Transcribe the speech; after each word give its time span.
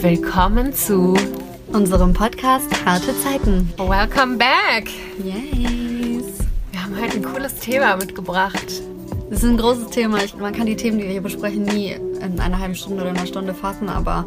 Willkommen 0.00 0.72
zu 0.72 1.16
unserem 1.72 2.12
Podcast 2.12 2.68
Harte 2.84 3.12
Zeiten. 3.20 3.68
Welcome 3.76 4.36
back. 4.36 4.88
Yes. 5.18 6.46
Wir 6.70 6.84
haben 6.84 6.96
heute 6.96 7.16
ein 7.16 7.24
cooles 7.24 7.56
Thema 7.56 7.96
mitgebracht. 7.96 8.82
Das 9.30 9.42
ist 9.42 9.48
ein 9.48 9.56
großes 9.56 9.88
Thema. 9.88 10.22
Ich, 10.22 10.36
man 10.36 10.54
kann 10.54 10.66
die 10.66 10.76
Themen, 10.76 10.98
die 10.98 11.04
wir 11.04 11.10
hier 11.10 11.22
besprechen, 11.22 11.64
nie 11.64 11.90
in 11.90 12.38
einer 12.38 12.60
halben 12.60 12.76
Stunde 12.76 13.02
oder 13.02 13.10
einer 13.10 13.26
Stunde 13.26 13.52
fassen, 13.52 13.88
aber 13.88 14.26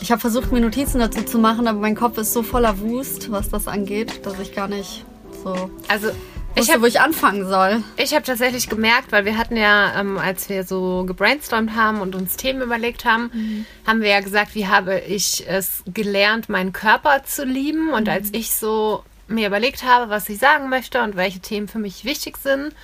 ich 0.00 0.10
habe 0.10 0.20
versucht, 0.20 0.50
mir 0.50 0.60
Notizen 0.60 0.98
dazu 0.98 1.22
zu 1.22 1.38
machen, 1.38 1.68
aber 1.68 1.78
mein 1.78 1.94
Kopf 1.94 2.18
ist 2.18 2.32
so 2.32 2.42
voller 2.42 2.80
Wust, 2.80 3.30
was 3.30 3.48
das 3.48 3.68
angeht, 3.68 4.26
dass 4.26 4.40
ich 4.40 4.52
gar 4.56 4.66
nicht 4.66 5.04
so 5.44 5.70
Also 5.86 6.08
wusste, 6.56 6.62
ich 6.62 6.70
habe 6.70 6.82
wo 6.82 6.86
ich 6.86 7.00
anfangen 7.00 7.46
soll. 7.46 7.82
ich 7.96 8.14
hab 8.14 8.24
tatsächlich 8.24 8.68
gemerkt, 8.68 9.12
weil 9.12 9.24
wir 9.24 9.36
hatten 9.36 9.56
ja, 9.56 9.98
ähm, 9.98 10.18
als 10.18 10.48
wir 10.48 10.64
so 10.64 11.04
gebrainstormt 11.04 11.74
haben 11.74 12.00
und 12.00 12.14
uns 12.14 12.36
Themen 12.36 12.62
überlegt 12.62 13.04
haben, 13.04 13.66
haben 13.86 14.00
wir 14.00 14.10
ja 14.10 14.20
gesagt, 14.20 14.54
wie 14.54 14.66
habe 14.66 14.98
ich 15.00 15.44
es 15.48 15.82
gelernt, 15.86 16.48
meinen 16.48 16.72
Körper 16.72 17.24
zu 17.24 17.44
lieben. 17.44 17.92
Und 17.92 18.08
als 18.08 18.30
ich 18.32 18.52
so 18.52 19.04
mir 19.28 19.46
überlegt 19.46 19.82
habe, 19.82 20.10
was 20.10 20.28
ich 20.28 20.38
sagen 20.38 20.68
möchte 20.68 21.02
und 21.02 21.16
welche 21.16 21.40
Themen 21.40 21.68
für 21.68 21.78
mich 21.78 22.04
wichtig 22.04 22.36
sind, 22.36 22.74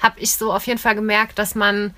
habe 0.00 0.18
ich 0.18 0.34
so 0.34 0.52
auf 0.52 0.66
jeden 0.66 0.78
Fall 0.78 0.94
gemerkt, 0.94 1.38
dass 1.38 1.54
man 1.54 1.94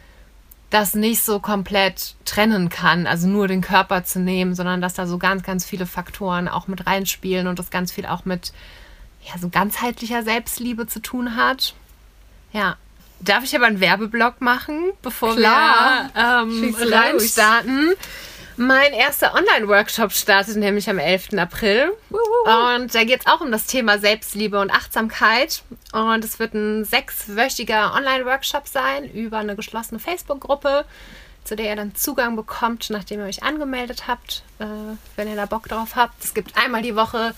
das 0.71 0.95
nicht 0.95 1.23
so 1.23 1.39
komplett 1.39 2.17
trennen 2.25 2.69
kann, 2.69 3.07
also 3.07 3.29
nur 3.29 3.47
den 3.47 3.61
Körper 3.61 4.05
zu 4.05 4.19
nehmen, 4.19 4.55
sondern 4.55 4.81
dass 4.81 4.95
da 4.95 5.07
so 5.07 5.19
ganz, 5.19 5.45
ganz 5.45 5.65
viele 5.65 5.87
Faktoren 5.87 6.49
auch 6.49 6.67
mit 6.67 6.87
reinspielen 6.87 7.47
und 7.47 7.59
das 7.59 7.71
ganz 7.71 7.93
viel 7.93 8.07
auch 8.07 8.25
mit 8.25 8.53
ja, 9.27 9.39
so 9.41 9.49
ganzheitlicher 9.49 10.23
Selbstliebe 10.23 10.87
zu 10.87 11.01
tun 11.01 11.37
hat. 11.37 11.75
Ja. 12.53 12.77
Darf 13.21 13.45
ich 13.45 13.57
aber 13.57 13.67
einen 13.67 13.81
Werbeblock 13.81 14.41
machen, 14.41 14.93
bevor 15.03 15.35
Klar. 15.35 16.11
wir 16.15 16.43
ähm, 16.43 16.75
reinstarten? 16.79 17.95
Mein 18.57 18.93
erster 18.93 19.35
Online-Workshop 19.35 20.13
startet 20.13 20.57
nämlich 20.57 20.89
am 20.89 20.99
11. 20.99 21.31
April. 21.37 21.93
Und 22.11 22.95
da 22.95 23.05
geht 23.05 23.21
es 23.21 23.27
auch 23.27 23.41
um 23.41 23.51
das 23.51 23.67
Thema 23.67 23.99
Selbstliebe 23.99 24.61
und 24.61 24.71
Achtsamkeit. 24.71 25.63
Und 25.93 26.25
es 26.25 26.39
wird 26.39 26.55
ein 26.55 26.85
sechswöchiger 26.85 27.95
Online-Workshop 27.95 28.69
sein 28.69 29.11
über 29.11 29.39
eine 29.39 29.57
geschlossene 29.57 29.99
Facebook-Gruppe, 29.99 30.85
zu 31.43 31.57
der 31.57 31.71
ihr 31.71 31.77
dann 31.77 31.97
Zugang 31.97 32.37
bekommt, 32.37 32.91
nachdem 32.91 33.21
ihr 33.21 33.27
euch 33.27 33.43
angemeldet 33.43 34.07
habt, 34.07 34.45
äh, 34.61 34.65
wenn 35.17 35.29
ihr 35.29 35.37
da 35.37 35.47
Bock 35.47 35.69
drauf 35.69 35.97
habt. 35.97 36.23
Es 36.23 36.33
gibt 36.33 36.57
einmal 36.57 36.83
die 36.83 36.95
Woche 36.95 37.35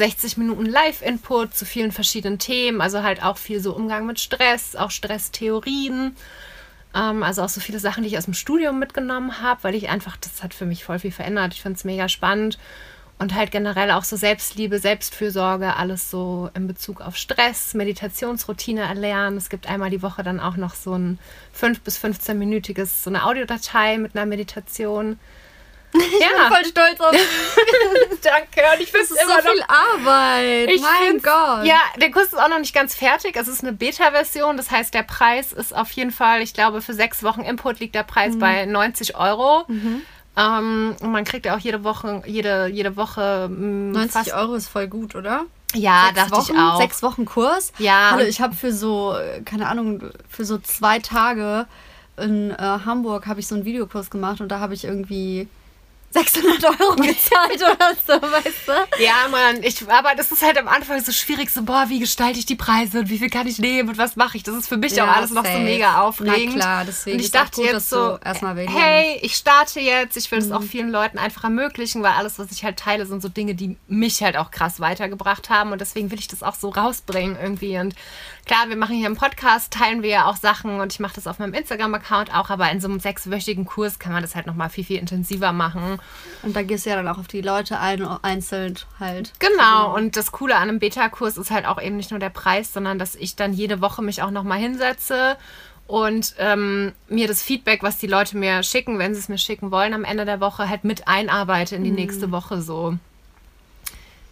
60 0.00 0.38
Minuten 0.38 0.64
Live-Input 0.64 1.54
zu 1.54 1.66
vielen 1.66 1.92
verschiedenen 1.92 2.38
Themen, 2.38 2.80
also 2.80 3.02
halt 3.02 3.22
auch 3.22 3.36
viel 3.36 3.60
so 3.60 3.76
Umgang 3.76 4.06
mit 4.06 4.18
Stress, 4.18 4.74
auch 4.74 4.90
Stresstheorien. 4.90 6.16
Ähm, 6.94 7.22
also 7.22 7.42
auch 7.42 7.50
so 7.50 7.60
viele 7.60 7.78
Sachen, 7.80 8.02
die 8.02 8.08
ich 8.08 8.16
aus 8.16 8.24
dem 8.24 8.32
Studium 8.32 8.78
mitgenommen 8.78 9.42
habe, 9.42 9.62
weil 9.62 9.74
ich 9.74 9.90
einfach, 9.90 10.16
das 10.16 10.42
hat 10.42 10.54
für 10.54 10.64
mich 10.64 10.84
voll 10.84 11.00
viel 11.00 11.12
verändert. 11.12 11.52
Ich 11.52 11.60
finde 11.60 11.76
es 11.76 11.84
mega 11.84 12.08
spannend. 12.08 12.58
Und 13.18 13.34
halt 13.34 13.50
generell 13.50 13.90
auch 13.90 14.04
so 14.04 14.16
Selbstliebe, 14.16 14.78
Selbstfürsorge, 14.78 15.76
alles 15.76 16.10
so 16.10 16.48
in 16.54 16.66
Bezug 16.66 17.02
auf 17.02 17.16
Stress, 17.16 17.74
Meditationsroutine 17.74 18.80
erlernen. 18.80 19.36
Es 19.36 19.50
gibt 19.50 19.68
einmal 19.68 19.90
die 19.90 20.00
Woche 20.00 20.22
dann 20.22 20.40
auch 20.40 20.56
noch 20.56 20.74
so 20.74 20.94
ein 20.94 21.18
5- 21.54 21.80
bis 21.84 22.02
15-minütiges, 22.02 23.02
so 23.04 23.10
eine 23.10 23.26
Audiodatei 23.26 23.98
mit 23.98 24.16
einer 24.16 24.24
Meditation. 24.24 25.18
Ich 25.92 26.00
bin 26.18 26.28
voll 26.48 26.64
stolz 26.64 27.00
auf 27.00 27.10
dich. 27.10 27.20
danke. 28.22 28.60
Und 28.74 28.80
ich 28.80 28.90
finde 28.92 29.06
Das 29.08 29.10
ist 29.10 29.26
so 29.26 29.50
viel 29.50 29.62
Arbeit. 29.66 30.70
ich 30.70 30.80
mein 30.82 31.20
Gott. 31.22 31.64
Ja, 31.66 31.78
der 32.00 32.10
Kurs 32.10 32.26
ist 32.26 32.38
auch 32.38 32.48
noch 32.48 32.58
nicht 32.60 32.74
ganz 32.74 32.94
fertig. 32.94 33.36
Es 33.36 33.48
ist 33.48 33.62
eine 33.62 33.72
Beta-Version. 33.72 34.56
Das 34.56 34.70
heißt, 34.70 34.94
der 34.94 35.02
Preis 35.02 35.52
ist 35.52 35.74
auf 35.74 35.90
jeden 35.92 36.12
Fall, 36.12 36.42
ich 36.42 36.54
glaube, 36.54 36.80
für 36.82 36.94
sechs 36.94 37.22
Wochen 37.22 37.40
Input 37.40 37.80
liegt 37.80 37.94
der 37.94 38.04
Preis 38.04 38.34
Mhm. 38.34 38.38
bei 38.38 38.66
90 38.66 39.16
Euro. 39.16 39.64
Ähm, 40.36 40.96
und 41.00 41.10
man 41.10 41.24
kriegt 41.24 41.44
ja 41.46 41.56
auch 41.56 41.60
jede 41.60 41.82
Woche, 41.82 42.22
jede, 42.24 42.66
jede 42.68 42.96
Woche 42.96 43.48
mm, 43.48 43.90
90 43.92 44.12
fast. 44.12 44.32
Euro 44.32 44.54
ist 44.54 44.68
voll 44.68 44.86
gut, 44.86 45.16
oder? 45.16 45.44
Ja, 45.74 46.04
Sechs 46.06 46.16
dachte 46.16 46.32
Wochen, 46.32 46.52
ich 46.54 46.58
auch. 46.60 46.80
Sechs 46.80 47.02
Wochen 47.02 47.24
Kurs. 47.24 47.72
Ja. 47.78 48.10
Hallo, 48.12 48.24
ich 48.24 48.40
habe 48.40 48.54
für 48.54 48.72
so, 48.72 49.14
äh, 49.16 49.40
keine 49.42 49.68
Ahnung, 49.68 50.02
für 50.28 50.44
so 50.44 50.58
zwei 50.58 50.98
Tage 51.00 51.66
in 52.16 52.50
äh, 52.52 52.56
Hamburg 52.58 53.26
habe 53.26 53.40
ich 53.40 53.48
so 53.48 53.54
einen 53.56 53.64
Videokurs 53.64 54.10
gemacht 54.10 54.40
und 54.40 54.48
da 54.48 54.60
habe 54.60 54.74
ich 54.74 54.84
irgendwie 54.84 55.48
600 56.12 56.64
Euro 56.64 56.96
gezahlt 56.96 57.56
oder 57.56 57.94
so, 58.06 58.12
weißt 58.20 58.66
du? 58.66 58.72
Ja, 59.02 59.28
Mann, 59.30 59.62
ich, 59.62 59.88
aber 59.88 60.14
das 60.16 60.32
ist 60.32 60.42
halt 60.42 60.58
am 60.58 60.66
Anfang 60.68 61.02
so 61.04 61.12
schwierig, 61.12 61.50
so, 61.50 61.62
boah, 61.62 61.84
wie 61.88 62.00
gestalte 62.00 62.38
ich 62.38 62.46
die 62.46 62.56
Preise 62.56 63.00
und 63.00 63.10
wie 63.10 63.18
viel 63.18 63.30
kann 63.30 63.46
ich 63.46 63.58
nehmen 63.58 63.88
und 63.90 63.98
was 63.98 64.16
mache 64.16 64.36
ich? 64.36 64.42
Das 64.42 64.56
ist 64.56 64.68
für 64.68 64.76
mich 64.76 64.96
Ja, 64.96 65.04
auch 65.04 65.16
alles 65.16 65.30
noch 65.30 65.44
so 65.44 65.52
safe. 65.52 65.62
mega 65.64 66.00
aufregend. 66.02 66.56
Na 66.56 66.62
klar, 66.62 66.84
deswegen 66.84 67.16
und 67.18 67.24
ich 67.24 67.30
dachte 67.30 67.60
gut, 67.60 67.66
jetzt 67.66 67.90
so, 67.90 68.18
hey, 68.66 69.18
ich 69.22 69.36
starte 69.36 69.78
jetzt, 69.80 70.16
ich 70.16 70.30
will 70.32 70.40
es 70.40 70.48
Mhm. 70.48 70.52
auch 70.52 70.62
vielen 70.62 70.90
Leuten 70.90 71.18
einfach 71.18 71.44
ermöglichen, 71.44 72.02
weil 72.02 72.12
alles, 72.12 72.38
was 72.40 72.50
ich 72.50 72.64
halt 72.64 72.76
teile, 72.78 73.06
sind 73.06 73.22
so 73.22 73.28
Dinge, 73.28 73.54
die 73.54 73.76
mich 73.86 74.20
halt 74.22 74.36
auch 74.36 74.50
krass 74.50 74.80
weitergebracht 74.80 75.48
haben 75.48 75.70
und 75.72 75.80
deswegen 75.80 76.10
will 76.10 76.18
ich 76.18 76.28
das 76.28 76.42
auch 76.42 76.54
so 76.56 76.70
rausbringen 76.70 77.36
irgendwie 77.40 77.78
und 77.78 77.94
klar, 78.50 78.68
wir 78.68 78.76
machen 78.76 78.96
hier 78.96 79.06
im 79.06 79.14
Podcast, 79.14 79.72
teilen 79.72 80.02
wir 80.02 80.10
ja 80.10 80.26
auch 80.26 80.34
Sachen 80.34 80.80
und 80.80 80.92
ich 80.92 80.98
mache 80.98 81.14
das 81.14 81.28
auf 81.28 81.38
meinem 81.38 81.54
Instagram-Account 81.54 82.34
auch, 82.34 82.50
aber 82.50 82.68
in 82.72 82.80
so 82.80 82.88
einem 82.88 82.98
sechswöchigen 82.98 83.64
Kurs 83.64 84.00
kann 84.00 84.12
man 84.12 84.22
das 84.22 84.34
halt 84.34 84.48
nochmal 84.48 84.68
viel, 84.70 84.82
viel 84.82 84.98
intensiver 84.98 85.52
machen. 85.52 86.00
Und 86.42 86.56
da 86.56 86.64
gehst 86.64 86.84
du 86.84 86.90
ja 86.90 86.96
dann 86.96 87.06
auch 87.06 87.18
auf 87.18 87.28
die 87.28 87.42
Leute 87.42 87.78
ein, 87.78 88.02
einzeln 88.02 88.76
halt. 88.98 89.34
Genau, 89.38 89.94
und 89.94 90.16
das 90.16 90.32
Coole 90.32 90.56
an 90.56 90.68
einem 90.68 90.80
Beta-Kurs 90.80 91.36
ist 91.36 91.52
halt 91.52 91.64
auch 91.64 91.80
eben 91.80 91.96
nicht 91.96 92.10
nur 92.10 92.18
der 92.18 92.30
Preis, 92.30 92.72
sondern 92.72 92.98
dass 92.98 93.14
ich 93.14 93.36
dann 93.36 93.52
jede 93.52 93.80
Woche 93.80 94.02
mich 94.02 94.20
auch 94.20 94.32
nochmal 94.32 94.58
hinsetze 94.58 95.36
und 95.86 96.34
ähm, 96.38 96.90
mir 97.08 97.28
das 97.28 97.44
Feedback, 97.44 97.84
was 97.84 97.98
die 97.98 98.08
Leute 98.08 98.36
mir 98.36 98.64
schicken, 98.64 98.98
wenn 98.98 99.14
sie 99.14 99.20
es 99.20 99.28
mir 99.28 99.38
schicken 99.38 99.70
wollen, 99.70 99.94
am 99.94 100.02
Ende 100.02 100.24
der 100.24 100.40
Woche 100.40 100.68
halt 100.68 100.82
mit 100.82 101.06
einarbeite 101.06 101.76
in 101.76 101.84
die 101.84 101.92
nächste 101.92 102.32
Woche 102.32 102.60
so. 102.62 102.98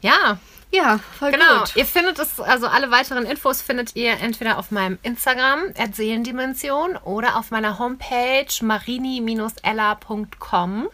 Ja, 0.01 0.41
Ja, 0.71 1.01
voll 1.19 1.33
genau. 1.33 1.61
gut. 1.61 1.75
Ihr 1.77 1.87
findet 1.87 2.19
es, 2.19 2.39
also 2.41 2.67
alle 2.67 2.91
weiteren 2.91 3.25
Infos 3.25 3.63
findet 3.63 3.97
ihr 3.97 4.21
entweder 4.21 4.59
auf 4.59 4.71
meinem 4.71 4.99
Instagram, 5.03 5.73
Seelendimension, 5.93 6.99
oder 6.99 7.37
auf 7.37 7.51
meiner 7.51 7.79
Homepage 7.79 8.45
marini-ella.com. 8.61 10.89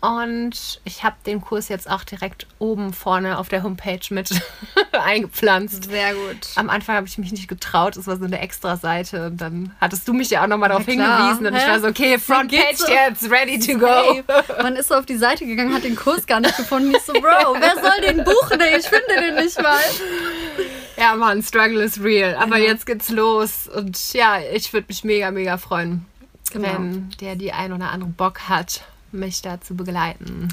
Und 0.00 0.80
ich 0.84 1.02
habe 1.04 1.16
den 1.24 1.40
Kurs 1.40 1.68
jetzt 1.68 1.90
auch 1.90 2.04
direkt 2.04 2.46
oben 2.58 2.92
vorne 2.92 3.38
auf 3.38 3.48
der 3.48 3.62
Homepage 3.62 4.00
mit 4.10 4.30
eingepflanzt. 4.92 5.84
Sehr 5.90 6.14
gut. 6.14 6.36
Am 6.56 6.68
Anfang 6.70 6.96
habe 6.96 7.06
ich 7.06 7.18
mich 7.18 7.32
nicht 7.32 7.48
getraut, 7.48 7.96
es 7.96 8.06
war 8.06 8.16
so 8.16 8.24
eine 8.24 8.38
Extra-Seite 8.40 9.26
und 9.28 9.40
dann 9.40 9.74
hattest 9.80 10.06
du 10.06 10.12
mich 10.12 10.30
ja 10.30 10.42
auch 10.42 10.46
nochmal 10.46 10.68
darauf 10.68 10.84
hingewiesen 10.84 11.46
und 11.46 11.54
ich 11.56 11.62
Hä? 11.64 11.70
war 11.70 11.80
so, 11.80 11.88
okay, 11.88 12.18
Frontpage 12.18 12.76
so. 12.76 12.88
jetzt, 12.88 13.30
ready 13.30 13.58
to 13.58 13.78
go. 13.78 13.86
Ey, 13.86 14.22
man 14.62 14.76
ist 14.76 14.88
so 14.88 14.94
auf 14.96 15.06
die 15.06 15.16
Seite 15.16 15.46
gegangen, 15.46 15.74
hat 15.74 15.84
den 15.84 15.96
Kurs 15.96 16.26
gar 16.26 16.40
nicht 16.40 16.56
gefunden. 16.56 16.94
Ich 16.94 17.02
so, 17.02 17.12
Bro, 17.14 17.56
wer 17.58 17.74
soll 17.74 18.00
den 18.06 18.22
buchen? 18.22 18.60
Ich 18.78 18.86
finde 18.86 19.06
den 19.20 19.34
nicht 19.36 19.60
mal. 19.60 19.80
Ja, 20.98 21.14
Mann, 21.14 21.42
Struggle 21.42 21.82
is 21.82 22.02
real. 22.02 22.34
Aber 22.36 22.58
jetzt 22.58 22.86
geht's 22.86 23.08
los. 23.10 23.68
Und 23.74 24.12
ja, 24.12 24.38
ich 24.52 24.72
würde 24.72 24.86
mich 24.88 25.04
mega, 25.04 25.30
mega 25.30 25.58
freuen, 25.58 26.06
Genau. 26.52 26.68
wenn 26.74 27.10
der 27.20 27.34
die 27.36 27.52
ein 27.52 27.72
oder 27.72 27.90
andere 27.90 28.10
Bock 28.10 28.48
hat, 28.48 28.82
mich 29.16 29.42
da 29.42 29.60
zu 29.60 29.74
begleiten. 29.74 30.48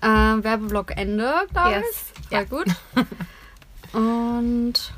Äh, 0.00 0.06
Werbeblock 0.06 0.96
Ende, 0.96 1.32
glaube 1.52 1.70
Yes. 1.70 1.84
ich. 2.20 2.28
Voll 2.28 2.38
Ja. 2.38 2.44
gut. 2.44 2.66
Und 3.92 4.92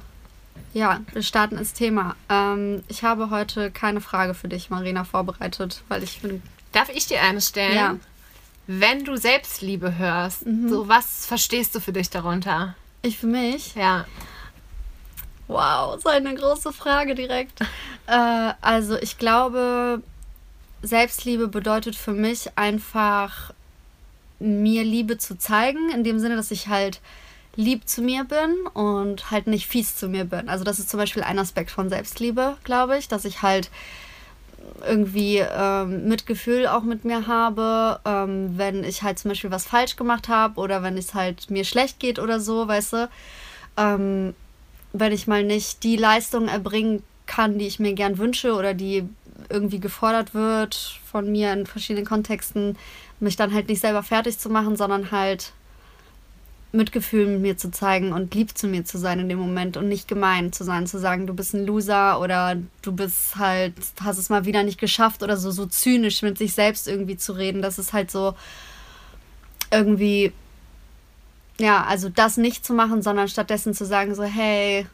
ja, 0.72 1.00
wir 1.12 1.22
starten 1.22 1.56
ins 1.58 1.72
Thema. 1.72 2.16
Ähm, 2.28 2.82
ich 2.88 3.02
habe 3.04 3.30
heute 3.30 3.70
keine 3.70 4.00
Frage 4.00 4.34
für 4.34 4.48
dich, 4.48 4.70
Marina, 4.70 5.04
vorbereitet, 5.04 5.82
weil 5.88 6.02
ich 6.02 6.20
finde, 6.20 6.42
Darf 6.72 6.88
ich 6.90 7.06
dir 7.06 7.22
eine 7.22 7.40
stellen? 7.40 7.74
Ja. 7.76 7.92
Mhm. 7.94 8.00
Wenn 8.66 9.04
du 9.04 9.16
Selbstliebe 9.16 9.96
hörst, 9.96 10.40
so 10.68 10.88
was 10.88 11.24
verstehst 11.24 11.74
du 11.74 11.80
für 11.80 11.92
dich 11.92 12.10
darunter? 12.10 12.74
ich 13.02 13.16
für 13.18 13.28
mich, 13.28 13.76
Ja. 13.76 14.04
wow, 15.46 15.96
so 16.02 16.08
eine 16.08 16.34
große 16.34 16.72
Frage 16.72 17.14
direkt. 17.14 17.60
äh, 18.08 18.52
also 18.60 18.96
ich 18.98 19.16
glaube, 19.18 20.02
Selbstliebe 20.86 21.48
bedeutet 21.48 21.96
für 21.96 22.12
mich 22.12 22.50
einfach, 22.56 23.52
mir 24.38 24.84
Liebe 24.84 25.18
zu 25.18 25.38
zeigen, 25.38 25.90
in 25.90 26.04
dem 26.04 26.18
Sinne, 26.18 26.36
dass 26.36 26.50
ich 26.50 26.68
halt 26.68 27.00
lieb 27.56 27.88
zu 27.88 28.02
mir 28.02 28.24
bin 28.24 28.66
und 28.74 29.30
halt 29.30 29.46
nicht 29.46 29.66
fies 29.66 29.96
zu 29.96 30.08
mir 30.08 30.24
bin. 30.24 30.48
Also 30.48 30.62
das 30.62 30.78
ist 30.78 30.90
zum 30.90 31.00
Beispiel 31.00 31.22
ein 31.22 31.38
Aspekt 31.38 31.70
von 31.70 31.88
Selbstliebe, 31.88 32.56
glaube 32.64 32.98
ich, 32.98 33.08
dass 33.08 33.24
ich 33.24 33.42
halt 33.42 33.70
irgendwie 34.86 35.38
ähm, 35.38 36.08
Mitgefühl 36.08 36.66
auch 36.66 36.82
mit 36.82 37.04
mir 37.04 37.26
habe, 37.26 38.00
ähm, 38.04 38.58
wenn 38.58 38.84
ich 38.84 39.02
halt 39.02 39.18
zum 39.18 39.30
Beispiel 39.30 39.50
was 39.50 39.66
falsch 39.66 39.96
gemacht 39.96 40.28
habe 40.28 40.60
oder 40.60 40.82
wenn 40.82 40.98
es 40.98 41.14
halt 41.14 41.50
mir 41.50 41.64
schlecht 41.64 41.98
geht 41.98 42.18
oder 42.18 42.40
so, 42.40 42.68
weißt 42.68 42.92
du. 42.92 43.08
Ähm, 43.76 44.34
wenn 44.92 45.12
ich 45.12 45.26
mal 45.26 45.44
nicht 45.44 45.82
die 45.82 45.96
Leistung 45.96 46.48
erbringen 46.48 47.02
kann, 47.26 47.58
die 47.58 47.66
ich 47.66 47.78
mir 47.78 47.92
gern 47.92 48.18
wünsche 48.18 48.54
oder 48.54 48.72
die 48.74 49.08
irgendwie 49.50 49.80
gefordert 49.80 50.34
wird 50.34 50.74
von 51.10 51.30
mir 51.30 51.52
in 51.52 51.66
verschiedenen 51.66 52.06
Kontexten, 52.06 52.76
mich 53.20 53.36
dann 53.36 53.54
halt 53.54 53.68
nicht 53.68 53.80
selber 53.80 54.02
fertig 54.02 54.38
zu 54.38 54.50
machen, 54.50 54.76
sondern 54.76 55.10
halt 55.10 55.52
Mitgefühl 56.72 57.26
mit 57.26 57.40
mir 57.40 57.56
zu 57.56 57.70
zeigen 57.70 58.12
und 58.12 58.34
lieb 58.34 58.56
zu 58.56 58.66
mir 58.66 58.84
zu 58.84 58.98
sein 58.98 59.18
in 59.18 59.28
dem 59.28 59.38
Moment 59.38 59.76
und 59.76 59.88
nicht 59.88 60.08
gemein 60.08 60.52
zu 60.52 60.64
sein, 60.64 60.86
zu 60.86 60.98
sagen, 60.98 61.26
du 61.26 61.34
bist 61.34 61.54
ein 61.54 61.66
Loser 61.66 62.20
oder 62.20 62.56
du 62.82 62.92
bist 62.92 63.36
halt, 63.36 63.74
hast 64.02 64.18
es 64.18 64.28
mal 64.28 64.44
wieder 64.44 64.62
nicht 64.62 64.78
geschafft 64.78 65.22
oder 65.22 65.36
so, 65.36 65.50
so 65.50 65.66
zynisch 65.66 66.22
mit 66.22 66.38
sich 66.38 66.52
selbst 66.52 66.86
irgendwie 66.86 67.16
zu 67.16 67.32
reden. 67.32 67.62
Das 67.62 67.78
ist 67.78 67.92
halt 67.92 68.10
so 68.10 68.34
irgendwie, 69.70 70.32
ja, 71.58 71.84
also 71.84 72.08
das 72.08 72.36
nicht 72.36 72.64
zu 72.64 72.74
machen, 72.74 73.02
sondern 73.02 73.28
stattdessen 73.28 73.74
zu 73.74 73.84
sagen, 73.86 74.14
so, 74.14 74.22
hey, 74.22 74.86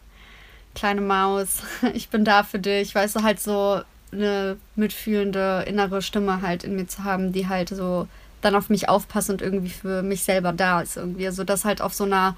kleine 0.75 1.01
Maus, 1.01 1.63
ich 1.95 2.09
bin 2.09 2.25
da 2.25 2.45
für 2.45 2.59
dich, 2.59 2.95
weißt 2.95 3.17
du, 3.17 3.23
halt 3.23 3.41
so 3.41 3.83
eine 4.13 4.57
mitfühlende 4.77 5.65
innere 5.67 6.03
Stimme 6.03 6.43
halt 6.43 6.65
in 6.65 6.77
mir 6.77 6.87
zu 6.87 7.05
haben, 7.05 7.33
die 7.33 7.49
halt 7.49 7.71
so 7.71 8.07
dann 8.43 8.55
auf 8.55 8.69
mich 8.69 8.89
aufpasst 8.89 9.31
und 9.31 9.41
irgendwie 9.41 9.71
für 9.71 10.03
mich 10.03 10.25
selber 10.25 10.53
da 10.53 10.81
ist 10.81 10.97
irgendwie. 10.97 11.27
Also 11.27 11.45
das 11.45 11.65
halt 11.65 11.81
auf 11.81 11.95
so 11.95 12.05
einer 12.05 12.37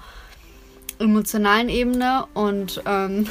emotionalen 0.99 1.69
Ebene 1.69 2.25
und 2.33 2.81
ähm, 2.85 3.27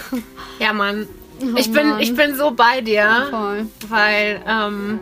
ja, 0.59 0.73
Mann. 0.73 1.07
Oh, 1.41 1.57
ich, 1.57 1.73
bin, 1.73 1.89
Mann. 1.89 1.99
ich 1.99 2.15
bin 2.15 2.37
so 2.37 2.53
bei 2.53 2.81
dir, 2.81 3.27
Voll. 3.29 3.67
weil 3.89 4.41
ähm, 4.47 5.01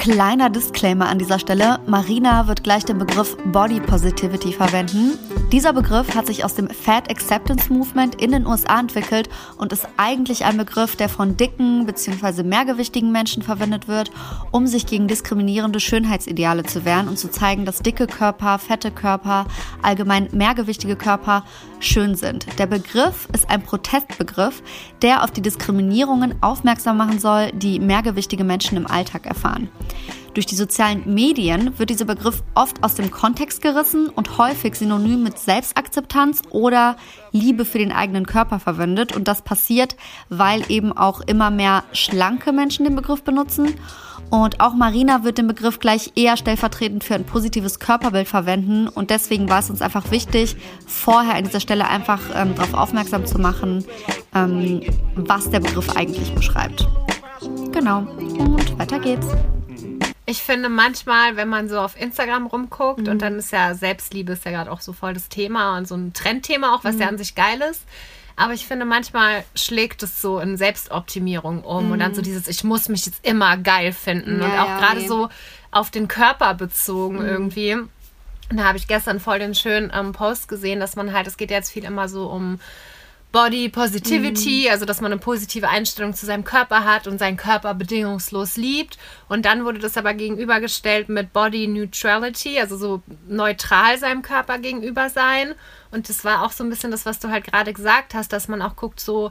Kleiner 0.00 0.48
Disclaimer 0.48 1.10
an 1.10 1.18
dieser 1.18 1.38
Stelle. 1.38 1.78
Marina 1.86 2.46
wird 2.46 2.64
gleich 2.64 2.86
den 2.86 2.96
Begriff 2.96 3.36
Body 3.44 3.80
Positivity 3.80 4.50
verwenden. 4.50 5.18
Dieser 5.52 5.74
Begriff 5.74 6.14
hat 6.14 6.26
sich 6.26 6.42
aus 6.42 6.54
dem 6.54 6.70
Fat 6.70 7.10
Acceptance 7.10 7.70
Movement 7.70 8.14
in 8.14 8.32
den 8.32 8.46
USA 8.46 8.80
entwickelt 8.80 9.28
und 9.58 9.74
ist 9.74 9.86
eigentlich 9.98 10.46
ein 10.46 10.56
Begriff, 10.56 10.96
der 10.96 11.10
von 11.10 11.36
dicken 11.36 11.84
bzw. 11.84 12.44
mehrgewichtigen 12.44 13.12
Menschen 13.12 13.42
verwendet 13.42 13.88
wird, 13.88 14.10
um 14.52 14.66
sich 14.66 14.86
gegen 14.86 15.06
diskriminierende 15.06 15.80
Schönheitsideale 15.80 16.62
zu 16.62 16.86
wehren 16.86 17.06
und 17.06 17.18
zu 17.18 17.30
zeigen, 17.30 17.66
dass 17.66 17.82
dicke 17.82 18.06
Körper, 18.06 18.58
fette 18.58 18.90
Körper, 18.90 19.44
allgemein 19.82 20.28
mehrgewichtige 20.32 20.96
Körper 20.96 21.44
schön 21.78 22.14
sind. 22.14 22.46
Der 22.58 22.66
Begriff 22.66 23.28
ist 23.34 23.50
ein 23.50 23.62
Protestbegriff, 23.62 24.62
der 25.02 25.24
auf 25.24 25.30
die 25.30 25.42
Diskriminierungen 25.42 26.36
aufmerksam 26.42 26.96
machen 26.96 27.18
soll, 27.18 27.50
die 27.52 27.80
mehrgewichtige 27.80 28.44
Menschen 28.44 28.78
im 28.78 28.86
Alltag 28.86 29.26
erfahren. 29.26 29.68
Durch 30.34 30.46
die 30.46 30.54
sozialen 30.54 31.12
Medien 31.12 31.78
wird 31.78 31.90
dieser 31.90 32.04
Begriff 32.04 32.42
oft 32.54 32.84
aus 32.84 32.94
dem 32.94 33.10
Kontext 33.10 33.62
gerissen 33.62 34.08
und 34.08 34.38
häufig 34.38 34.76
synonym 34.76 35.24
mit 35.24 35.38
Selbstakzeptanz 35.38 36.42
oder 36.50 36.96
Liebe 37.32 37.64
für 37.64 37.78
den 37.78 37.90
eigenen 37.90 38.26
Körper 38.26 38.60
verwendet. 38.60 39.14
Und 39.14 39.26
das 39.26 39.42
passiert, 39.42 39.96
weil 40.28 40.62
eben 40.70 40.92
auch 40.96 41.20
immer 41.20 41.50
mehr 41.50 41.82
schlanke 41.92 42.52
Menschen 42.52 42.84
den 42.84 42.94
Begriff 42.94 43.24
benutzen. 43.24 43.74
Und 44.30 44.60
auch 44.60 44.74
Marina 44.74 45.24
wird 45.24 45.38
den 45.38 45.48
Begriff 45.48 45.80
gleich 45.80 46.12
eher 46.14 46.36
stellvertretend 46.36 47.02
für 47.02 47.16
ein 47.16 47.24
positives 47.24 47.80
Körperbild 47.80 48.28
verwenden. 48.28 48.86
Und 48.86 49.10
deswegen 49.10 49.48
war 49.48 49.58
es 49.58 49.70
uns 49.70 49.82
einfach 49.82 50.12
wichtig, 50.12 50.56
vorher 50.86 51.34
an 51.34 51.44
dieser 51.44 51.58
Stelle 51.58 51.88
einfach 51.88 52.20
ähm, 52.34 52.54
darauf 52.54 52.74
aufmerksam 52.74 53.26
zu 53.26 53.40
machen, 53.40 53.84
ähm, 54.32 54.82
was 55.16 55.50
der 55.50 55.58
Begriff 55.58 55.96
eigentlich 55.96 56.32
beschreibt. 56.32 56.86
Genau. 57.72 57.98
Und 57.98 58.78
weiter 58.78 59.00
geht's. 59.00 59.26
Ich 60.30 60.44
finde 60.44 60.68
manchmal, 60.68 61.34
wenn 61.34 61.48
man 61.48 61.68
so 61.68 61.80
auf 61.80 62.00
Instagram 62.00 62.46
rumguckt 62.46 63.00
mhm. 63.00 63.08
und 63.08 63.20
dann 63.20 63.36
ist 63.40 63.50
ja 63.50 63.74
Selbstliebe 63.74 64.34
ist 64.34 64.44
ja 64.44 64.52
gerade 64.52 64.70
auch 64.70 64.80
so 64.80 64.92
voll 64.92 65.12
das 65.12 65.28
Thema 65.28 65.76
und 65.76 65.88
so 65.88 65.96
ein 65.96 66.12
Trendthema 66.12 66.72
auch, 66.72 66.84
was 66.84 66.94
mhm. 66.94 67.00
ja 67.00 67.08
an 67.08 67.18
sich 67.18 67.34
geil 67.34 67.60
ist. 67.68 67.82
Aber 68.36 68.52
ich 68.52 68.64
finde, 68.64 68.84
manchmal 68.84 69.42
schlägt 69.56 70.04
es 70.04 70.22
so 70.22 70.38
in 70.38 70.56
Selbstoptimierung 70.56 71.64
um 71.64 71.86
mhm. 71.86 71.92
und 71.92 71.98
dann 71.98 72.14
so 72.14 72.20
mhm. 72.20 72.26
dieses, 72.26 72.46
ich 72.46 72.62
muss 72.62 72.88
mich 72.88 73.06
jetzt 73.06 73.26
immer 73.26 73.56
geil 73.56 73.92
finden. 73.92 74.38
Ja, 74.38 74.44
und 74.44 74.52
auch 74.52 74.68
ja, 74.68 74.78
gerade 74.78 75.00
nee. 75.00 75.08
so 75.08 75.30
auf 75.72 75.90
den 75.90 76.06
Körper 76.06 76.54
bezogen 76.54 77.18
mhm. 77.18 77.26
irgendwie. 77.26 77.76
Da 78.50 78.64
habe 78.64 78.78
ich 78.78 78.86
gestern 78.86 79.18
voll 79.18 79.40
den 79.40 79.56
schönen 79.56 79.90
ähm, 79.92 80.12
Post 80.12 80.46
gesehen, 80.46 80.78
dass 80.78 80.94
man 80.94 81.12
halt, 81.12 81.26
es 81.26 81.38
geht 81.38 81.50
jetzt 81.50 81.72
viel 81.72 81.84
immer 81.84 82.08
so 82.08 82.28
um 82.28 82.60
Body 83.32 83.68
Positivity, 83.68 84.64
mhm. 84.64 84.72
also 84.72 84.84
dass 84.84 85.00
man 85.00 85.12
eine 85.12 85.20
positive 85.20 85.68
Einstellung 85.68 86.14
zu 86.14 86.26
seinem 86.26 86.44
Körper 86.44 86.84
hat 86.84 87.06
und 87.06 87.18
seinen 87.18 87.36
Körper 87.36 87.74
bedingungslos 87.74 88.56
liebt. 88.56 88.98
Und 89.28 89.44
dann 89.44 89.64
wurde 89.64 89.78
das 89.78 89.96
aber 89.96 90.14
gegenübergestellt 90.14 91.08
mit 91.08 91.32
Body 91.32 91.68
Neutrality, 91.68 92.58
also 92.58 92.76
so 92.76 93.02
neutral 93.28 93.98
seinem 93.98 94.22
Körper 94.22 94.58
gegenüber 94.58 95.10
sein. 95.10 95.54
Und 95.92 96.08
das 96.08 96.24
war 96.24 96.44
auch 96.44 96.52
so 96.52 96.64
ein 96.64 96.70
bisschen 96.70 96.90
das, 96.90 97.06
was 97.06 97.20
du 97.20 97.28
halt 97.28 97.44
gerade 97.44 97.72
gesagt 97.72 98.14
hast, 98.14 98.32
dass 98.32 98.48
man 98.48 98.62
auch 98.62 98.74
guckt, 98.74 99.00
so 99.00 99.30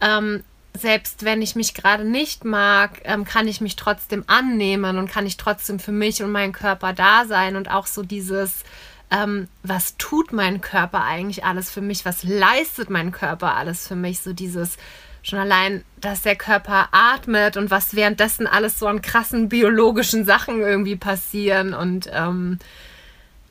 ähm, 0.00 0.42
selbst 0.74 1.24
wenn 1.24 1.42
ich 1.42 1.56
mich 1.56 1.74
gerade 1.74 2.04
nicht 2.04 2.44
mag, 2.44 3.00
ähm, 3.04 3.24
kann 3.24 3.48
ich 3.48 3.60
mich 3.60 3.76
trotzdem 3.76 4.24
annehmen 4.26 4.98
und 4.98 5.10
kann 5.10 5.26
ich 5.26 5.36
trotzdem 5.36 5.78
für 5.78 5.92
mich 5.92 6.22
und 6.22 6.32
meinen 6.32 6.52
Körper 6.52 6.92
da 6.92 7.24
sein 7.24 7.56
und 7.56 7.70
auch 7.70 7.86
so 7.86 8.02
dieses 8.02 8.64
ähm, 9.10 9.48
was 9.62 9.96
tut 9.96 10.32
mein 10.32 10.60
Körper 10.60 11.04
eigentlich 11.04 11.44
alles 11.44 11.70
für 11.70 11.80
mich, 11.80 12.04
was 12.04 12.24
leistet 12.24 12.90
mein 12.90 13.12
Körper 13.12 13.54
alles 13.56 13.86
für 13.86 13.96
mich, 13.96 14.20
so 14.20 14.32
dieses 14.32 14.76
schon 15.22 15.38
allein, 15.38 15.84
dass 16.00 16.22
der 16.22 16.36
Körper 16.36 16.88
atmet 16.92 17.56
und 17.56 17.70
was 17.70 17.94
währenddessen 17.94 18.46
alles 18.46 18.78
so 18.78 18.86
an 18.86 19.02
krassen 19.02 19.48
biologischen 19.48 20.24
Sachen 20.24 20.60
irgendwie 20.60 20.96
passieren. 20.96 21.74
Und 21.74 22.08
ähm, 22.12 22.58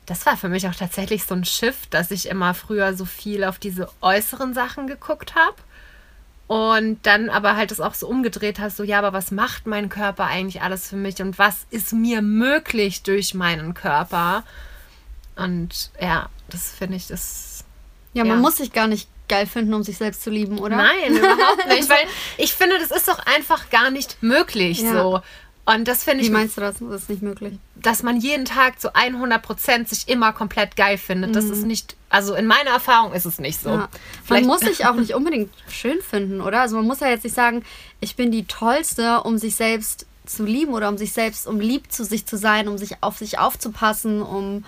das 0.06 0.26
war 0.26 0.36
für 0.36 0.48
mich 0.48 0.66
auch 0.66 0.74
tatsächlich 0.74 1.24
so 1.24 1.34
ein 1.34 1.44
Shift, 1.44 1.92
dass 1.92 2.10
ich 2.10 2.28
immer 2.28 2.54
früher 2.54 2.94
so 2.94 3.04
viel 3.04 3.44
auf 3.44 3.58
diese 3.58 3.88
äußeren 4.00 4.54
Sachen 4.54 4.86
geguckt 4.86 5.34
habe 5.34 5.56
und 6.48 6.98
dann 7.04 7.28
aber 7.28 7.56
halt 7.56 7.70
es 7.70 7.80
auch 7.80 7.92
so 7.92 8.08
umgedreht 8.08 8.58
hast, 8.58 8.78
so 8.78 8.82
ja, 8.82 8.98
aber 8.98 9.12
was 9.12 9.30
macht 9.30 9.66
mein 9.66 9.90
Körper 9.90 10.24
eigentlich 10.24 10.62
alles 10.62 10.88
für 10.88 10.96
mich? 10.96 11.20
Und 11.20 11.38
was 11.38 11.66
ist 11.70 11.92
mir 11.92 12.22
möglich 12.22 13.02
durch 13.02 13.34
meinen 13.34 13.74
Körper? 13.74 14.44
Und 15.38 15.90
ja, 16.00 16.28
das 16.50 16.70
finde 16.70 16.96
ich, 16.96 17.06
das. 17.06 17.64
Ja, 18.12 18.24
man 18.24 18.36
ja. 18.36 18.42
muss 18.42 18.56
sich 18.56 18.72
gar 18.72 18.86
nicht 18.86 19.08
geil 19.28 19.46
finden, 19.46 19.74
um 19.74 19.82
sich 19.82 19.98
selbst 19.98 20.22
zu 20.22 20.30
lieben, 20.30 20.58
oder? 20.58 20.76
Nein, 20.76 21.16
überhaupt 21.16 21.68
nicht. 21.68 21.88
weil 21.88 22.06
ich 22.38 22.54
finde, 22.54 22.78
das 22.78 22.90
ist 22.90 23.08
doch 23.08 23.18
einfach 23.26 23.70
gar 23.70 23.90
nicht 23.90 24.22
möglich 24.22 24.80
ja. 24.80 24.92
so. 24.92 25.22
Und 25.64 25.86
das 25.86 26.02
finde 26.02 26.22
ich. 26.22 26.30
Wie 26.30 26.32
meinst 26.32 26.56
du 26.56 26.62
das? 26.62 26.76
Das 26.80 27.02
ist 27.02 27.10
nicht 27.10 27.22
möglich. 27.22 27.58
Dass 27.76 28.02
man 28.02 28.18
jeden 28.18 28.46
Tag 28.46 28.80
zu 28.80 28.94
100 28.94 29.42
Prozent 29.42 29.88
sich 29.88 30.08
immer 30.08 30.32
komplett 30.32 30.76
geil 30.76 30.96
findet. 30.96 31.30
Mhm. 31.30 31.34
Das 31.34 31.44
ist 31.44 31.66
nicht, 31.66 31.94
also 32.08 32.34
in 32.34 32.46
meiner 32.46 32.70
Erfahrung 32.70 33.12
ist 33.12 33.26
es 33.26 33.38
nicht 33.38 33.60
so. 33.60 33.70
Ja. 33.70 33.88
Man 34.28 34.46
muss 34.46 34.60
sich 34.60 34.86
auch 34.86 34.94
nicht 34.96 35.14
unbedingt 35.14 35.50
schön 35.70 36.00
finden, 36.00 36.40
oder? 36.40 36.62
Also 36.62 36.76
man 36.76 36.86
muss 36.86 37.00
ja 37.00 37.08
jetzt 37.08 37.24
nicht 37.24 37.36
sagen, 37.36 37.64
ich 38.00 38.16
bin 38.16 38.30
die 38.30 38.46
Tollste, 38.46 39.20
um 39.20 39.36
sich 39.36 39.56
selbst 39.56 40.06
zu 40.24 40.44
lieben 40.44 40.72
oder 40.72 40.88
um 40.88 40.96
sich 40.96 41.12
selbst, 41.12 41.46
um 41.46 41.60
lieb 41.60 41.92
zu 41.92 42.02
sich 42.04 42.24
zu 42.24 42.38
sein, 42.38 42.66
um 42.68 42.78
sich 42.78 43.02
auf 43.02 43.18
sich 43.18 43.38
aufzupassen, 43.38 44.22
um 44.22 44.64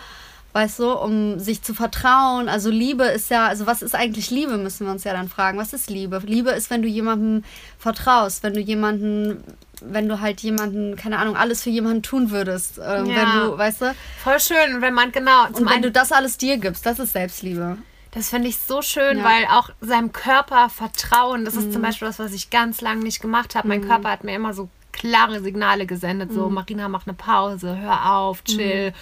weißt 0.53 0.81
du, 0.81 0.93
um 0.93 1.39
sich 1.39 1.63
zu 1.63 1.75
vertrauen. 1.75 2.49
Also 2.49 2.71
Liebe 2.71 3.05
ist 3.05 3.31
ja, 3.31 3.47
also 3.47 3.67
was 3.67 3.83
ist 3.83 3.95
eigentlich 3.95 4.31
Liebe, 4.31 4.57
müssen 4.57 4.87
wir 4.87 4.93
uns 4.93 5.05
ja 5.05 5.13
dann 5.13 5.29
fragen. 5.29 5.59
Was 5.59 5.73
ist 5.73 5.91
Liebe? 5.91 6.21
Liebe 6.25 6.51
ist, 6.51 6.71
wenn 6.71 6.83
du 6.83 6.89
jemandem 6.89 7.45
vertraust, 7.79 8.43
wenn 8.43 8.55
du 8.55 8.61
jemanden, 8.61 9.45
wenn 9.81 10.09
du 10.09 10.21
halt 10.21 10.41
jemanden, 10.41 10.97
keine 10.97 11.19
Ahnung, 11.19 11.37
alles 11.37 11.63
für 11.63 11.71
jemanden 11.71 12.03
tun 12.03 12.31
würdest. 12.31 12.79
Ähm, 12.79 13.07
ja. 13.07 13.17
Wenn 13.17 13.51
du, 13.51 13.59
weißt 13.59 13.83
du? 13.83 13.95
Voll 14.23 14.41
schön, 14.41 14.81
wenn 14.81 14.95
man, 14.95 15.13
genau. 15.13 15.47
Und 15.47 15.71
wenn 15.71 15.83
du 15.83 15.91
das 15.91 16.11
alles 16.11 16.37
dir 16.37 16.59
gibst, 16.59 16.85
das 16.85 16.99
ist 16.99 17.13
Selbstliebe. 17.13 17.79
Das 18.11 18.29
finde 18.29 18.49
ich 18.49 18.59
so 18.59 18.83
schön, 18.83 19.19
ja. 19.19 19.25
weil 19.25 19.45
auch 19.47 19.71
seinem 19.81 20.11
Körper 20.11 20.69
vertrauen, 20.69 21.45
das 21.45 21.55
ist 21.55 21.69
mhm. 21.69 21.73
zum 21.75 21.83
Beispiel 21.83 22.09
das, 22.09 22.19
was 22.19 22.33
ich 22.33 22.51
ganz 22.51 22.81
lange 22.81 23.05
nicht 23.05 23.23
gemacht 23.23 23.55
habe. 23.55 23.69
Mein 23.69 23.83
mhm. 23.83 23.87
Körper 23.87 24.11
hat 24.11 24.25
mir 24.25 24.35
immer 24.35 24.53
so 24.53 24.69
klare 24.91 25.41
Signale 25.41 25.87
gesendet, 25.87 26.33
so 26.33 26.49
mhm. 26.49 26.55
Marina, 26.55 26.89
mach 26.89 27.07
eine 27.07 27.15
Pause, 27.15 27.79
hör 27.79 28.17
auf, 28.17 28.43
chill. 28.43 28.91
Mhm. 28.91 28.95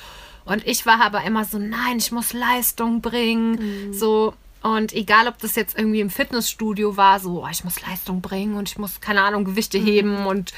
Und 0.48 0.66
ich 0.66 0.86
war 0.86 1.00
aber 1.00 1.22
immer 1.24 1.44
so, 1.44 1.58
nein, 1.58 1.98
ich 1.98 2.10
muss 2.10 2.32
Leistung 2.32 3.02
bringen. 3.02 3.88
Mhm. 3.88 3.92
So, 3.92 4.34
und 4.62 4.92
egal, 4.92 5.28
ob 5.28 5.38
das 5.38 5.54
jetzt 5.56 5.78
irgendwie 5.78 6.00
im 6.00 6.10
Fitnessstudio 6.10 6.96
war, 6.96 7.20
so, 7.20 7.44
oh, 7.44 7.48
ich 7.50 7.64
muss 7.64 7.80
Leistung 7.86 8.20
bringen 8.22 8.56
und 8.56 8.68
ich 8.68 8.78
muss, 8.78 9.00
keine 9.00 9.22
Ahnung, 9.22 9.44
Gewichte 9.44 9.78
mhm. 9.78 9.84
heben 9.84 10.26
und 10.26 10.52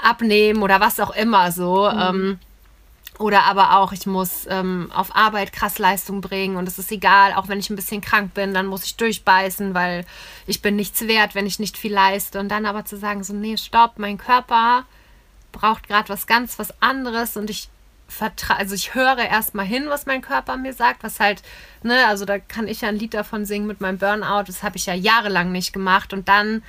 abnehmen 0.00 0.62
oder 0.62 0.80
was 0.80 1.00
auch 1.00 1.14
immer 1.14 1.50
so. 1.52 1.90
Mhm. 1.92 2.00
Ähm, 2.00 2.38
oder 3.18 3.44
aber 3.44 3.76
auch, 3.76 3.92
ich 3.92 4.06
muss 4.06 4.46
ähm, 4.48 4.90
auf 4.94 5.14
Arbeit 5.14 5.52
krass 5.52 5.78
Leistung 5.78 6.20
bringen 6.20 6.56
und 6.56 6.66
es 6.66 6.78
ist 6.78 6.90
egal, 6.90 7.34
auch 7.34 7.48
wenn 7.48 7.58
ich 7.58 7.68
ein 7.68 7.76
bisschen 7.76 8.00
krank 8.00 8.32
bin, 8.34 8.54
dann 8.54 8.66
muss 8.66 8.84
ich 8.84 8.96
durchbeißen, 8.96 9.74
weil 9.74 10.06
ich 10.46 10.62
bin 10.62 10.76
nichts 10.76 11.06
wert, 11.06 11.34
wenn 11.34 11.46
ich 11.46 11.58
nicht 11.58 11.76
viel 11.76 11.92
leiste. 11.92 12.40
Und 12.40 12.48
dann 12.48 12.64
aber 12.64 12.84
zu 12.84 12.96
sagen, 12.96 13.22
so, 13.22 13.34
nee, 13.34 13.56
stopp, 13.56 13.98
mein 13.98 14.18
Körper 14.18 14.84
braucht 15.52 15.88
gerade 15.88 16.08
was 16.08 16.26
ganz 16.26 16.58
was 16.58 16.80
anderes 16.80 17.36
und 17.36 17.50
ich 17.50 17.68
vertra 18.12 18.54
also 18.56 18.74
ich 18.74 18.94
höre 18.94 19.18
erstmal 19.18 19.66
hin, 19.66 19.86
was 19.88 20.06
mein 20.06 20.20
Körper 20.20 20.56
mir 20.56 20.72
sagt, 20.72 21.02
was 21.02 21.18
halt, 21.18 21.42
ne, 21.82 22.06
also 22.06 22.24
da 22.24 22.38
kann 22.38 22.68
ich 22.68 22.82
ja 22.82 22.88
ein 22.88 22.98
Lied 22.98 23.14
davon 23.14 23.44
singen 23.44 23.66
mit 23.66 23.80
meinem 23.80 23.98
Burnout, 23.98 24.44
das 24.46 24.62
habe 24.62 24.76
ich 24.76 24.86
ja 24.86 24.94
jahrelang 24.94 25.50
nicht 25.50 25.72
gemacht 25.72 26.12
und 26.12 26.28
dann, 26.28 26.62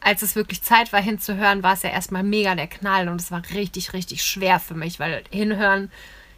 als 0.00 0.22
es 0.22 0.36
wirklich 0.36 0.62
Zeit 0.62 0.92
war 0.92 1.00
hinzuhören, 1.00 1.62
war 1.62 1.74
es 1.74 1.82
ja 1.82 1.90
erstmal 1.90 2.22
mega 2.22 2.54
der 2.54 2.66
Knall 2.66 3.08
und 3.08 3.20
es 3.20 3.30
war 3.30 3.42
richtig, 3.54 3.92
richtig 3.92 4.22
schwer 4.22 4.58
für 4.58 4.74
mich, 4.74 4.98
weil 4.98 5.22
hinhören 5.30 5.90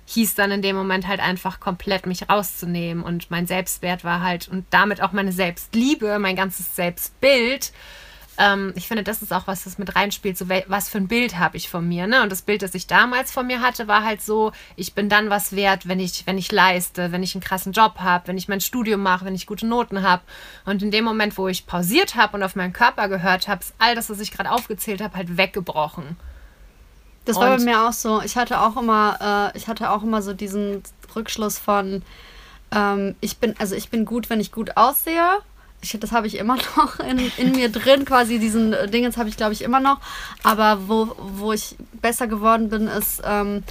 hieß 0.06 0.34
dann 0.34 0.50
in 0.50 0.62
dem 0.62 0.74
Moment 0.74 1.06
halt 1.06 1.20
einfach 1.20 1.60
komplett 1.60 2.06
mich 2.06 2.30
rauszunehmen 2.30 3.04
und 3.04 3.30
mein 3.30 3.46
Selbstwert 3.46 4.04
war 4.04 4.22
halt 4.22 4.48
und 4.48 4.64
damit 4.70 5.02
auch 5.02 5.12
meine 5.12 5.32
Selbstliebe, 5.32 6.18
mein 6.18 6.34
ganzes 6.34 6.74
Selbstbild 6.74 7.72
ähm, 8.38 8.73
ich 8.76 8.87
finde, 8.87 9.02
das 9.02 9.21
ist 9.21 9.33
auch 9.33 9.49
was, 9.49 9.64
das 9.64 9.78
mit 9.78 9.97
reinspielt. 9.97 10.38
So, 10.38 10.49
was 10.68 10.88
für 10.88 10.99
ein 10.99 11.09
Bild 11.09 11.38
habe 11.38 11.57
ich 11.57 11.68
von 11.68 11.87
mir? 11.87 12.07
Ne? 12.07 12.23
Und 12.23 12.30
das 12.30 12.42
Bild, 12.42 12.62
das 12.62 12.75
ich 12.75 12.87
damals 12.87 13.33
von 13.33 13.47
mir 13.47 13.61
hatte, 13.61 13.88
war 13.88 14.04
halt 14.04 14.23
so, 14.23 14.52
ich 14.76 14.95
bin 14.95 15.09
dann 15.09 15.28
was 15.28 15.57
wert, 15.57 15.88
wenn 15.88 15.99
ich, 15.99 16.25
wenn 16.26 16.38
ich 16.38 16.52
leiste, 16.52 17.11
wenn 17.11 17.25
ich 17.25 17.35
einen 17.35 17.42
krassen 17.42 17.73
Job 17.73 17.99
habe, 17.99 18.28
wenn 18.28 18.38
ich 18.38 18.47
mein 18.47 18.61
Studium 18.61 19.02
mache, 19.02 19.25
wenn 19.25 19.35
ich 19.35 19.49
gute 19.49 19.66
Noten 19.66 20.02
habe. 20.02 20.23
Und 20.64 20.85
in 20.85 20.92
dem 20.92 21.04
Moment, 21.04 21.37
wo 21.37 21.49
ich 21.49 21.66
pausiert 21.66 22.14
habe 22.14 22.37
und 22.37 22.45
auf 22.45 22.54
meinen 22.54 22.73
Körper 22.73 23.09
gehört 23.09 23.49
habe, 23.49 23.61
ist 23.61 23.75
all 23.78 23.97
das, 23.97 24.09
was 24.09 24.21
ich 24.21 24.30
gerade 24.30 24.52
aufgezählt 24.52 25.02
habe, 25.02 25.16
halt 25.16 25.37
weggebrochen. 25.37 26.16
Das 27.25 27.37
und 27.37 27.42
war 27.42 27.57
bei 27.57 27.64
mir 27.64 27.88
auch 27.88 27.92
so. 27.92 28.23
Ich 28.23 28.37
hatte 28.37 28.61
auch 28.61 28.76
immer, 28.76 29.50
äh, 29.52 29.59
ich 29.59 29.66
hatte 29.66 29.90
auch 29.90 30.04
immer 30.04 30.23
so 30.23 30.33
diesen 30.33 30.85
Rückschluss 31.16 31.59
von, 31.59 32.02
ähm, 32.71 33.16
ich 33.21 33.38
bin, 33.38 33.57
also 33.59 33.75
ich 33.75 33.90
bin 33.90 34.04
gut, 34.04 34.30
wenn 34.30 34.38
ich 34.38 34.52
gut 34.52 34.76
aussehe 34.76 35.40
ich, 35.80 35.97
das 35.99 36.12
habe 36.12 36.26
ich 36.26 36.37
immer 36.37 36.56
noch 36.76 36.99
in, 37.00 37.30
in 37.37 37.52
mir 37.52 37.70
drin, 37.70 38.04
quasi 38.04 38.38
diesen 38.38 38.73
äh, 38.73 38.88
Dingens 38.88 39.16
habe 39.16 39.28
ich, 39.28 39.37
glaube 39.37 39.52
ich, 39.52 39.62
immer 39.62 39.80
noch. 39.80 40.00
Aber 40.42 40.88
wo, 40.88 41.14
wo 41.18 41.52
ich 41.52 41.76
besser 42.00 42.26
geworden 42.26 42.68
bin, 42.68 42.88
ist 42.88 43.23
ähm, 43.25 43.62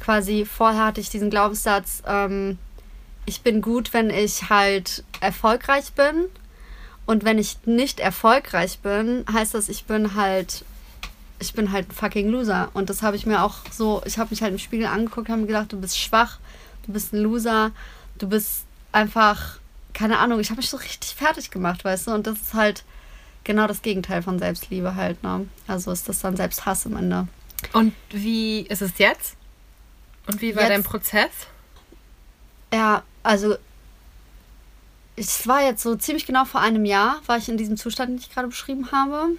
quasi, 0.00 0.44
vorher 0.44 0.86
hatte 0.86 1.00
ich 1.00 1.10
diesen 1.10 1.30
Glaubenssatz, 1.30 2.02
ähm, 2.06 2.58
ich 3.26 3.42
bin 3.42 3.60
gut, 3.60 3.92
wenn 3.92 4.08
ich 4.08 4.48
halt 4.48 5.04
erfolgreich 5.20 5.92
bin. 5.92 6.26
Und 7.04 7.24
wenn 7.24 7.38
ich 7.38 7.58
nicht 7.64 8.00
erfolgreich 8.00 8.80
bin, 8.80 9.24
heißt 9.30 9.54
das, 9.54 9.68
ich 9.68 9.84
bin 9.84 10.14
halt, 10.14 10.64
ich 11.38 11.54
bin 11.54 11.72
halt 11.72 11.88
ein 11.88 11.92
fucking 11.92 12.28
Loser. 12.28 12.70
Und 12.74 12.90
das 12.90 13.02
habe 13.02 13.16
ich 13.16 13.26
mir 13.26 13.42
auch 13.42 13.56
so, 13.70 14.02
ich 14.04 14.18
habe 14.18 14.30
mich 14.30 14.42
halt 14.42 14.52
im 14.52 14.58
Spiegel 14.58 14.86
angeguckt, 14.86 15.28
habe 15.28 15.40
mir 15.40 15.46
gedacht, 15.46 15.72
du 15.72 15.80
bist 15.80 15.98
schwach, 15.98 16.38
du 16.86 16.92
bist 16.92 17.12
ein 17.12 17.22
Loser, 17.22 17.72
du 18.18 18.28
bist 18.28 18.64
einfach 18.92 19.58
keine 19.98 20.20
Ahnung, 20.20 20.38
ich 20.38 20.50
habe 20.50 20.58
mich 20.58 20.70
so 20.70 20.76
richtig 20.76 21.16
fertig 21.16 21.50
gemacht, 21.50 21.84
weißt 21.84 22.06
du? 22.06 22.12
Und 22.12 22.28
das 22.28 22.40
ist 22.40 22.54
halt 22.54 22.84
genau 23.42 23.66
das 23.66 23.82
Gegenteil 23.82 24.22
von 24.22 24.38
Selbstliebe 24.38 24.94
halt, 24.94 25.24
ne? 25.24 25.48
Also 25.66 25.90
ist 25.90 26.08
das 26.08 26.20
dann 26.20 26.36
Selbsthass 26.36 26.86
am 26.86 26.96
Ende. 26.96 27.26
Und 27.72 27.92
wie 28.10 28.60
ist 28.60 28.80
es 28.80 28.98
jetzt? 28.98 29.34
Und 30.28 30.40
wie 30.40 30.54
war 30.54 30.62
jetzt, 30.62 30.70
dein 30.70 30.82
Prozess? 30.84 31.30
Ja, 32.72 33.02
also 33.24 33.56
es 35.16 35.48
war 35.48 35.64
jetzt 35.64 35.82
so 35.82 35.96
ziemlich 35.96 36.26
genau 36.26 36.44
vor 36.44 36.60
einem 36.60 36.84
Jahr, 36.84 37.20
war 37.26 37.38
ich 37.38 37.48
in 37.48 37.56
diesem 37.56 37.76
Zustand, 37.76 38.10
den 38.10 38.18
ich 38.18 38.32
gerade 38.32 38.46
beschrieben 38.46 38.92
habe. 38.92 39.30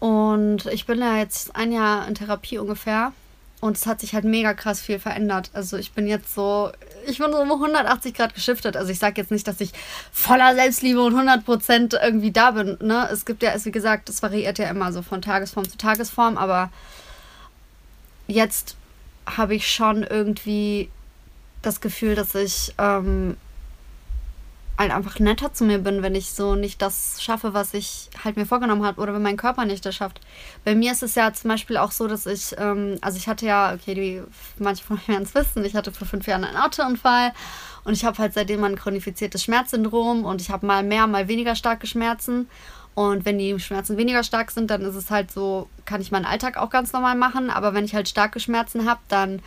Und 0.00 0.66
ich 0.66 0.86
bin 0.86 0.98
ja 0.98 1.18
jetzt 1.18 1.54
ein 1.54 1.70
Jahr 1.70 2.08
in 2.08 2.16
Therapie 2.16 2.58
ungefähr. 2.58 3.12
Und 3.64 3.78
es 3.78 3.86
hat 3.86 4.00
sich 4.02 4.12
halt 4.12 4.26
mega 4.26 4.52
krass 4.52 4.82
viel 4.82 4.98
verändert. 4.98 5.48
Also 5.54 5.78
ich 5.78 5.92
bin 5.92 6.06
jetzt 6.06 6.34
so, 6.34 6.70
ich 7.06 7.16
bin 7.16 7.32
so 7.32 7.38
um 7.38 7.50
180 7.50 8.12
Grad 8.12 8.34
geschiftet. 8.34 8.76
Also 8.76 8.92
ich 8.92 8.98
sage 8.98 9.18
jetzt 9.18 9.30
nicht, 9.30 9.48
dass 9.48 9.58
ich 9.58 9.70
voller 10.12 10.54
Selbstliebe 10.54 11.00
und 11.00 11.14
100 11.14 11.46
Prozent 11.46 11.94
irgendwie 11.94 12.30
da 12.30 12.50
bin. 12.50 12.76
Ne? 12.82 13.08
Es 13.10 13.24
gibt 13.24 13.42
ja, 13.42 13.54
wie 13.64 13.70
gesagt, 13.70 14.10
es 14.10 14.22
variiert 14.22 14.58
ja 14.58 14.68
immer 14.68 14.92
so 14.92 15.00
von 15.00 15.22
Tagesform 15.22 15.66
zu 15.66 15.78
Tagesform. 15.78 16.36
Aber 16.36 16.68
jetzt 18.26 18.76
habe 19.24 19.54
ich 19.54 19.72
schon 19.72 20.02
irgendwie 20.02 20.90
das 21.62 21.80
Gefühl, 21.80 22.16
dass 22.16 22.34
ich 22.34 22.74
ähm, 22.76 23.38
halt 24.76 24.90
einfach 24.90 25.18
netter 25.20 25.52
zu 25.52 25.64
mir 25.64 25.78
bin, 25.78 26.02
wenn 26.02 26.14
ich 26.14 26.30
so 26.30 26.54
nicht 26.54 26.82
das 26.82 27.22
schaffe, 27.22 27.54
was 27.54 27.74
ich 27.74 28.10
halt 28.24 28.36
mir 28.36 28.46
vorgenommen 28.46 28.84
habe 28.84 29.00
oder 29.00 29.14
wenn 29.14 29.22
mein 29.22 29.36
Körper 29.36 29.64
nicht 29.64 29.86
das 29.86 29.94
schafft. 29.94 30.20
Bei 30.64 30.74
mir 30.74 30.92
ist 30.92 31.02
es 31.02 31.14
ja 31.14 31.32
zum 31.32 31.50
Beispiel 31.50 31.76
auch 31.76 31.92
so, 31.92 32.08
dass 32.08 32.26
ich, 32.26 32.54
ähm, 32.58 32.98
also 33.00 33.16
ich 33.16 33.28
hatte 33.28 33.46
ja, 33.46 33.72
okay, 33.74 33.94
die, 33.94 34.22
manche 34.58 34.84
von 34.84 34.96
euch 34.96 35.08
werden 35.08 35.22
es 35.22 35.34
wissen, 35.34 35.64
ich 35.64 35.76
hatte 35.76 35.92
vor 35.92 36.06
fünf 36.06 36.26
Jahren 36.26 36.44
einen 36.44 36.56
Autounfall 36.56 37.32
und 37.84 37.92
ich 37.92 38.04
habe 38.04 38.18
halt 38.18 38.34
seitdem 38.34 38.64
ein 38.64 38.76
chronifiziertes 38.76 39.44
Schmerzsyndrom 39.44 40.24
und 40.24 40.40
ich 40.40 40.50
habe 40.50 40.66
mal 40.66 40.82
mehr, 40.82 41.06
mal 41.06 41.28
weniger 41.28 41.54
starke 41.54 41.86
Schmerzen. 41.86 42.48
Und 42.94 43.24
wenn 43.24 43.38
die 43.38 43.58
Schmerzen 43.58 43.96
weniger 43.96 44.22
stark 44.22 44.52
sind, 44.52 44.70
dann 44.70 44.82
ist 44.82 44.94
es 44.94 45.10
halt 45.10 45.30
so, 45.30 45.68
kann 45.84 46.00
ich 46.00 46.12
meinen 46.12 46.24
Alltag 46.24 46.56
auch 46.56 46.70
ganz 46.70 46.92
normal 46.92 47.16
machen. 47.16 47.50
Aber 47.50 47.74
wenn 47.74 47.84
ich 47.84 47.94
halt 47.94 48.08
starke 48.08 48.38
Schmerzen 48.38 48.88
habe, 48.88 49.00
dann 49.08 49.42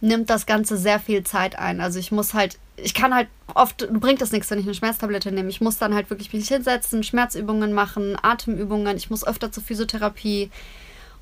nimmt 0.00 0.30
das 0.30 0.46
Ganze 0.46 0.76
sehr 0.78 0.98
viel 0.98 1.22
Zeit 1.22 1.58
ein. 1.58 1.80
Also 1.80 1.98
ich 1.98 2.10
muss 2.10 2.32
halt, 2.32 2.58
ich 2.76 2.94
kann 2.94 3.14
halt 3.14 3.28
oft, 3.54 3.88
bringt 3.92 4.20
das 4.20 4.32
nichts, 4.32 4.50
wenn 4.50 4.58
ich 4.58 4.66
eine 4.66 4.74
Schmerztablette 4.74 5.32
nehme. 5.32 5.48
Ich 5.48 5.60
muss 5.60 5.78
dann 5.78 5.94
halt 5.94 6.10
wirklich 6.10 6.32
mich 6.32 6.48
hinsetzen, 6.48 7.02
Schmerzübungen 7.02 7.72
machen, 7.72 8.16
Atemübungen, 8.20 8.96
ich 8.96 9.10
muss 9.10 9.26
öfter 9.26 9.50
zur 9.50 9.62
Physiotherapie 9.62 10.50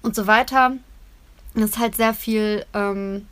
und 0.03 0.15
so 0.15 0.27
weiter. 0.27 0.73
Das 1.55 1.71
ist 1.71 1.79
halt 1.79 1.95
sehr 1.95 2.15
viel 2.15 2.67
ähm, 2.75 3.27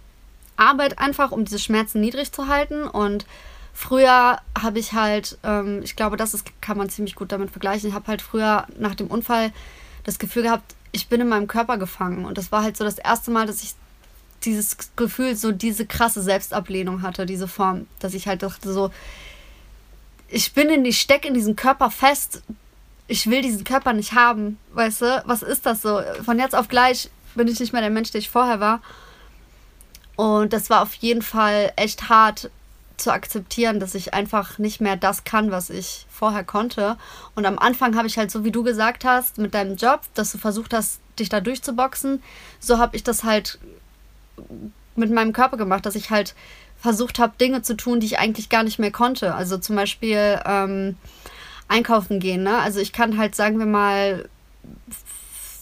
Arbeit 0.57 0.99
einfach, 0.99 1.33
um 1.33 1.45
diese 1.45 1.59
Schmerzen 1.59 2.01
niedrig 2.01 2.33
zu 2.33 2.47
halten. 2.47 2.85
Und 2.85 3.27
früher 3.73 4.39
habe 4.61 4.79
ich 4.79 4.93
halt, 4.93 5.39
ähm, 5.43 5.81
ich 5.83 5.97
glaube, 5.97 6.17
das 6.17 6.35
ist, 6.35 6.47
kann 6.61 6.79
man 6.79 6.89
ziemlich 6.89 7.17
gut 7.17 7.33
damit 7.33 7.51
vergleichen. 7.51 7.89
Ich 7.89 7.95
habe 7.95 8.07
halt 8.07 8.23
früher 8.23 8.67
nach 8.79 8.95
dem 8.95 9.09
Unfall 9.09 9.53
das 10.05 10.21
Gefühl 10.21 10.45
gehabt, 10.45 10.77
ich 10.93 11.09
bin 11.09 11.21
in 11.21 11.29
meinem 11.29 11.49
Körper 11.49 11.79
gefangen. 11.79 12.25
Und 12.25 12.39
das 12.39 12.53
war 12.53 12.63
halt 12.63 12.77
so 12.77 12.85
das 12.85 12.99
erste 12.99 13.33
Mal, 13.33 13.47
dass 13.47 13.65
ich 13.65 13.75
dieses 14.45 14.77
Gefühl, 14.97 15.37
so 15.37 15.53
diese 15.53 15.87
krasse 15.87 16.23
Selbstablehnung 16.23 17.03
hatte, 17.03 17.27
diese 17.27 17.49
Form, 17.49 17.87
dass 17.99 18.15
ich 18.15 18.27
halt 18.27 18.43
dachte, 18.43 18.73
so, 18.73 18.91
ich 20.29 20.53
bin 20.55 20.69
in 20.71 20.85
die, 20.85 20.93
steck 20.93 21.25
in 21.25 21.35
diesem 21.35 21.57
Körper 21.57 21.91
fest, 21.91 22.43
ich 23.07 23.29
will 23.29 23.43
diesen 23.43 23.65
Körper 23.65 23.93
nicht 23.93 24.15
haben, 24.15 24.59
weißt 24.73 25.03
du? 25.03 25.23
Was 25.27 25.43
ist 25.43 25.67
das 25.67 25.83
so? 25.83 26.01
Von 26.25 26.39
jetzt 26.39 26.55
auf 26.55 26.69
gleich 26.69 27.11
bin 27.35 27.49
ich 27.49 27.61
nicht 27.61 27.73
mehr 27.73 27.83
der 27.83 27.91
Mensch, 27.91 28.11
der 28.11 28.21
ich 28.21 28.31
vorher 28.31 28.61
war. 28.61 28.81
Und 30.17 30.53
das 30.53 30.71
war 30.71 30.83
auf 30.83 30.95
jeden 30.95 31.23
Fall 31.23 31.73
echt 31.77 32.09
hart 32.09 32.51
zu 32.97 33.13
akzeptieren, 33.13 33.81
dass 33.81 33.95
ich 33.95 34.15
einfach 34.15 34.59
nicht 34.59 34.81
mehr 34.81 34.97
das 34.97 35.25
kann, 35.25 35.51
was 35.51 35.71
ich 35.71 36.07
vorher 36.11 36.45
konnte. 36.45 36.97
Und 37.35 37.47
am 37.47 37.59
Anfang 37.59 37.97
habe 37.97 38.07
ich 38.07 38.19
halt 38.19 38.31
so, 38.31 38.45
wie 38.45 38.53
du 38.53 38.63
gesagt 38.63 39.05
hast, 39.05 39.39
mit 39.39 39.55
deinem 39.55 39.77
Job, 39.77 40.03
dass 40.15 40.33
du 40.33 40.39
versucht 40.39 40.73
hast, 40.73 41.01
dich 41.19 41.29
da 41.29 41.41
durchzuboxen, 41.41 42.23
so 42.61 42.79
habe 42.79 42.97
ich 42.97 43.03
das 43.03 43.25
halt 43.25 43.59
mit 44.97 45.11
meinem 45.11 45.33
Körper 45.33 45.57
gemacht, 45.57 45.87
dass 45.87 45.95
ich 45.95 46.11
halt 46.11 46.35
versucht 46.79 47.19
habe, 47.19 47.35
Dinge 47.41 47.63
zu 47.63 47.77
tun, 47.77 48.01
die 48.01 48.07
ich 48.07 48.19
eigentlich 48.19 48.49
gar 48.49 48.65
nicht 48.65 48.79
mehr 48.79 48.91
konnte. 48.91 49.35
Also 49.35 49.57
zum 49.59 49.77
Beispiel 49.77 50.41
ähm, 50.45 50.97
einkaufen 51.69 52.19
gehen. 52.19 52.43
Ne? 52.43 52.59
Also 52.59 52.81
ich 52.81 52.93
kann 52.93 53.19
halt, 53.19 53.35
sagen 53.35 53.59
wir 53.59 53.67
mal, 53.67 54.29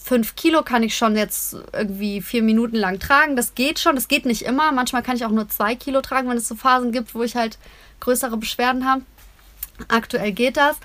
fünf 0.03 0.35
Kilo 0.35 0.63
kann 0.63 0.83
ich 0.83 0.97
schon 0.97 1.17
jetzt 1.17 1.57
irgendwie 1.73 2.21
vier 2.21 2.43
Minuten 2.43 2.77
lang 2.77 2.99
tragen. 2.99 3.37
Das 3.37 3.55
geht 3.55 3.79
schon, 3.79 3.95
das 3.95 4.09
geht 4.09 4.27
nicht 4.27 4.43
immer. 4.43 4.73
Manchmal 4.73 5.03
kann 5.03 5.17
ich 5.17 5.25
auch 5.25 5.31
nur 5.31 5.49
zwei 5.49 5.75
Kilo 5.77 6.01
tragen, 6.01 6.29
wenn 6.29 6.37
es 6.37 6.49
so 6.49 6.57
Phasen 6.57 6.91
gibt, 6.91 7.15
wo 7.15 7.23
ich 7.23 7.37
halt 7.37 7.59
größere 8.01 8.37
Beschwerden 8.37 8.89
habe. 8.89 9.03
Aktuell 9.89 10.33
geht 10.33 10.57
das. 10.57 10.77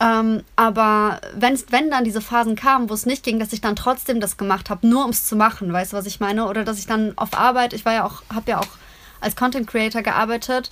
Ähm, 0.00 0.44
aber 0.54 1.20
wenn, 1.34 1.58
wenn 1.70 1.90
dann 1.90 2.04
diese 2.04 2.20
Phasen 2.20 2.54
kamen, 2.54 2.88
wo 2.88 2.94
es 2.94 3.06
nicht 3.06 3.24
ging, 3.24 3.40
dass 3.40 3.52
ich 3.52 3.60
dann 3.60 3.74
trotzdem 3.74 4.20
das 4.20 4.36
gemacht 4.36 4.70
habe, 4.70 4.86
nur 4.86 5.04
um 5.04 5.10
es 5.10 5.26
zu 5.26 5.34
machen, 5.34 5.72
weißt 5.72 5.92
du, 5.92 5.96
was 5.96 6.06
ich 6.06 6.20
meine? 6.20 6.46
Oder 6.46 6.64
dass 6.64 6.78
ich 6.78 6.86
dann 6.86 7.14
auf 7.16 7.36
Arbeit, 7.36 7.72
ich 7.72 7.84
war 7.84 7.94
ja 7.94 8.04
auch, 8.04 8.22
habe 8.32 8.50
ja 8.50 8.60
auch 8.60 8.68
als 9.20 9.34
Content 9.34 9.66
Creator 9.66 10.02
gearbeitet, 10.02 10.70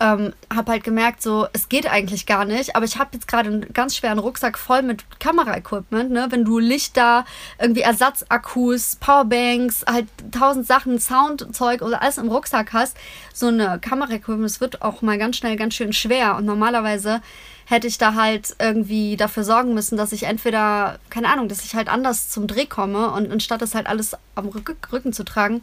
ähm, 0.00 0.32
habe 0.52 0.72
halt 0.72 0.84
gemerkt, 0.84 1.22
so, 1.22 1.46
es 1.52 1.68
geht 1.68 1.90
eigentlich 1.90 2.24
gar 2.24 2.46
nicht, 2.46 2.74
aber 2.74 2.86
ich 2.86 2.98
habe 2.98 3.10
jetzt 3.12 3.28
gerade 3.28 3.50
einen 3.50 3.72
ganz 3.74 3.94
schweren 3.94 4.18
Rucksack 4.18 4.58
voll 4.58 4.82
mit 4.82 5.04
Kameraequipment, 5.20 6.10
ne? 6.10 6.26
Wenn 6.30 6.44
du 6.44 6.58
Lichter, 6.58 7.26
irgendwie 7.58 7.82
Ersatzakkus, 7.82 8.96
Powerbanks, 8.96 9.84
halt 9.86 10.06
tausend 10.32 10.66
Sachen, 10.66 10.98
Soundzeug 10.98 11.82
oder 11.82 12.00
alles 12.00 12.16
im 12.16 12.28
Rucksack 12.28 12.72
hast, 12.72 12.96
so 13.34 13.48
eine 13.48 13.78
Kameraequipment, 13.78 14.44
das 14.50 14.60
wird 14.62 14.80
auch 14.80 15.02
mal 15.02 15.18
ganz 15.18 15.36
schnell 15.36 15.56
ganz 15.56 15.74
schön 15.74 15.92
schwer 15.92 16.36
und 16.36 16.46
normalerweise 16.46 17.20
hätte 17.66 17.86
ich 17.86 17.98
da 17.98 18.14
halt 18.14 18.56
irgendwie 18.58 19.16
dafür 19.16 19.44
sorgen 19.44 19.74
müssen, 19.74 19.96
dass 19.96 20.12
ich 20.12 20.24
entweder, 20.24 20.98
keine 21.10 21.28
Ahnung, 21.28 21.48
dass 21.48 21.64
ich 21.64 21.74
halt 21.74 21.88
anders 21.88 22.30
zum 22.30 22.46
Dreh 22.46 22.66
komme 22.66 23.10
und 23.10 23.30
anstatt 23.30 23.62
das 23.62 23.74
halt 23.74 23.86
alles 23.86 24.16
am 24.34 24.48
Rücken 24.48 25.12
zu 25.12 25.24
tragen 25.24 25.60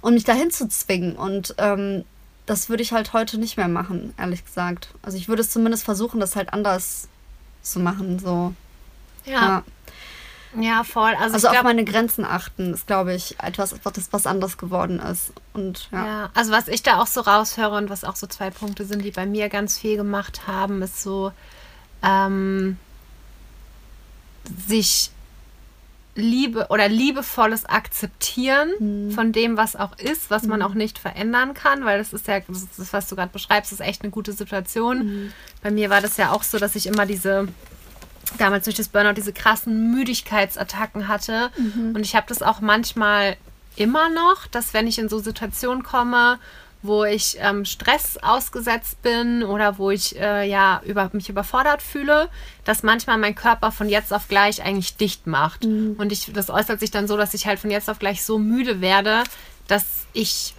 und 0.00 0.14
mich 0.14 0.24
dahin 0.24 0.50
zu 0.50 0.66
zwingen. 0.68 1.14
Und 1.14 1.54
ähm, 1.58 2.04
das 2.46 2.68
würde 2.68 2.82
ich 2.82 2.92
halt 2.92 3.12
heute 3.12 3.38
nicht 3.38 3.56
mehr 3.56 3.68
machen, 3.68 4.14
ehrlich 4.16 4.44
gesagt. 4.44 4.88
Also 5.02 5.18
ich 5.18 5.28
würde 5.28 5.42
es 5.42 5.50
zumindest 5.50 5.84
versuchen, 5.84 6.20
das 6.20 6.36
halt 6.36 6.52
anders 6.52 7.08
zu 7.62 7.80
machen. 7.80 8.18
So. 8.18 8.54
Ja. 9.24 9.32
ja. 9.32 9.64
Ja, 10.58 10.84
voll. 10.84 11.14
Also, 11.20 11.34
also 11.34 11.48
glaub, 11.48 11.58
auf 11.58 11.62
meine 11.64 11.84
Grenzen 11.84 12.24
achten 12.24 12.72
ist, 12.72 12.86
glaube 12.86 13.14
ich, 13.14 13.36
etwas, 13.42 13.74
was, 13.82 14.12
was 14.12 14.26
anders 14.26 14.56
geworden 14.56 15.00
ist. 15.00 15.32
Und 15.52 15.88
ja. 15.92 16.06
ja. 16.06 16.30
Also 16.34 16.52
was 16.52 16.68
ich 16.68 16.82
da 16.82 17.00
auch 17.00 17.06
so 17.06 17.20
raushöre 17.20 17.76
und 17.76 17.90
was 17.90 18.04
auch 18.04 18.16
so 18.16 18.26
zwei 18.26 18.50
Punkte 18.50 18.84
sind, 18.84 19.04
die 19.04 19.10
bei 19.10 19.26
mir 19.26 19.48
ganz 19.48 19.78
viel 19.78 19.96
gemacht 19.96 20.46
haben, 20.46 20.80
ist 20.82 21.02
so 21.02 21.32
ähm, 22.02 22.78
sich 24.66 25.10
Liebe 26.16 26.66
oder 26.70 26.88
liebevolles 26.88 27.66
Akzeptieren 27.66 28.70
mhm. 28.78 29.10
von 29.10 29.32
dem, 29.32 29.56
was 29.56 29.76
auch 29.76 29.96
ist, 29.98 30.30
was 30.30 30.42
mhm. 30.42 30.50
man 30.50 30.62
auch 30.62 30.74
nicht 30.74 30.98
verändern 30.98 31.54
kann, 31.54 31.84
weil 31.84 31.98
das 31.98 32.12
ist 32.12 32.26
ja, 32.26 32.40
das, 32.40 32.92
was 32.92 33.08
du 33.08 33.16
gerade 33.16 33.32
beschreibst, 33.32 33.70
ist 33.72 33.80
echt 33.80 34.02
eine 34.02 34.10
gute 34.10 34.32
Situation. 34.32 34.98
Mhm. 34.98 35.32
Bei 35.62 35.70
mir 35.70 35.90
war 35.90 36.00
das 36.00 36.16
ja 36.16 36.32
auch 36.32 36.42
so, 36.42 36.58
dass 36.58 36.74
ich 36.74 36.86
immer 36.86 37.06
diese 37.06 37.48
damals 38.38 38.64
durch 38.64 38.76
das 38.76 38.88
Burnout 38.88 39.14
diese 39.14 39.32
krassen 39.32 39.92
Müdigkeitsattacken 39.92 41.06
hatte. 41.06 41.50
Mhm. 41.56 41.94
Und 41.94 42.00
ich 42.00 42.16
habe 42.16 42.26
das 42.28 42.42
auch 42.42 42.60
manchmal 42.60 43.36
immer 43.76 44.08
noch, 44.08 44.46
dass 44.46 44.74
wenn 44.74 44.86
ich 44.86 44.98
in 44.98 45.08
so 45.08 45.18
Situationen 45.18 45.82
komme, 45.82 46.38
wo 46.82 47.04
ich 47.04 47.36
ähm, 47.40 47.64
Stress 47.64 48.18
ausgesetzt 48.18 49.02
bin 49.02 49.42
oder 49.42 49.78
wo 49.78 49.90
ich 49.90 50.18
äh, 50.18 50.48
ja 50.48 50.80
über, 50.84 51.10
mich 51.12 51.28
überfordert 51.28 51.82
fühle, 51.82 52.28
dass 52.64 52.82
manchmal 52.82 53.18
mein 53.18 53.34
Körper 53.34 53.72
von 53.72 53.88
jetzt 53.88 54.12
auf 54.12 54.28
gleich 54.28 54.62
eigentlich 54.62 54.96
dicht 54.96 55.26
macht. 55.26 55.64
Mhm. 55.64 55.96
Und 55.98 56.12
ich, 56.12 56.32
das 56.32 56.50
äußert 56.50 56.80
sich 56.80 56.90
dann 56.90 57.08
so, 57.08 57.16
dass 57.16 57.34
ich 57.34 57.46
halt 57.46 57.58
von 57.58 57.70
jetzt 57.70 57.90
auf 57.90 57.98
gleich 57.98 58.24
so 58.24 58.38
müde 58.38 58.80
werde, 58.80 59.24
dass 59.68 59.84
ich 60.12 60.54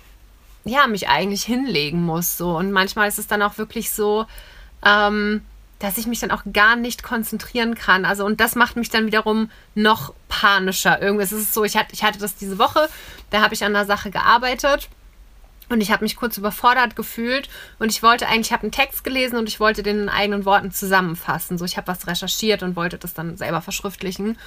ja 0.65 0.87
mich 0.87 1.07
eigentlich 1.07 1.43
hinlegen 1.43 2.03
muss. 2.03 2.37
So. 2.37 2.57
Und 2.57 2.71
manchmal 2.71 3.07
ist 3.07 3.19
es 3.19 3.27
dann 3.27 3.41
auch 3.41 3.57
wirklich 3.57 3.91
so, 3.91 4.25
ähm, 4.85 5.41
dass 5.79 5.97
ich 5.97 6.07
mich 6.07 6.19
dann 6.19 6.31
auch 6.31 6.41
gar 6.51 6.75
nicht 6.75 7.03
konzentrieren 7.03 7.75
kann. 7.75 8.03
Also, 8.03 8.25
und 8.25 8.39
das 8.41 8.55
macht 8.55 8.75
mich 8.75 8.89
dann 8.89 9.05
wiederum 9.05 9.49
noch 9.75 10.13
panischer. 10.27 11.01
Irgendwie 11.01 11.23
ist 11.23 11.31
es 11.31 11.53
so, 11.53 11.63
ich 11.63 11.77
hatte, 11.77 11.93
ich 11.93 12.03
hatte 12.03 12.19
das 12.19 12.35
diese 12.35 12.57
Woche, 12.57 12.89
da 13.29 13.41
habe 13.41 13.53
ich 13.53 13.63
an 13.63 13.73
der 13.73 13.85
Sache 13.85 14.09
gearbeitet 14.09 14.89
und 15.69 15.81
ich 15.81 15.91
habe 15.91 16.03
mich 16.03 16.15
kurz 16.15 16.37
überfordert 16.37 16.95
gefühlt 16.95 17.49
und 17.79 17.91
ich 17.91 18.03
wollte 18.03 18.27
eigentlich, 18.27 18.47
ich 18.47 18.53
habe 18.53 18.63
einen 18.63 18.71
Text 18.71 19.03
gelesen 19.03 19.37
und 19.37 19.49
ich 19.49 19.59
wollte 19.59 19.83
den 19.83 19.99
in 19.99 20.09
eigenen 20.09 20.45
Worten 20.45 20.71
zusammenfassen. 20.71 21.57
So, 21.57 21.65
ich 21.65 21.77
habe 21.77 21.87
was 21.87 22.07
recherchiert 22.07 22.63
und 22.63 22.75
wollte 22.75 22.97
das 22.97 23.13
dann 23.13 23.37
selber 23.37 23.61
verschriftlichen. 23.61 24.37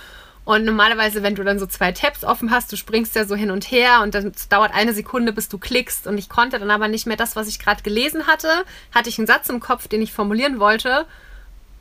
Und 0.45 0.65
normalerweise, 0.65 1.23
wenn 1.23 1.35
du 1.35 1.45
dann 1.45 1.59
so 1.59 1.67
zwei 1.67 1.93
Tabs 1.93 2.25
offen 2.25 2.51
hast, 2.51 2.73
du 2.73 2.77
springst 2.77 3.15
ja 3.15 3.25
so 3.25 3.37
hin 3.37 3.51
und 3.51 3.71
her 3.71 4.01
und 4.03 4.15
dann 4.15 4.33
dauert 4.49 4.73
eine 4.75 4.95
Sekunde, 4.95 5.33
bis 5.33 5.49
du 5.49 5.59
klickst. 5.59 6.07
Und 6.07 6.17
ich 6.17 6.29
konnte 6.29 6.59
dann 6.59 6.71
aber 6.71 6.89
nicht 6.89 7.07
mehr 7.07 7.19
das, 7.19 7.37
was 7.37 7.47
ich 7.47 7.59
gerade 7.59 7.83
gelesen 7.83 8.27
hatte. 8.27 8.49
Hatte 8.93 9.11
ich 9.11 9.19
einen 9.19 9.27
Satz 9.27 9.49
im 9.51 9.61
Kopf, 9.61 9.87
den 9.87 10.01
ich 10.01 10.13
formulieren 10.13 10.59
wollte. 10.59 11.07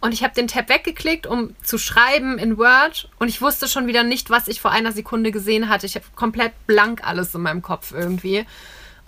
Und 0.02 0.14
ich 0.14 0.24
habe 0.24 0.34
den 0.34 0.48
Tab 0.48 0.70
weggeklickt, 0.70 1.26
um 1.26 1.56
zu 1.64 1.78
schreiben 1.78 2.38
in 2.38 2.58
Word. 2.58 3.10
Und 3.18 3.30
ich 3.30 3.42
wusste 3.42 3.68
schon 3.68 3.88
wieder 3.88 4.04
nicht, 4.04 4.30
was 4.30 4.48
ich 4.48 4.62
vor 4.62 4.72
einer 4.72 4.92
Sekunde 4.92 5.32
gesehen 5.32 5.70
hatte. 5.70 5.86
Ich 5.86 5.96
habe 5.96 6.06
komplett 6.16 6.52
blank 6.68 7.02
alles 7.08 7.34
in 7.34 7.42
meinem 7.42 7.62
Kopf 7.62 7.94
irgendwie. 7.94 8.46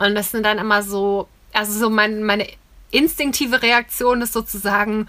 Und 0.02 0.16
das 0.16 0.32
sind 0.32 0.46
dann 0.46 0.58
immer 0.58 0.84
so, 0.84 1.28
also 1.54 1.78
so 1.78 1.90
mein, 1.90 2.24
meine 2.24 2.48
instinktive 2.92 3.62
Reaktion 3.62 4.22
ist 4.22 4.34
sozusagen, 4.34 5.08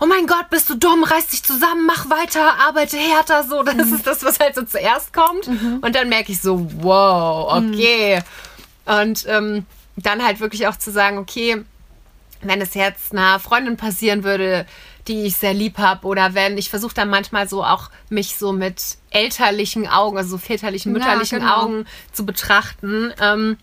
oh 0.00 0.06
mein 0.06 0.26
Gott, 0.26 0.50
bist 0.50 0.68
du 0.68 0.74
dumm, 0.74 1.04
reiß 1.04 1.28
dich 1.28 1.44
zusammen, 1.44 1.86
mach 1.86 2.10
weiter, 2.10 2.58
arbeite 2.66 2.96
härter, 2.96 3.44
so. 3.44 3.62
Das 3.62 3.74
mhm. 3.74 3.94
ist 3.94 4.06
das, 4.06 4.24
was 4.24 4.40
halt 4.40 4.56
so 4.56 4.62
zuerst 4.62 5.12
kommt. 5.12 5.46
Mhm. 5.46 5.78
Und 5.80 5.94
dann 5.94 6.08
merke 6.08 6.32
ich 6.32 6.40
so, 6.40 6.66
wow, 6.82 7.52
okay. 7.52 8.22
Mhm. 8.86 9.00
Und 9.00 9.24
ähm, 9.28 9.66
dann 9.96 10.24
halt 10.24 10.40
wirklich 10.40 10.66
auch 10.66 10.76
zu 10.76 10.90
sagen, 10.90 11.18
okay, 11.18 11.64
wenn 12.40 12.60
es 12.60 12.74
jetzt 12.74 13.12
einer 13.12 13.38
Freundin 13.38 13.76
passieren 13.76 14.24
würde, 14.24 14.66
die 15.06 15.22
ich 15.22 15.36
sehr 15.36 15.54
lieb 15.54 15.78
habe, 15.78 16.06
oder 16.06 16.34
wenn 16.34 16.58
ich 16.58 16.68
versuche 16.70 16.94
dann 16.94 17.08
manchmal 17.08 17.48
so 17.48 17.64
auch 17.64 17.90
mich 18.08 18.36
so 18.36 18.52
mit 18.52 18.82
elterlichen 19.10 19.86
Augen, 19.86 20.16
also 20.16 20.30
so 20.30 20.38
väterlichen, 20.38 20.92
mütterlichen 20.92 21.40
ja, 21.40 21.44
genau. 21.44 21.62
Augen 21.62 21.86
zu 22.12 22.26
betrachten. 22.26 23.12
Ähm, 23.20 23.56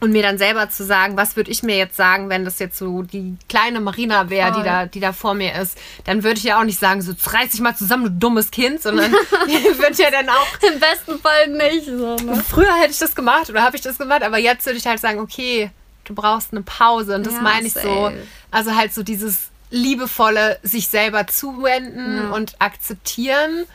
und 0.00 0.12
mir 0.12 0.22
dann 0.22 0.38
selber 0.38 0.70
zu 0.70 0.84
sagen, 0.84 1.16
was 1.16 1.36
würde 1.36 1.50
ich 1.50 1.62
mir 1.62 1.76
jetzt 1.76 1.96
sagen, 1.96 2.28
wenn 2.28 2.44
das 2.44 2.58
jetzt 2.58 2.78
so 2.78 3.02
die 3.02 3.36
kleine 3.48 3.80
Marina 3.80 4.30
wäre, 4.30 4.52
die 4.52 4.62
da, 4.62 4.86
die 4.86 5.00
da 5.00 5.12
vor 5.12 5.34
mir 5.34 5.54
ist, 5.54 5.76
dann 6.04 6.22
würde 6.22 6.38
ich 6.38 6.44
ja 6.44 6.60
auch 6.60 6.64
nicht 6.64 6.78
sagen, 6.78 7.02
so 7.02 7.12
reiß 7.12 7.50
dich 7.50 7.60
mal 7.60 7.76
zusammen, 7.76 8.04
du 8.04 8.10
dummes 8.10 8.50
Kind, 8.50 8.80
sondern 8.80 9.12
würde 9.52 10.02
ja 10.02 10.10
dann 10.10 10.28
auch. 10.28 10.46
Im 10.72 10.78
besten 10.78 11.18
Fall 11.18 11.48
nicht. 11.48 11.86
So, 11.86 12.16
ne? 12.16 12.42
Früher 12.48 12.74
hätte 12.74 12.92
ich 12.92 12.98
das 12.98 13.14
gemacht 13.14 13.50
oder 13.50 13.62
habe 13.62 13.76
ich 13.76 13.82
das 13.82 13.98
gemacht, 13.98 14.22
aber 14.22 14.38
jetzt 14.38 14.66
würde 14.66 14.78
ich 14.78 14.86
halt 14.86 15.00
sagen, 15.00 15.18
okay, 15.18 15.70
du 16.04 16.14
brauchst 16.14 16.52
eine 16.52 16.62
Pause. 16.62 17.16
Und 17.16 17.26
das 17.26 17.34
ja, 17.34 17.42
meine 17.42 17.66
ich 17.66 17.72
safe. 17.72 17.86
so. 17.86 18.12
Also 18.50 18.76
halt 18.76 18.94
so 18.94 19.02
dieses 19.02 19.48
liebevolle 19.70 20.58
sich 20.62 20.88
selber 20.88 21.26
zuwenden 21.26 22.16
ja. 22.16 22.30
und 22.30 22.60
akzeptieren. 22.60 23.66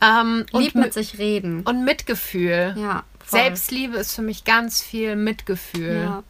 Ähm, 0.00 0.44
Lieb 0.52 0.74
mit 0.74 0.92
sich 0.92 1.18
reden. 1.18 1.62
Und 1.62 1.84
Mitgefühl. 1.84 2.74
Ja. 2.76 3.04
Voll. 3.24 3.40
Selbstliebe 3.40 3.96
ist 3.96 4.14
für 4.14 4.22
mich 4.22 4.44
ganz 4.44 4.82
viel 4.82 5.16
Mitgefühl. 5.16 6.02
Ja. 6.04 6.22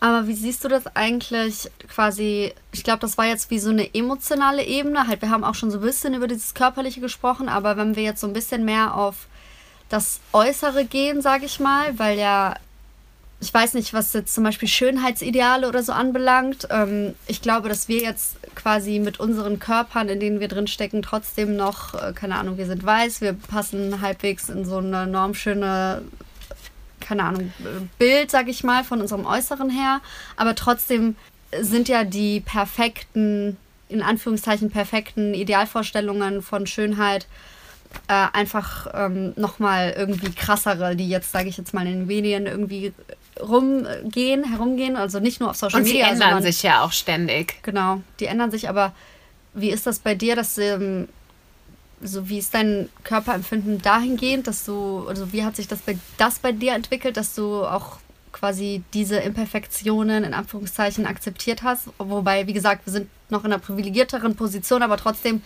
Aber 0.00 0.26
wie 0.26 0.34
siehst 0.34 0.62
du 0.62 0.68
das 0.68 0.86
eigentlich 0.94 1.70
quasi? 1.88 2.52
Ich 2.72 2.84
glaube, 2.84 2.98
das 2.98 3.16
war 3.16 3.24
jetzt 3.24 3.50
wie 3.50 3.58
so 3.58 3.70
eine 3.70 3.94
emotionale 3.94 4.62
Ebene. 4.62 5.06
Halt, 5.06 5.22
wir 5.22 5.30
haben 5.30 5.44
auch 5.44 5.54
schon 5.54 5.70
so 5.70 5.78
ein 5.78 5.82
bisschen 5.84 6.12
über 6.12 6.28
dieses 6.28 6.52
Körperliche 6.52 7.00
gesprochen, 7.00 7.48
aber 7.48 7.78
wenn 7.78 7.96
wir 7.96 8.02
jetzt 8.02 8.20
so 8.20 8.26
ein 8.26 8.34
bisschen 8.34 8.66
mehr 8.66 8.94
auf 8.94 9.28
das 9.88 10.20
Äußere 10.32 10.84
gehen, 10.84 11.22
sage 11.22 11.46
ich 11.46 11.58
mal, 11.58 11.98
weil 11.98 12.18
ja 12.18 12.54
ich 13.44 13.52
weiß 13.52 13.74
nicht, 13.74 13.92
was 13.92 14.14
jetzt 14.14 14.34
zum 14.34 14.42
Beispiel 14.42 14.68
Schönheitsideale 14.68 15.68
oder 15.68 15.82
so 15.82 15.92
anbelangt. 15.92 16.66
Ähm, 16.70 17.14
ich 17.26 17.42
glaube, 17.42 17.68
dass 17.68 17.88
wir 17.88 18.00
jetzt 18.00 18.36
quasi 18.54 18.98
mit 18.98 19.20
unseren 19.20 19.58
Körpern, 19.58 20.08
in 20.08 20.18
denen 20.18 20.40
wir 20.40 20.48
drinstecken, 20.48 21.02
trotzdem 21.02 21.54
noch, 21.54 21.92
äh, 21.92 22.14
keine 22.14 22.36
Ahnung, 22.36 22.56
wir 22.56 22.64
sind 22.64 22.84
weiß, 22.84 23.20
wir 23.20 23.34
passen 23.34 24.00
halbwegs 24.00 24.48
in 24.48 24.64
so 24.64 24.78
eine 24.78 25.06
normschöne, 25.06 26.00
keine 27.00 27.24
Ahnung, 27.24 27.52
Bild, 27.98 28.30
sag 28.30 28.48
ich 28.48 28.64
mal, 28.64 28.82
von 28.82 29.02
unserem 29.02 29.26
Äußeren 29.26 29.68
her. 29.68 30.00
Aber 30.36 30.54
trotzdem 30.54 31.14
sind 31.60 31.86
ja 31.88 32.04
die 32.04 32.40
perfekten, 32.40 33.58
in 33.90 34.00
Anführungszeichen 34.00 34.70
perfekten 34.70 35.34
Idealvorstellungen 35.34 36.40
von 36.40 36.66
Schönheit 36.66 37.26
äh, 38.08 38.26
einfach 38.32 38.86
ähm, 38.94 39.34
nochmal 39.36 39.94
irgendwie 39.96 40.32
krassere, 40.32 40.96
die 40.96 41.08
jetzt, 41.08 41.30
sage 41.30 41.50
ich 41.50 41.58
jetzt 41.58 41.74
mal, 41.74 41.86
in 41.86 41.92
den 41.92 42.06
Medien 42.06 42.46
irgendwie 42.46 42.94
rumgehen, 43.40 44.44
herumgehen. 44.44 44.96
Also 44.96 45.20
nicht 45.20 45.40
nur 45.40 45.50
auf 45.50 45.56
Social 45.56 45.80
Und 45.80 45.86
Media. 45.86 46.10
Und 46.10 46.16
die 46.16 46.22
ändern 46.22 46.42
sich 46.42 46.62
ja 46.62 46.82
auch 46.82 46.92
ständig. 46.92 47.62
Genau, 47.62 48.00
die 48.20 48.26
ändern 48.26 48.50
sich. 48.50 48.68
Aber 48.68 48.92
wie 49.54 49.70
ist 49.70 49.86
das 49.86 49.98
bei 49.98 50.14
dir, 50.14 50.36
dass 50.36 50.58
ähm, 50.58 51.08
so 52.02 52.28
wie 52.28 52.38
ist 52.38 52.54
dein 52.54 52.88
Körperempfinden 53.02 53.80
dahingehend, 53.80 54.46
dass 54.46 54.64
du, 54.64 55.06
also 55.08 55.32
wie 55.32 55.44
hat 55.44 55.56
sich 55.56 55.68
das 55.68 55.80
bei, 55.80 55.96
das 56.18 56.38
bei 56.38 56.52
dir 56.52 56.74
entwickelt, 56.74 57.16
dass 57.16 57.34
du 57.34 57.64
auch 57.64 57.98
quasi 58.32 58.82
diese 58.92 59.16
Imperfektionen 59.16 60.24
in 60.24 60.34
Anführungszeichen 60.34 61.06
akzeptiert 61.06 61.62
hast? 61.62 61.88
Wobei, 61.98 62.46
wie 62.46 62.52
gesagt, 62.52 62.86
wir 62.86 62.92
sind 62.92 63.08
noch 63.30 63.44
in 63.44 63.52
einer 63.52 63.60
privilegierteren 63.60 64.36
Position, 64.36 64.82
aber 64.82 64.96
trotzdem 64.96 65.42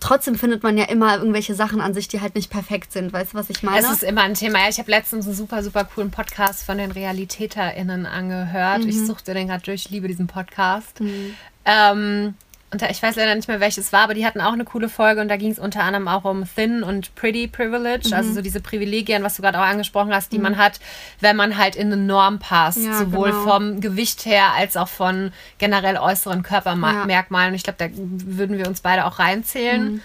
trotzdem 0.00 0.36
findet 0.36 0.62
man 0.62 0.76
ja 0.76 0.84
immer 0.84 1.16
irgendwelche 1.16 1.54
Sachen 1.54 1.80
an 1.80 1.94
sich, 1.94 2.08
die 2.08 2.20
halt 2.20 2.34
nicht 2.34 2.50
perfekt 2.50 2.92
sind. 2.92 3.12
Weißt 3.12 3.32
du, 3.32 3.38
was 3.38 3.50
ich 3.50 3.62
meine? 3.62 3.86
Es 3.86 3.90
ist 3.90 4.02
immer 4.02 4.22
ein 4.22 4.34
Thema. 4.34 4.60
Ja, 4.60 4.68
ich 4.68 4.78
habe 4.78 4.90
letztens 4.90 5.26
einen 5.26 5.34
super, 5.34 5.62
super 5.62 5.84
coolen 5.84 6.10
Podcast 6.10 6.64
von 6.64 6.78
den 6.78 6.90
RealitäterInnen 6.90 8.06
angehört. 8.06 8.82
Mhm. 8.82 8.88
Ich 8.88 9.06
suchte 9.06 9.34
den 9.34 9.48
gerade 9.48 9.62
durch, 9.62 9.86
ich 9.86 9.90
liebe 9.90 10.08
diesen 10.08 10.26
Podcast. 10.26 11.00
Mhm. 11.00 11.34
Ähm, 11.64 12.34
und 12.70 12.82
ich 12.82 13.02
weiß 13.02 13.14
leider 13.16 13.34
nicht 13.36 13.46
mehr, 13.46 13.60
welches 13.60 13.92
war, 13.92 14.00
aber 14.00 14.14
die 14.14 14.26
hatten 14.26 14.40
auch 14.40 14.52
eine 14.52 14.64
coole 14.64 14.88
Folge 14.88 15.20
und 15.20 15.28
da 15.28 15.36
ging 15.36 15.52
es 15.52 15.58
unter 15.58 15.84
anderem 15.84 16.08
auch 16.08 16.24
um 16.24 16.44
Thin 16.56 16.82
und 16.82 17.14
Pretty 17.14 17.46
Privilege, 17.46 18.08
mhm. 18.08 18.14
also 18.14 18.32
so 18.32 18.42
diese 18.42 18.60
Privilegien, 18.60 19.22
was 19.22 19.36
du 19.36 19.42
gerade 19.42 19.58
auch 19.58 19.64
angesprochen 19.64 20.12
hast, 20.12 20.32
die 20.32 20.38
mhm. 20.38 20.44
man 20.44 20.56
hat, 20.56 20.80
wenn 21.20 21.36
man 21.36 21.56
halt 21.56 21.76
in 21.76 21.92
eine 21.92 21.96
Norm 21.96 22.40
passt, 22.40 22.78
ja, 22.78 22.98
sowohl 22.98 23.30
genau. 23.30 23.44
vom 23.44 23.80
Gewicht 23.80 24.26
her 24.26 24.52
als 24.56 24.76
auch 24.76 24.88
von 24.88 25.32
generell 25.58 25.98
äußeren 25.98 26.42
Körpermerkmalen. 26.42 27.54
Ja. 27.54 27.56
Ich 27.56 27.62
glaube, 27.62 27.78
da 27.78 27.86
würden 27.94 28.58
wir 28.58 28.66
uns 28.66 28.80
beide 28.80 29.06
auch 29.06 29.20
reinzählen. 29.20 29.94
Mhm. 29.94 30.00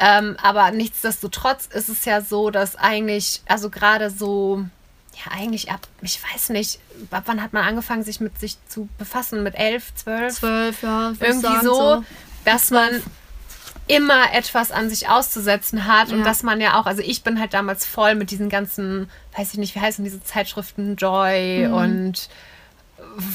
Ähm, 0.00 0.36
aber 0.42 0.70
nichtsdestotrotz 0.70 1.66
ist 1.66 1.88
es 1.88 2.04
ja 2.04 2.20
so, 2.20 2.50
dass 2.50 2.76
eigentlich, 2.76 3.42
also 3.46 3.68
gerade 3.68 4.10
so 4.10 4.64
ja, 5.24 5.32
eigentlich 5.32 5.70
ab, 5.70 5.86
ich 6.02 6.20
weiß 6.22 6.50
nicht, 6.50 6.78
ab 7.10 7.24
wann 7.26 7.42
hat 7.42 7.52
man 7.52 7.64
angefangen, 7.64 8.04
sich 8.04 8.20
mit 8.20 8.38
sich 8.38 8.56
zu 8.68 8.88
befassen? 8.98 9.42
Mit 9.42 9.54
elf, 9.56 9.94
zwölf? 9.94 10.34
Zwölf, 10.34 10.82
ja. 10.82 11.12
Irgendwie 11.20 11.64
so, 11.64 11.74
so, 11.74 12.04
dass 12.44 12.70
man 12.70 13.02
immer 13.88 14.32
etwas 14.34 14.70
an 14.70 14.90
sich 14.90 15.08
auszusetzen 15.08 15.86
hat 15.86 16.08
ja. 16.08 16.14
und 16.14 16.24
dass 16.24 16.42
man 16.42 16.60
ja 16.60 16.78
auch, 16.78 16.86
also 16.86 17.02
ich 17.02 17.22
bin 17.22 17.40
halt 17.40 17.54
damals 17.54 17.86
voll 17.86 18.14
mit 18.14 18.30
diesen 18.30 18.48
ganzen, 18.48 19.10
weiß 19.36 19.52
ich 19.52 19.58
nicht, 19.58 19.74
wie 19.74 19.80
heißen 19.80 20.04
diese 20.04 20.22
Zeitschriften, 20.22 20.96
Joy 20.96 21.66
mhm. 21.66 21.74
und 21.74 22.28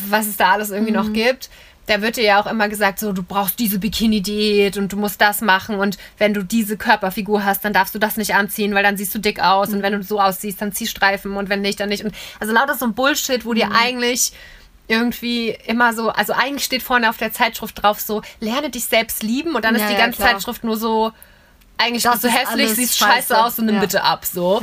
was 0.10 0.28
es 0.28 0.38
da 0.38 0.52
alles 0.52 0.70
irgendwie 0.70 0.92
mhm. 0.92 0.98
noch 0.98 1.14
gibt 1.14 1.50
da 1.86 2.02
wird 2.02 2.16
dir 2.16 2.24
ja 2.24 2.42
auch 2.42 2.48
immer 2.48 2.70
gesagt, 2.70 3.00
so, 3.00 3.12
du 3.12 3.24
brauchst 3.24 3.60
diese 3.60 3.80
Bikini-Diät 3.80 4.78
und 4.78 4.94
du 4.94 4.98
musst 4.98 5.20
das 5.20 5.42
machen 5.42 5.80
und 5.80 5.98
wenn 6.18 6.34
du 6.34 6.44
diese 6.44 6.78
Körperfigur 6.78 7.44
hast, 7.44 7.66
dann 7.66 7.74
darfst 7.74 7.94
du 7.94 8.00
das 8.00 8.16
nicht 8.16 8.36
anziehen, 8.36 8.74
weil 8.74 8.84
dann 8.84 8.96
siehst 8.96 9.14
du 9.14 9.20
dick 9.20 9.42
aus 9.42 9.70
mhm. 9.70 9.76
und 9.76 9.84
wenn 9.84 9.94
du 9.94 10.04
so 10.04 10.20
aussiehst, 10.22 10.62
dann 10.62 10.72
zieh 10.72 10.88
Streifen 10.88 11.36
und 11.36 11.50
wenn 11.50 11.62
nicht, 11.62 11.80
dann 11.80 11.90
nicht. 11.90 12.06
Und 12.06 12.16
also 12.40 12.54
lauter 12.54 12.76
so 12.76 12.86
ein 12.86 12.94
Bullshit, 12.94 13.46
wo 13.46 13.52
mhm. 13.52 13.56
dir 13.56 13.72
eigentlich 13.74 14.32
irgendwie 14.88 15.58
immer 15.66 15.94
so, 15.94 16.10
also 16.10 16.34
eigentlich 16.34 16.64
steht 16.64 16.84
vorne 16.84 17.10
auf 17.10 17.18
der 17.18 17.32
Zeitschrift 17.32 17.82
drauf 17.82 18.00
so, 18.00 18.22
lerne 18.40 18.70
dich 18.70 18.86
selbst 18.86 19.24
lieben 19.24 19.56
und 19.56 19.66
dann 19.66 19.76
ja, 19.76 19.84
ist 19.84 19.92
die 19.92 19.98
ganze 19.98 20.22
ja, 20.22 20.30
Zeitschrift 20.30 20.64
nur 20.64 20.78
so, 20.78 21.12
eigentlich 21.78 22.04
das 22.04 22.22
bist 22.22 22.26
du 22.26 22.30
hässlich, 22.30 22.70
siehst 22.74 22.98
scheiße, 22.98 23.14
scheiße 23.14 23.44
aus 23.44 23.60
und 23.60 23.66
nimm 23.66 23.76
ja. 23.76 23.82
bitte 23.82 24.04
ab, 24.04 24.26
so. 24.26 24.62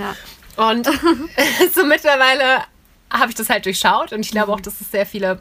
Und 0.57 0.87
so 1.75 1.85
mittlerweile 1.85 2.65
habe 3.11 3.31
ich 3.31 3.35
das 3.35 3.51
halt 3.51 3.67
durchschaut 3.67 4.13
und 4.13 4.21
ich 4.21 4.31
glaube 4.31 4.49
mhm. 4.49 4.55
auch, 4.55 4.61
dass 4.61 4.81
es 4.81 4.91
sehr 4.91 5.05
viele 5.07 5.41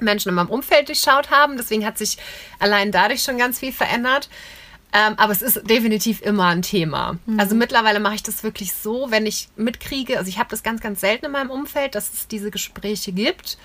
Menschen 0.00 0.28
in 0.30 0.34
meinem 0.34 0.50
Umfeld 0.50 0.88
durchschaut 0.88 1.30
haben. 1.30 1.56
Deswegen 1.56 1.84
hat 1.84 1.98
sich 1.98 2.18
allein 2.58 2.92
dadurch 2.92 3.22
schon 3.22 3.38
ganz 3.38 3.58
viel 3.58 3.72
verändert. 3.72 4.28
Ähm, 4.92 5.14
aber 5.18 5.32
es 5.32 5.42
ist 5.42 5.68
definitiv 5.68 6.22
immer 6.22 6.46
ein 6.46 6.62
Thema. 6.62 7.18
Mhm. 7.26 7.38
Also 7.38 7.54
mittlerweile 7.54 8.00
mache 8.00 8.14
ich 8.14 8.22
das 8.22 8.42
wirklich 8.42 8.72
so, 8.72 9.10
wenn 9.10 9.26
ich 9.26 9.48
mitkriege, 9.56 10.16
also 10.16 10.30
ich 10.30 10.38
habe 10.38 10.48
das 10.48 10.62
ganz, 10.62 10.80
ganz 10.80 11.00
selten 11.00 11.26
in 11.26 11.32
meinem 11.32 11.50
Umfeld, 11.50 11.94
dass 11.94 12.12
es 12.12 12.26
diese 12.26 12.50
Gespräche 12.50 13.12
gibt, 13.12 13.58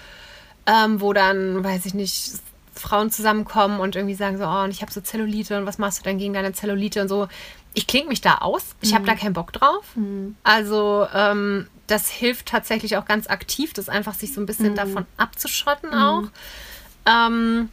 ähm, 0.66 1.00
wo 1.00 1.14
dann, 1.14 1.64
weiß 1.64 1.86
ich 1.86 1.94
nicht, 1.94 2.34
Frauen 2.76 3.10
zusammenkommen 3.10 3.80
und 3.80 3.96
irgendwie 3.96 4.16
sagen 4.16 4.38
so, 4.38 4.46
oh, 4.46 4.64
und 4.64 4.72
ich 4.72 4.82
habe 4.82 4.92
so 4.92 5.00
Zellulite 5.00 5.58
und 5.58 5.66
was 5.66 5.78
machst 5.78 6.00
du 6.00 6.04
denn 6.04 6.18
gegen 6.18 6.34
deine 6.34 6.54
Zellulite 6.54 7.02
und 7.02 7.08
so. 7.08 7.28
Ich 7.74 7.88
klinge 7.88 8.08
mich 8.08 8.22
da 8.22 8.36
aus. 8.36 8.76
Ich 8.82 8.92
mhm. 8.92 8.96
habe 8.96 9.06
da 9.06 9.16
keinen 9.16 9.34
Bock 9.34 9.52
drauf. 9.54 9.86
Mhm. 9.96 10.36
Also 10.44 11.08
ähm, 11.14 11.68
das 11.88 12.10
hilft 12.10 12.48
tatsächlich 12.48 12.98
auch 12.98 13.06
ganz 13.06 13.28
aktiv, 13.28 13.74
das 13.74 13.90
einfach 13.90 14.14
sich 14.14 14.34
so 14.34 14.42
ein 14.42 14.46
bisschen 14.46 14.76
davon 14.76 15.06
abzuschotten 15.18 15.94
auch. 15.94 16.24
Ähm, 17.06 17.70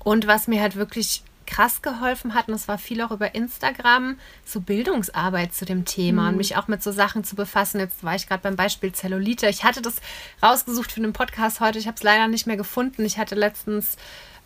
und 0.00 0.26
was 0.26 0.48
mir 0.48 0.60
halt 0.60 0.76
wirklich 0.76 1.22
krass 1.46 1.82
geholfen 1.82 2.34
hat, 2.34 2.48
und 2.48 2.52
das 2.52 2.66
war 2.66 2.78
viel 2.78 3.02
auch 3.02 3.10
über 3.10 3.34
Instagram, 3.34 4.16
so 4.44 4.60
Bildungsarbeit 4.60 5.54
zu 5.54 5.64
dem 5.64 5.84
Thema 5.84 6.28
und 6.28 6.36
mich 6.36 6.56
auch 6.56 6.66
mit 6.66 6.82
so 6.82 6.92
Sachen 6.92 7.24
zu 7.24 7.36
befassen. 7.36 7.78
Jetzt 7.78 8.02
war 8.02 8.14
ich 8.14 8.26
gerade 8.26 8.42
beim 8.42 8.56
Beispiel 8.56 8.92
Zellulite. 8.92 9.48
Ich 9.48 9.62
hatte 9.62 9.82
das 9.82 9.96
rausgesucht 10.42 10.92
für 10.92 11.00
den 11.00 11.12
Podcast 11.12 11.60
heute. 11.60 11.78
Ich 11.78 11.86
habe 11.86 11.96
es 11.96 12.02
leider 12.02 12.26
nicht 12.28 12.46
mehr 12.46 12.56
gefunden. 12.56 13.04
Ich 13.04 13.18
hatte 13.18 13.34
letztens 13.34 13.96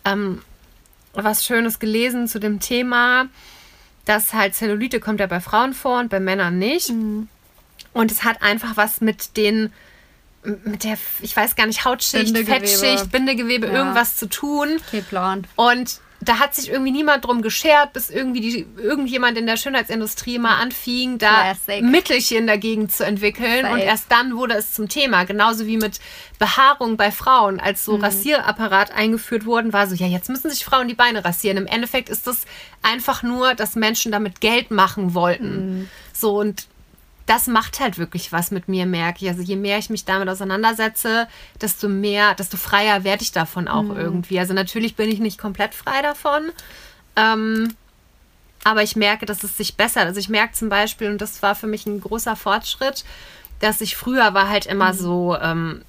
ähm, 0.05 0.41
was 1.13 1.45
Schönes 1.45 1.79
gelesen 1.79 2.27
zu 2.27 2.39
dem 2.39 2.59
Thema, 2.59 3.27
dass 4.07 4.33
halt 4.33 4.55
Zellulite 4.55 4.99
kommt 4.99 5.19
ja 5.19 5.27
bei 5.27 5.39
Frauen 5.39 5.73
vor 5.73 5.99
und 5.99 6.09
bei 6.09 6.19
Männern 6.19 6.57
nicht. 6.57 6.89
Und 7.93 8.11
es 8.11 8.23
hat 8.23 8.41
einfach 8.41 8.77
was 8.77 9.01
mit 9.01 9.37
den, 9.37 9.71
mit 10.43 10.83
der, 10.83 10.97
ich 11.21 11.35
weiß 11.35 11.55
gar 11.55 11.65
nicht, 11.65 11.83
Hautschicht, 11.85 12.33
Bindegewebe. 12.33 12.67
Fettschicht, 12.67 13.11
Bindegewebe, 13.11 13.67
Ja. 13.67 13.73
irgendwas 13.73 14.15
zu 14.17 14.27
tun. 14.27 14.77
Okay, 14.87 15.01
Plan. 15.01 15.45
Und 15.55 15.99
da 16.27 16.39
hat 16.39 16.53
sich 16.55 16.69
irgendwie 16.69 16.91
niemand 16.91 17.25
drum 17.25 17.41
geschert, 17.41 17.93
bis 17.93 18.09
irgendwie 18.09 18.41
die, 18.41 18.67
irgendjemand 18.77 19.37
in 19.37 19.45
der 19.45 19.55
Schönheitsindustrie 19.55 20.39
mal 20.39 20.55
anfing, 20.59 21.17
da 21.17 21.53
Classic. 21.53 21.83
Mittelchen 21.83 22.47
dagegen 22.47 22.89
zu 22.89 23.05
entwickeln. 23.05 23.61
Safe. 23.61 23.73
Und 23.73 23.79
erst 23.79 24.11
dann 24.11 24.35
wurde 24.35 24.55
es 24.55 24.73
zum 24.73 24.89
Thema. 24.89 25.23
Genauso 25.23 25.65
wie 25.67 25.77
mit 25.77 25.99
Behaarung 26.39 26.97
bei 26.97 27.11
Frauen. 27.11 27.59
Als 27.59 27.87
Mhm. 27.87 27.91
so 27.91 27.95
Rasierapparat 27.97 28.91
eingeführt 28.93 29.45
wurden, 29.45 29.71
war 29.71 29.87
so, 29.87 29.95
ja, 29.95 30.07
jetzt 30.07 30.29
müssen 30.29 30.49
sich 30.49 30.65
Frauen 30.65 30.87
die 30.87 30.95
Beine 30.95 31.23
rasieren. 31.23 31.57
Im 31.57 31.67
Endeffekt 31.67 32.09
ist 32.09 32.27
das 32.27 32.41
einfach 32.81 33.23
nur, 33.23 33.53
dass 33.53 33.75
Menschen 33.75 34.11
damit 34.11 34.41
Geld 34.41 34.69
machen 34.69 35.13
wollten. 35.13 35.79
Mhm. 35.79 35.89
So 36.13 36.37
und 36.39 36.67
das 37.27 37.47
macht 37.47 37.79
halt 37.79 37.97
wirklich 37.97 38.31
was 38.31 38.51
mit 38.51 38.67
mir, 38.67 38.85
merke 38.85 39.25
ich. 39.25 39.29
Also 39.29 39.43
je 39.43 39.57
mehr 39.57 39.77
ich 39.77 39.89
mich 39.89 40.05
damit 40.05 40.29
auseinandersetze, 40.29 41.27
desto 41.61 41.89
mehr, 41.89 42.33
desto 42.33 42.57
freier 42.57 43.03
werde 43.03 43.21
ich 43.21 43.33
davon 43.33 43.67
auch 43.67 43.89
irgendwie. 43.95 44.39
Also 44.39 44.53
natürlich 44.53 44.95
bin 44.95 45.09
ich 45.09 45.19
nicht 45.19 45.37
komplett 45.37 45.75
frei 45.75 46.01
davon. 46.01 46.51
Ähm, 47.17 47.75
aber 48.63 48.81
ich 48.81 48.95
merke, 48.95 49.25
dass 49.25 49.43
es 49.43 49.57
sich 49.57 49.75
bessert. 49.75 50.05
Also 50.05 50.19
ich 50.19 50.29
merke 50.29 50.53
zum 50.53 50.69
Beispiel, 50.69 51.11
und 51.11 51.21
das 51.21 51.43
war 51.43 51.53
für 51.53 51.67
mich 51.67 51.85
ein 51.85 51.99
großer 51.99 52.37
Fortschritt, 52.37 53.03
dass 53.59 53.81
ich 53.81 53.97
früher 53.97 54.33
war 54.33 54.47
halt 54.47 54.65
immer 54.65 54.93
so 54.93 55.37
ähm, 55.37 55.83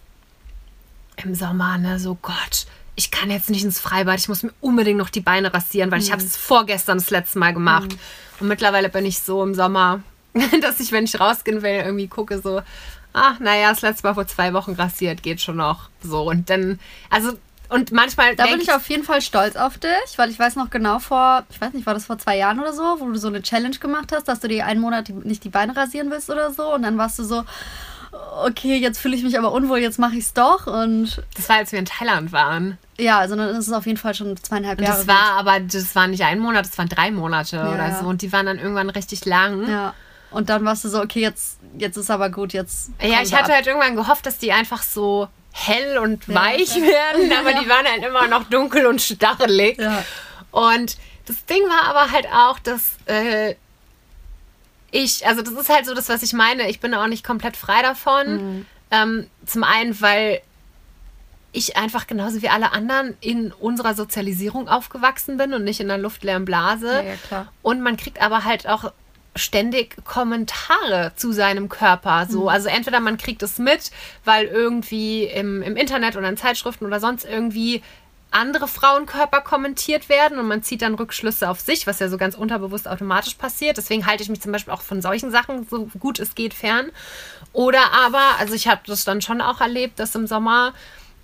im 1.16 1.34
Sommer, 1.34 1.78
ne, 1.78 2.00
so 2.00 2.16
Gott, 2.20 2.66
ich 2.96 3.12
kann 3.12 3.30
jetzt 3.30 3.48
nicht 3.48 3.64
ins 3.64 3.78
Freibad, 3.78 4.18
ich 4.18 4.28
muss 4.28 4.42
mir 4.42 4.52
unbedingt 4.60 4.98
noch 4.98 5.10
die 5.10 5.20
Beine 5.20 5.54
rasieren, 5.54 5.92
weil 5.92 6.00
ich 6.00 6.10
habe 6.10 6.22
es 6.22 6.36
vorgestern 6.36 6.98
das 6.98 7.10
letzte 7.10 7.38
Mal 7.38 7.54
gemacht. 7.54 7.96
Und 8.40 8.48
mittlerweile 8.48 8.88
bin 8.88 9.06
ich 9.06 9.20
so 9.20 9.42
im 9.44 9.54
Sommer, 9.54 10.02
dass 10.60 10.80
ich, 10.80 10.92
wenn 10.92 11.04
ich 11.04 11.18
rausgehen 11.18 11.62
will, 11.62 11.82
irgendwie 11.84 12.08
gucke 12.08 12.40
so, 12.40 12.62
ach, 13.12 13.38
naja, 13.40 13.70
das 13.70 13.82
letzte 13.82 14.06
Mal 14.06 14.14
vor 14.14 14.26
zwei 14.26 14.52
Wochen 14.52 14.72
rasiert, 14.72 15.22
geht 15.22 15.40
schon 15.40 15.56
noch. 15.56 15.88
So, 16.02 16.22
und 16.28 16.50
dann, 16.50 16.78
also, 17.10 17.32
und 17.68 17.92
manchmal 17.92 18.34
Da 18.34 18.46
bin 18.46 18.60
ich 18.60 18.72
auf 18.72 18.88
jeden 18.88 19.04
Fall 19.04 19.20
stolz 19.20 19.56
auf 19.56 19.76
dich, 19.76 20.16
weil 20.16 20.30
ich 20.30 20.38
weiß 20.38 20.56
noch 20.56 20.70
genau 20.70 21.00
vor, 21.00 21.44
ich 21.50 21.60
weiß 21.60 21.74
nicht, 21.74 21.84
war 21.86 21.94
das 21.94 22.06
vor 22.06 22.18
zwei 22.18 22.36
Jahren 22.36 22.58
oder 22.60 22.72
so, 22.72 22.96
wo 22.98 23.10
du 23.10 23.18
so 23.18 23.28
eine 23.28 23.42
Challenge 23.42 23.76
gemacht 23.76 24.10
hast, 24.14 24.26
dass 24.26 24.40
du 24.40 24.48
dir 24.48 24.64
einen 24.64 24.80
Monat 24.80 25.10
nicht 25.10 25.44
die 25.44 25.50
Beine 25.50 25.76
rasieren 25.76 26.10
willst 26.10 26.30
oder 26.30 26.50
so. 26.50 26.74
Und 26.74 26.82
dann 26.82 26.96
warst 26.96 27.18
du 27.18 27.24
so, 27.24 27.44
okay, 28.42 28.78
jetzt 28.78 28.98
fühle 28.98 29.16
ich 29.16 29.22
mich 29.22 29.38
aber 29.38 29.52
unwohl, 29.52 29.78
jetzt 29.78 29.98
mache 29.98 30.14
ich 30.14 30.24
es 30.24 30.32
doch. 30.32 30.66
Und 30.66 31.22
das 31.36 31.48
war, 31.50 31.56
als 31.56 31.72
wir 31.72 31.78
in 31.78 31.84
Thailand 31.84 32.32
waren. 32.32 32.78
ja, 32.98 33.18
also 33.18 33.36
dann 33.36 33.50
ist 33.50 33.66
es 33.66 33.72
auf 33.72 33.86
jeden 33.86 33.98
Fall 33.98 34.14
schon 34.14 34.36
zweieinhalb 34.36 34.78
Und 34.78 34.86
Jahre. 34.86 34.98
das 34.98 35.06
war 35.06 35.32
aber, 35.38 35.60
das 35.60 35.94
war 35.94 36.06
nicht 36.06 36.24
ein 36.24 36.38
Monat, 36.38 36.64
das 36.64 36.78
waren 36.78 36.88
drei 36.88 37.10
Monate 37.10 37.60
oder 37.60 37.88
ja. 37.88 38.00
so. 38.00 38.06
Und 38.06 38.22
die 38.22 38.32
waren 38.32 38.46
dann 38.46 38.58
irgendwann 38.58 38.88
richtig 38.88 39.26
lang. 39.26 39.68
Ja. 39.68 39.94
Und 40.30 40.50
dann 40.50 40.64
warst 40.64 40.84
du 40.84 40.88
so, 40.88 41.00
okay, 41.00 41.20
jetzt, 41.20 41.58
jetzt 41.78 41.96
ist 41.96 42.10
aber 42.10 42.30
gut, 42.30 42.52
jetzt. 42.52 42.90
Ja, 43.00 43.22
ich 43.22 43.32
hatte 43.32 43.46
ab. 43.50 43.56
halt 43.56 43.66
irgendwann 43.66 43.96
gehofft, 43.96 44.26
dass 44.26 44.38
die 44.38 44.52
einfach 44.52 44.82
so 44.82 45.28
hell 45.52 45.98
und 45.98 46.26
Ja, 46.28 46.34
weich 46.34 46.76
ja. 46.76 46.82
werden, 46.82 47.32
aber 47.38 47.52
die 47.60 47.68
waren 47.68 47.86
halt 47.86 48.04
immer 48.04 48.26
noch 48.28 48.44
dunkel 48.44 48.86
und 48.86 49.00
stachelig. 49.00 49.78
Ja. 49.78 50.04
Und 50.50 50.96
das 51.26 51.44
Ding 51.46 51.62
war 51.64 51.84
aber 51.94 52.10
halt 52.12 52.26
auch, 52.32 52.58
dass 52.58 52.82
äh, 53.06 53.54
ich, 54.90 55.26
also 55.26 55.42
das 55.42 55.52
ist 55.52 55.68
halt 55.68 55.86
so 55.86 55.94
das, 55.94 56.08
was 56.08 56.22
ich 56.22 56.32
meine, 56.32 56.68
ich 56.70 56.80
bin 56.80 56.94
auch 56.94 57.06
nicht 57.06 57.24
komplett 57.24 57.56
frei 57.56 57.82
davon. 57.82 58.34
Mhm. 58.58 58.66
Ähm, 58.90 59.26
zum 59.44 59.64
einen, 59.64 60.00
weil 60.00 60.40
ich 61.52 61.76
einfach 61.76 62.06
genauso 62.06 62.42
wie 62.42 62.48
alle 62.48 62.72
anderen 62.72 63.16
in 63.20 63.52
unserer 63.52 63.94
Sozialisierung 63.94 64.68
aufgewachsen 64.68 65.36
bin 65.38 65.54
und 65.54 65.64
nicht 65.64 65.80
in 65.80 65.90
einer 65.90 66.00
luftleeren 66.00 66.44
Blase. 66.44 66.92
Ja, 66.92 67.02
ja, 67.02 67.14
klar. 67.26 67.52
Und 67.62 67.80
man 67.80 67.96
kriegt 67.96 68.20
aber 68.20 68.44
halt 68.44 68.66
auch 68.68 68.92
ständig 69.38 69.96
Kommentare 70.04 71.12
zu 71.16 71.32
seinem 71.32 71.68
Körper. 71.68 72.26
So. 72.28 72.42
Mhm. 72.42 72.48
Also 72.48 72.68
entweder 72.68 73.00
man 73.00 73.16
kriegt 73.16 73.42
es 73.42 73.58
mit, 73.58 73.90
weil 74.24 74.46
irgendwie 74.46 75.24
im, 75.24 75.62
im 75.62 75.76
Internet 75.76 76.16
oder 76.16 76.28
in 76.28 76.36
Zeitschriften 76.36 76.84
oder 76.84 77.00
sonst 77.00 77.24
irgendwie 77.24 77.82
andere 78.30 78.68
Frauenkörper 78.68 79.40
kommentiert 79.40 80.08
werden 80.08 80.38
und 80.38 80.46
man 80.46 80.62
zieht 80.62 80.82
dann 80.82 80.94
Rückschlüsse 80.94 81.48
auf 81.48 81.60
sich, 81.60 81.86
was 81.86 81.98
ja 81.98 82.08
so 82.08 82.18
ganz 82.18 82.34
unterbewusst 82.34 82.86
automatisch 82.86 83.34
passiert. 83.34 83.78
Deswegen 83.78 84.06
halte 84.06 84.22
ich 84.22 84.28
mich 84.28 84.42
zum 84.42 84.52
Beispiel 84.52 84.74
auch 84.74 84.82
von 84.82 85.00
solchen 85.00 85.30
Sachen 85.30 85.66
so 85.68 85.88
gut 85.98 86.18
es 86.18 86.34
geht 86.34 86.52
fern. 86.52 86.90
Oder 87.52 87.92
aber, 87.92 88.22
also 88.38 88.54
ich 88.54 88.68
habe 88.68 88.82
das 88.86 89.04
dann 89.04 89.22
schon 89.22 89.40
auch 89.40 89.60
erlebt, 89.60 89.98
dass 89.98 90.14
im 90.14 90.26
Sommer 90.26 90.74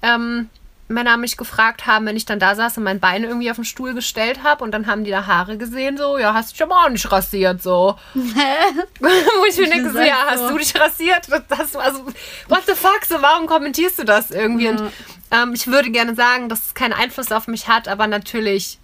ähm, 0.00 0.48
Männer 0.88 1.16
mich 1.16 1.37
gefragt 1.37 1.87
haben, 1.87 2.07
wenn 2.07 2.16
ich 2.16 2.27
dann 2.27 2.38
da 2.38 2.55
saß 2.55 2.77
und 2.77 2.85
mein 2.85 3.01
Bein 3.01 3.25
irgendwie 3.25 3.51
auf 3.51 3.57
den 3.57 3.64
Stuhl 3.64 3.94
gestellt 3.94 4.42
habe 4.42 4.62
und 4.62 4.73
dann 4.73 4.87
haben 4.87 5.05
die 5.05 5.11
da 5.11 5.27
Haare 5.27 5.57
gesehen, 5.57 5.97
so, 5.97 6.18
ja, 6.18 6.35
hast 6.35 6.53
dich 6.53 6.62
aber 6.62 6.77
auch 6.77 6.88
nicht 6.90 7.11
rasiert, 7.11 7.62
so. 7.62 7.97
Wo 8.14 9.44
ich 9.49 9.57
mir 9.57 9.70
denke, 9.70 9.92
so, 9.92 9.99
ja, 10.01 10.27
hast 10.29 10.51
du 10.51 10.59
dich 10.59 10.79
rasiert? 10.79 11.29
Du, 11.29 11.79
also, 11.79 12.07
what 12.49 12.62
the 12.66 12.75
fuck, 12.75 13.05
so, 13.09 13.23
warum 13.23 13.47
kommentierst 13.47 13.99
du 13.99 14.05
das 14.05 14.31
irgendwie? 14.31 14.68
Und 14.68 14.92
ähm, 15.31 15.53
ich 15.55 15.66
würde 15.66 15.90
gerne 15.90 16.14
sagen, 16.14 16.49
dass 16.49 16.66
es 16.66 16.75
keinen 16.75 16.92
Einfluss 16.92 17.33
auf 17.33 17.47
mich 17.47 17.66
hat, 17.66 17.88
aber 17.88 18.07
natürlich 18.07 18.79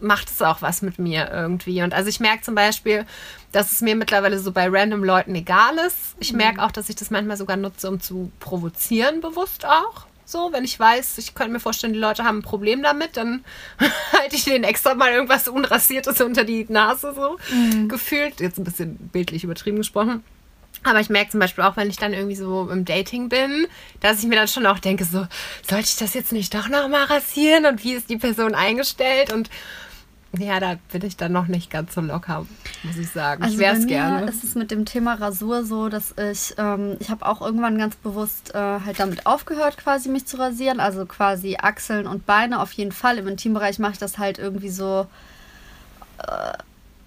macht 0.00 0.30
es 0.30 0.40
auch 0.42 0.62
was 0.62 0.82
mit 0.82 0.98
mir 0.98 1.30
irgendwie. 1.30 1.82
Und 1.82 1.94
also 1.94 2.08
ich 2.08 2.20
merke 2.20 2.42
zum 2.42 2.54
Beispiel, 2.54 3.06
dass 3.52 3.72
es 3.72 3.80
mir 3.80 3.96
mittlerweile 3.96 4.38
so 4.38 4.52
bei 4.52 4.68
random 4.68 5.04
Leuten 5.04 5.34
egal 5.34 5.76
ist. 5.78 6.14
Ich 6.18 6.32
merke 6.32 6.62
auch, 6.62 6.70
dass 6.70 6.88
ich 6.88 6.96
das 6.96 7.10
manchmal 7.10 7.36
sogar 7.36 7.56
nutze, 7.56 7.88
um 7.88 8.00
zu 8.00 8.30
provozieren, 8.40 9.20
bewusst 9.20 9.64
auch. 9.66 10.06
So, 10.24 10.52
wenn 10.52 10.64
ich 10.64 10.78
weiß, 10.78 11.18
ich 11.18 11.34
könnte 11.34 11.52
mir 11.52 11.60
vorstellen, 11.60 11.92
die 11.92 11.98
Leute 11.98 12.24
haben 12.24 12.38
ein 12.38 12.42
Problem 12.42 12.82
damit, 12.82 13.16
dann 13.16 13.44
halte 14.12 14.36
ich 14.36 14.44
denen 14.44 14.64
extra 14.64 14.94
mal 14.94 15.12
irgendwas 15.12 15.48
Unrasiertes 15.48 16.20
unter 16.20 16.44
die 16.44 16.66
Nase, 16.68 17.12
so 17.14 17.36
gefühlt. 17.88 18.40
Jetzt 18.40 18.58
ein 18.58 18.64
bisschen 18.64 18.96
bildlich 19.12 19.44
übertrieben 19.44 19.76
gesprochen. 19.76 20.24
Aber 20.82 21.00
ich 21.00 21.08
merke 21.08 21.30
zum 21.30 21.40
Beispiel 21.40 21.64
auch, 21.64 21.76
wenn 21.76 21.88
ich 21.88 21.96
dann 21.96 22.12
irgendwie 22.12 22.36
so 22.36 22.68
im 22.70 22.84
Dating 22.84 23.28
bin, 23.28 23.66
dass 24.00 24.18
ich 24.20 24.26
mir 24.26 24.36
dann 24.36 24.48
schon 24.48 24.66
auch 24.66 24.78
denke, 24.78 25.04
so, 25.04 25.26
sollte 25.66 25.88
ich 25.88 25.96
das 25.96 26.14
jetzt 26.14 26.32
nicht 26.32 26.52
doch 26.52 26.68
noch 26.68 26.88
mal 26.88 27.04
rasieren? 27.04 27.64
Und 27.64 27.84
wie 27.84 27.94
ist 27.94 28.10
die 28.10 28.18
Person 28.18 28.54
eingestellt? 28.54 29.32
Und 29.32 29.48
ja, 30.38 30.60
da 30.60 30.76
bin 30.92 31.04
ich 31.04 31.16
dann 31.16 31.32
noch 31.32 31.46
nicht 31.46 31.70
ganz 31.70 31.94
so 31.94 32.00
locker, 32.00 32.46
muss 32.82 32.96
ich 32.96 33.10
sagen. 33.10 33.44
ich 33.44 33.58
wäre 33.58 33.70
Also 33.72 33.82
es 33.82 33.88
gerne. 33.88 34.28
ist 34.30 34.44
es 34.44 34.54
mit 34.54 34.70
dem 34.70 34.84
Thema 34.84 35.14
Rasur 35.14 35.64
so, 35.64 35.88
dass 35.88 36.14
ich, 36.18 36.54
ähm, 36.58 36.96
ich 37.00 37.10
habe 37.10 37.26
auch 37.26 37.40
irgendwann 37.42 37.78
ganz 37.78 37.96
bewusst 37.96 38.54
äh, 38.54 38.58
halt 38.58 38.98
damit 39.00 39.26
aufgehört, 39.26 39.76
quasi 39.76 40.08
mich 40.08 40.26
zu 40.26 40.36
rasieren. 40.38 40.80
Also 40.80 41.06
quasi 41.06 41.56
Achseln 41.60 42.06
und 42.06 42.26
Beine 42.26 42.60
auf 42.60 42.72
jeden 42.72 42.92
Fall. 42.92 43.18
Im 43.18 43.28
Intimbereich 43.28 43.78
mache 43.78 43.92
ich 43.92 43.98
das 43.98 44.18
halt 44.18 44.38
irgendwie 44.38 44.70
so 44.70 45.06
äh, 46.18 46.52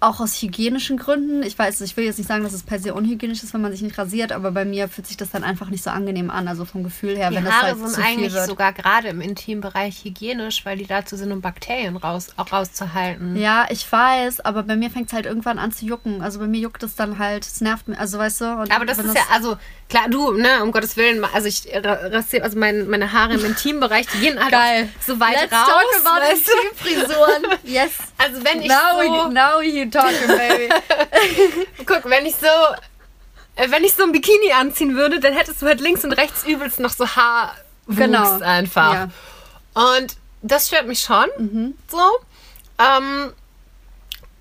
auch 0.00 0.20
aus 0.20 0.40
hygienischen 0.40 0.96
Gründen. 0.96 1.42
Ich 1.42 1.58
weiß, 1.58 1.80
ich 1.80 1.96
will 1.96 2.04
jetzt 2.04 2.18
nicht 2.18 2.28
sagen, 2.28 2.44
dass 2.44 2.52
es 2.52 2.62
per 2.62 2.78
se 2.78 2.94
unhygienisch 2.94 3.42
ist, 3.42 3.52
wenn 3.52 3.60
man 3.60 3.72
sich 3.72 3.82
nicht 3.82 3.98
rasiert, 3.98 4.30
aber 4.32 4.52
bei 4.52 4.64
mir 4.64 4.88
fühlt 4.88 5.06
sich 5.08 5.16
das 5.16 5.30
dann 5.30 5.42
einfach 5.44 5.70
nicht 5.70 5.82
so 5.82 5.90
angenehm 5.90 6.30
an. 6.30 6.46
Also 6.46 6.64
vom 6.64 6.84
Gefühl 6.84 7.16
her, 7.16 7.30
Die 7.30 7.36
wenn 7.36 7.44
das 7.44 7.52
Haare 7.54 7.66
halt 7.66 7.78
sind 7.78 7.88
zu 7.88 7.94
viel 8.00 8.04
eigentlich 8.04 8.32
wird. 8.32 8.46
sogar 8.46 8.72
gerade 8.72 9.08
im 9.08 9.20
Intimbereich 9.20 10.04
hygienisch, 10.04 10.64
weil 10.64 10.78
die 10.78 10.86
dazu 10.86 11.16
sind, 11.16 11.32
um 11.32 11.40
Bakterien 11.40 11.96
raus, 11.96 12.28
auch 12.36 12.52
rauszuhalten. 12.52 13.36
Ja, 13.36 13.66
ich 13.70 13.90
weiß, 13.90 14.40
aber 14.44 14.62
bei 14.62 14.76
mir 14.76 14.90
fängt 14.90 15.08
es 15.08 15.12
halt 15.12 15.26
irgendwann 15.26 15.58
an 15.58 15.72
zu 15.72 15.84
jucken. 15.84 16.22
Also 16.22 16.38
bei 16.38 16.46
mir 16.46 16.60
juckt 16.60 16.82
es 16.84 16.94
dann 16.94 17.18
halt, 17.18 17.44
es 17.44 17.60
nervt 17.60 17.88
mich, 17.88 17.98
also 17.98 18.18
weißt 18.18 18.40
du. 18.42 18.44
Und 18.60 18.70
Aber 18.70 18.86
das 18.86 18.98
ist 18.98 19.14
ja, 19.16 19.22
also 19.32 19.56
klar, 19.88 20.08
du, 20.08 20.32
ne, 20.32 20.62
um 20.62 20.70
Gottes 20.70 20.96
Willen, 20.96 21.24
also 21.24 21.48
ich 21.48 21.66
ra- 21.74 22.06
rasiere, 22.08 22.44
also 22.44 22.56
mein, 22.58 22.88
meine 22.88 23.12
Haare 23.12 23.34
im 23.34 23.44
Intimbereich, 23.44 24.06
die 24.14 24.18
gehen 24.20 24.38
halt 24.38 24.52
Geil. 24.52 24.88
so 25.04 25.18
weit 25.18 25.34
Let's 25.40 25.52
raus. 25.52 25.66
talk 25.66 26.06
about? 26.06 26.24
Intimfrisuren. 26.30 27.42
Yes. 27.64 27.90
Also 28.20 28.44
wenn 28.44 28.60
ich 28.62 28.68
now, 28.68 28.74
so, 28.94 28.98
we, 28.98 29.32
now 29.32 29.60
you 29.60 29.87
talking, 29.90 30.26
baby. 30.28 30.68
guck, 31.86 32.04
wenn 32.08 32.26
ich 32.26 32.36
so, 32.36 32.46
äh, 33.56 33.70
wenn 33.70 33.84
ich 33.84 33.94
so 33.94 34.02
ein 34.04 34.12
Bikini 34.12 34.52
anziehen 34.52 34.96
würde, 34.96 35.20
dann 35.20 35.32
hättest 35.34 35.62
du 35.62 35.66
halt 35.66 35.80
links 35.80 36.04
und 36.04 36.12
rechts 36.12 36.44
übelst 36.46 36.80
noch 36.80 36.90
so 36.90 37.06
Haarwuchs 37.06 37.56
Genau. 37.88 38.40
einfach. 38.40 38.92
Ja. 38.94 39.08
Und 39.74 40.16
das 40.42 40.68
stört 40.68 40.86
mich 40.86 41.00
schon, 41.00 41.26
Mhm. 41.38 41.74
so. 41.90 42.00
Ähm, 42.78 43.32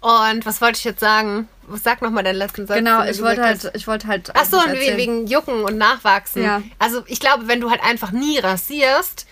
und 0.01 0.45
was 0.45 0.61
wollte 0.61 0.77
ich 0.77 0.83
jetzt 0.83 0.99
sagen? 0.99 1.47
Sag 1.83 2.01
nochmal 2.01 2.23
deinen 2.23 2.37
letzten 2.37 2.65
Satz. 2.65 2.77
genau, 2.77 3.03
ich 3.03 3.21
wollte 3.21 3.43
halt, 3.43 3.71
ich 3.73 3.87
wollte 3.87 4.07
halt. 4.07 4.31
Ach 4.35 4.45
so, 4.45 4.57
und 4.57 4.71
wegen 4.71 5.27
Jucken 5.27 5.63
und 5.65 5.77
Nachwachsen. 5.77 6.41
Ja. 6.43 6.61
Also 6.79 7.03
ich 7.07 7.19
glaube, 7.19 7.47
wenn 7.49 7.59
du 7.59 7.69
halt 7.69 7.83
einfach 7.83 8.11
nie 8.11 8.39
rasierst 8.39 9.25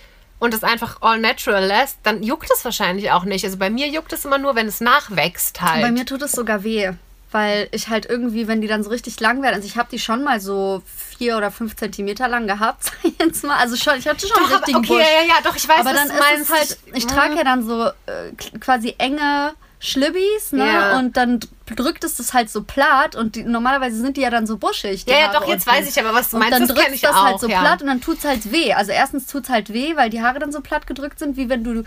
und 0.45 0.53
es 0.53 0.63
einfach 0.63 1.01
all 1.01 1.19
natural 1.19 1.65
lässt, 1.65 1.97
dann 2.03 2.23
juckt 2.23 2.49
es 2.51 2.63
wahrscheinlich 2.63 3.11
auch 3.11 3.25
nicht. 3.25 3.43
Also 3.43 3.57
bei 3.57 3.69
mir 3.69 3.87
juckt 3.87 4.13
es 4.13 4.23
immer 4.23 4.37
nur, 4.37 4.55
wenn 4.55 4.67
es 4.67 4.79
nachwächst 4.81 5.61
halt. 5.61 5.81
Bei 5.81 5.91
mir 5.91 6.05
tut 6.05 6.21
es 6.21 6.31
sogar 6.31 6.63
weh. 6.63 6.91
weil 7.31 7.67
ich 7.71 7.89
halt 7.89 8.05
irgendwie, 8.05 8.47
wenn 8.47 8.61
die 8.61 8.67
dann 8.67 8.81
so 8.83 8.89
richtig 8.89 9.19
lang 9.19 9.41
werden, 9.41 9.55
also 9.55 9.67
ich 9.67 9.75
habe 9.77 9.89
die 9.91 9.99
schon 9.99 10.23
mal 10.23 10.39
so 10.39 10.81
vier 11.17 11.35
oder 11.35 11.51
fünf 11.51 11.75
Zentimeter 11.75 12.29
lang 12.29 12.47
gehabt, 12.47 12.93
ich 13.03 13.13
jetzt 13.19 13.43
mal. 13.43 13.57
Also 13.57 13.75
schon, 13.75 13.97
ich 13.99 14.07
hatte 14.07 14.25
schon 14.25 14.29
Doch, 14.29 14.37
einen 14.37 14.45
aber, 14.53 14.55
richtigen 14.59 14.77
okay, 14.79 14.87
Busch. 14.87 15.01
ja, 15.01 15.21
ja, 15.21 15.27
ja, 15.27 15.35
doch, 15.43 15.55
ich 15.55 15.67
weiß, 15.67 15.79
aber 15.81 15.93
dann 15.93 16.07
ist 16.09 16.19
meinst. 16.19 16.49
es 16.49 16.57
halt, 16.57 16.77
ich 16.93 17.05
trage 17.07 17.35
ja 17.35 17.43
dann 17.43 17.65
so 17.67 17.87
äh, 17.87 18.31
quasi 18.61 18.95
enge 18.99 19.53
Schlübbis, 19.79 20.51
ne? 20.51 20.65
Ja. 20.65 20.97
Und 20.97 21.17
dann 21.17 21.39
drückt 21.65 22.03
es 22.03 22.15
das 22.15 22.33
halt 22.33 22.49
so 22.49 22.63
platt 22.63 23.15
und 23.15 23.35
die, 23.35 23.43
normalerweise 23.43 23.97
sind 23.97 24.17
die 24.17 24.21
ja 24.21 24.29
dann 24.29 24.47
so 24.47 24.57
buschig. 24.57 25.05
Ja, 25.07 25.19
ja, 25.19 25.33
doch, 25.33 25.47
jetzt 25.47 25.67
weiß 25.67 25.89
ich 25.89 25.99
aber, 26.03 26.13
was 26.13 26.29
du 26.29 26.37
und 26.37 26.41
meinst. 26.41 26.53
dann 26.53 26.67
Das 26.67 26.75
drückt 26.75 26.93
ich 26.93 27.01
das 27.01 27.15
auch. 27.15 27.25
halt 27.25 27.39
so 27.39 27.47
ja. 27.47 27.59
platt 27.59 27.81
und 27.81 27.87
dann 27.87 28.01
tut's 28.01 28.23
halt 28.23 28.51
weh. 28.51 28.73
Also 28.73 28.91
erstens 28.91 29.27
tut's 29.27 29.49
halt 29.49 29.73
weh, 29.73 29.95
weil 29.95 30.09
die 30.09 30.21
Haare 30.21 30.39
dann 30.39 30.51
so 30.51 30.61
platt 30.61 30.87
gedrückt 30.87 31.19
sind, 31.19 31.37
wie 31.37 31.49
wenn 31.49 31.63
du 31.63 31.83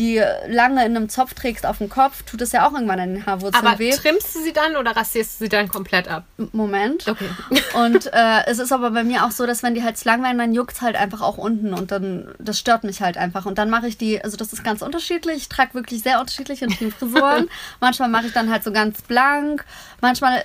die 0.00 0.20
lange 0.48 0.84
in 0.86 0.96
einem 0.96 1.10
Zopf 1.10 1.34
trägst 1.34 1.66
auf 1.66 1.78
dem 1.78 1.90
Kopf, 1.90 2.22
tut 2.22 2.40
es 2.40 2.52
ja 2.52 2.66
auch 2.66 2.72
irgendwann 2.72 2.98
an 3.00 3.14
den 3.14 3.26
Haarwurzeln 3.26 3.66
Aber 3.66 3.78
weh. 3.78 3.90
trimmst 3.90 4.34
du 4.34 4.42
sie 4.42 4.54
dann 4.54 4.76
oder 4.76 4.96
rasierst 4.96 5.38
du 5.38 5.44
sie 5.44 5.48
dann 5.50 5.68
komplett 5.68 6.08
ab? 6.08 6.24
Moment. 6.52 7.06
Okay. 7.06 7.28
Und 7.74 8.06
äh, 8.12 8.46
es 8.46 8.58
ist 8.58 8.72
aber 8.72 8.90
bei 8.92 9.04
mir 9.04 9.26
auch 9.26 9.30
so, 9.30 9.46
dass 9.46 9.62
wenn 9.62 9.74
die 9.74 9.84
halt 9.84 10.02
lang 10.06 10.22
werden, 10.22 10.38
dann 10.38 10.54
juckt 10.54 10.80
halt 10.80 10.96
einfach 10.96 11.20
auch 11.20 11.36
unten 11.36 11.74
und 11.74 11.90
dann, 11.90 12.28
das 12.38 12.58
stört 12.58 12.84
mich 12.84 13.02
halt 13.02 13.18
einfach. 13.18 13.44
Und 13.44 13.58
dann 13.58 13.68
mache 13.68 13.86
ich 13.86 13.98
die, 13.98 14.24
also 14.24 14.38
das 14.38 14.54
ist 14.54 14.64
ganz 14.64 14.80
unterschiedlich. 14.80 15.36
Ich 15.36 15.48
trage 15.50 15.74
wirklich 15.74 16.02
sehr 16.02 16.18
unterschiedliche 16.18 16.66
Frisuren. 16.70 17.50
manchmal 17.80 18.08
mache 18.08 18.26
ich 18.26 18.32
dann 18.32 18.50
halt 18.50 18.64
so 18.64 18.72
ganz 18.72 19.02
blank. 19.02 19.66
Manchmal 20.00 20.42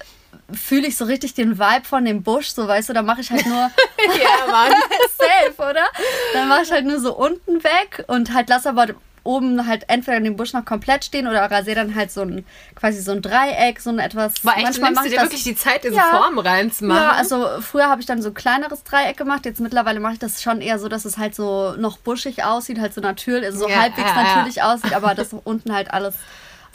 fühle 0.51 0.87
ich 0.87 0.97
so 0.97 1.05
richtig 1.05 1.33
den 1.33 1.57
Vibe 1.57 1.85
von 1.85 2.03
dem 2.03 2.23
Busch, 2.23 2.49
so 2.49 2.67
weißt 2.67 2.89
du, 2.89 2.93
da 2.93 3.01
mache 3.01 3.21
ich 3.21 3.31
halt 3.31 3.45
nur 3.45 3.55
ja, 3.97 4.51
Mann. 4.51 4.73
safe, 5.17 5.69
oder? 5.71 5.85
Dann 6.33 6.49
mache 6.49 6.63
ich 6.63 6.71
halt 6.71 6.85
nur 6.85 6.99
so 6.99 7.15
unten 7.15 7.63
weg 7.63 8.03
und 8.07 8.33
halt 8.33 8.49
lass 8.49 8.67
aber 8.67 8.87
oben 9.25 9.67
halt 9.67 9.83
entweder 9.89 10.19
den 10.21 10.37
Busch 10.37 10.53
noch 10.53 10.63
komplett 10.63 11.03
stehen 11.03 11.27
oder 11.27 11.41
rasiere 11.51 11.75
dann 11.75 11.95
halt 11.95 12.11
so 12.11 12.21
ein 12.21 12.45
quasi 12.75 13.01
so 13.01 13.11
ein 13.11 13.21
Dreieck, 13.21 13.79
so 13.81 13.89
ein 13.89 13.99
etwas. 13.99 14.45
War 14.45 14.53
echt, 14.55 14.63
manchmal 14.63 14.91
nimmst 14.91 14.95
mache 14.95 15.05
du 15.05 15.09
dir 15.11 15.15
das 15.17 15.25
wirklich 15.25 15.43
die 15.43 15.55
Zeit, 15.55 15.83
diese 15.83 15.95
Ja. 15.95 16.03
Form 16.21 16.39
reinzumachen? 16.39 17.01
ja, 17.03 17.11
also 17.11 17.47
früher 17.59 17.89
habe 17.89 17.99
ich 18.01 18.07
dann 18.07 18.21
so 18.21 18.29
ein 18.29 18.33
kleineres 18.33 18.83
Dreieck 18.83 19.17
gemacht. 19.17 19.45
Jetzt 19.45 19.59
mittlerweile 19.59 19.99
mache 19.99 20.13
ich 20.13 20.19
das 20.19 20.41
schon 20.41 20.61
eher 20.61 20.79
so, 20.79 20.87
dass 20.87 21.03
es 21.05 21.17
halt 21.17 21.35
so 21.35 21.73
noch 21.77 21.97
buschig 21.97 22.43
aussieht, 22.43 22.79
halt 22.79 22.93
so 22.93 23.01
natürlich, 23.01 23.45
also 23.47 23.59
so 23.59 23.67
Ja, 23.69 23.81
halbwegs 23.81 24.09
ja, 24.15 24.23
natürlich 24.35 24.61
aussieht, 24.63 24.93
aber 24.93 25.15
dass 25.15 25.29
unten 25.43 25.73
halt 25.73 25.91
alles 25.91 26.15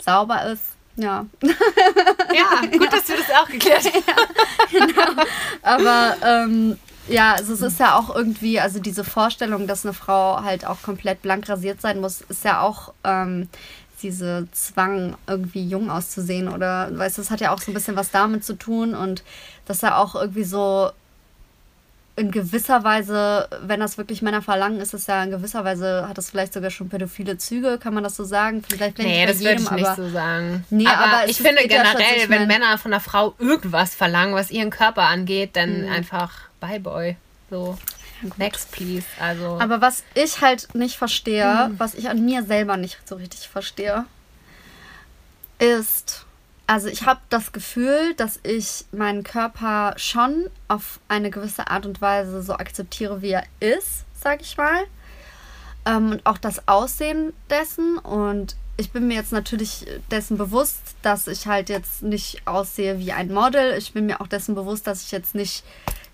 sauber 0.03 0.43
ist. 0.45 0.63
Ja. 0.97 1.25
ja, 1.41 2.67
gut, 2.77 2.91
dass 2.91 3.07
wir 3.07 3.15
das 3.17 3.31
auch 3.41 3.47
geklärt 3.47 3.85
haben. 4.97 5.17
Aber 5.61 6.15
ähm, 6.23 6.77
ja, 7.11 7.33
also 7.33 7.53
es 7.53 7.61
ist 7.61 7.79
ja 7.79 7.97
auch 7.97 8.13
irgendwie, 8.15 8.59
also 8.59 8.79
diese 8.79 9.03
Vorstellung, 9.03 9.67
dass 9.67 9.85
eine 9.85 9.93
Frau 9.93 10.41
halt 10.43 10.65
auch 10.65 10.81
komplett 10.81 11.21
blank 11.21 11.47
rasiert 11.49 11.81
sein 11.81 11.99
muss, 11.99 12.21
ist 12.21 12.43
ja 12.43 12.61
auch 12.61 12.93
ähm, 13.03 13.49
diese 14.01 14.47
Zwang, 14.51 15.15
irgendwie 15.27 15.63
jung 15.67 15.89
auszusehen 15.91 16.47
oder, 16.47 16.89
weißt 16.97 17.17
du, 17.17 17.21
das 17.21 17.31
hat 17.31 17.41
ja 17.41 17.53
auch 17.53 17.61
so 17.61 17.71
ein 17.71 17.73
bisschen 17.73 17.95
was 17.95 18.11
damit 18.11 18.43
zu 18.43 18.53
tun 18.55 18.95
und 18.95 19.23
das 19.65 19.81
ja 19.81 19.97
auch 19.97 20.15
irgendwie 20.15 20.43
so 20.43 20.91
in 22.17 22.29
gewisser 22.29 22.83
Weise, 22.83 23.47
wenn 23.63 23.79
das 23.79 23.97
wirklich 23.97 24.21
Männer 24.21 24.41
verlangen, 24.41 24.79
ist 24.81 24.93
es 24.93 25.07
ja 25.07 25.23
in 25.23 25.31
gewisser 25.31 25.63
Weise, 25.63 26.07
hat 26.09 26.17
das 26.17 26.29
vielleicht 26.29 26.53
sogar 26.53 26.69
schon 26.69 26.89
pädophile 26.89 27.37
Züge, 27.37 27.77
kann 27.77 27.93
man 27.93 28.03
das 28.03 28.15
so 28.15 28.25
sagen? 28.25 28.61
Vielleicht, 28.67 28.97
vielleicht 28.97 28.99
Nee, 28.99 29.25
das 29.25 29.39
würde 29.39 29.51
jedem, 29.51 29.63
ich 29.63 29.71
nicht 29.71 29.95
so 29.95 30.09
sagen. 30.09 30.65
Nee, 30.69 30.87
aber, 30.87 31.17
aber 31.17 31.29
ich 31.29 31.37
finde 31.37 31.65
generell, 31.67 32.29
wenn 32.29 32.47
Männer 32.47 32.77
von 32.77 32.91
einer 32.93 32.99
Frau 33.01 33.33
irgendwas 33.39 33.95
verlangen, 33.95 34.35
was 34.35 34.51
ihren 34.51 34.71
Körper 34.71 35.03
angeht, 35.03 35.51
dann 35.55 35.83
Mhm. 35.83 35.91
einfach 35.91 36.31
bye 36.61 36.79
boy. 36.79 37.17
So, 37.49 37.77
next 38.37 38.71
please. 38.71 39.05
Also, 39.19 39.59
Aber 39.59 39.81
was 39.81 40.03
ich 40.13 40.39
halt 40.39 40.73
nicht 40.73 40.95
verstehe, 40.95 41.67
Mhm. 41.69 41.79
was 41.79 41.95
ich 41.95 42.07
an 42.09 42.23
mir 42.23 42.43
selber 42.43 42.77
nicht 42.77 42.97
so 43.05 43.15
richtig 43.15 43.49
verstehe, 43.49 44.05
ist, 45.59 46.25
also 46.67 46.87
ich 46.87 47.05
habe 47.05 47.19
das 47.29 47.51
Gefühl, 47.51 48.13
dass 48.15 48.39
ich 48.43 48.85
meinen 48.91 49.23
Körper 49.23 49.93
schon 49.97 50.49
auf 50.67 50.99
eine 51.07 51.29
gewisse 51.29 51.67
Art 51.67 51.85
und 51.85 52.01
Weise 52.01 52.41
so 52.41 52.53
akzeptiere, 52.53 53.21
wie 53.21 53.31
er 53.31 53.43
ist, 53.59 54.05
sag 54.19 54.41
ich 54.41 54.57
mal. 54.57 54.83
Ähm, 55.85 56.11
und 56.11 56.25
auch 56.25 56.37
das 56.37 56.67
Aussehen 56.67 57.33
dessen. 57.49 57.97
Und 57.97 58.55
ich 58.77 58.91
bin 58.91 59.07
mir 59.07 59.15
jetzt 59.15 59.31
natürlich 59.31 59.85
dessen 60.09 60.37
bewusst, 60.37 60.79
dass 61.01 61.27
ich 61.27 61.47
halt 61.47 61.69
jetzt 61.69 62.01
nicht 62.03 62.47
aussehe 62.47 62.97
wie 62.99 63.11
ein 63.11 63.33
Model. 63.33 63.77
Ich 63.77 63.93
bin 63.93 64.05
mir 64.05 64.21
auch 64.21 64.27
dessen 64.27 64.55
bewusst, 64.55 64.87
dass 64.87 65.01
ich 65.03 65.11
jetzt 65.11 65.35
nicht, 65.35 65.63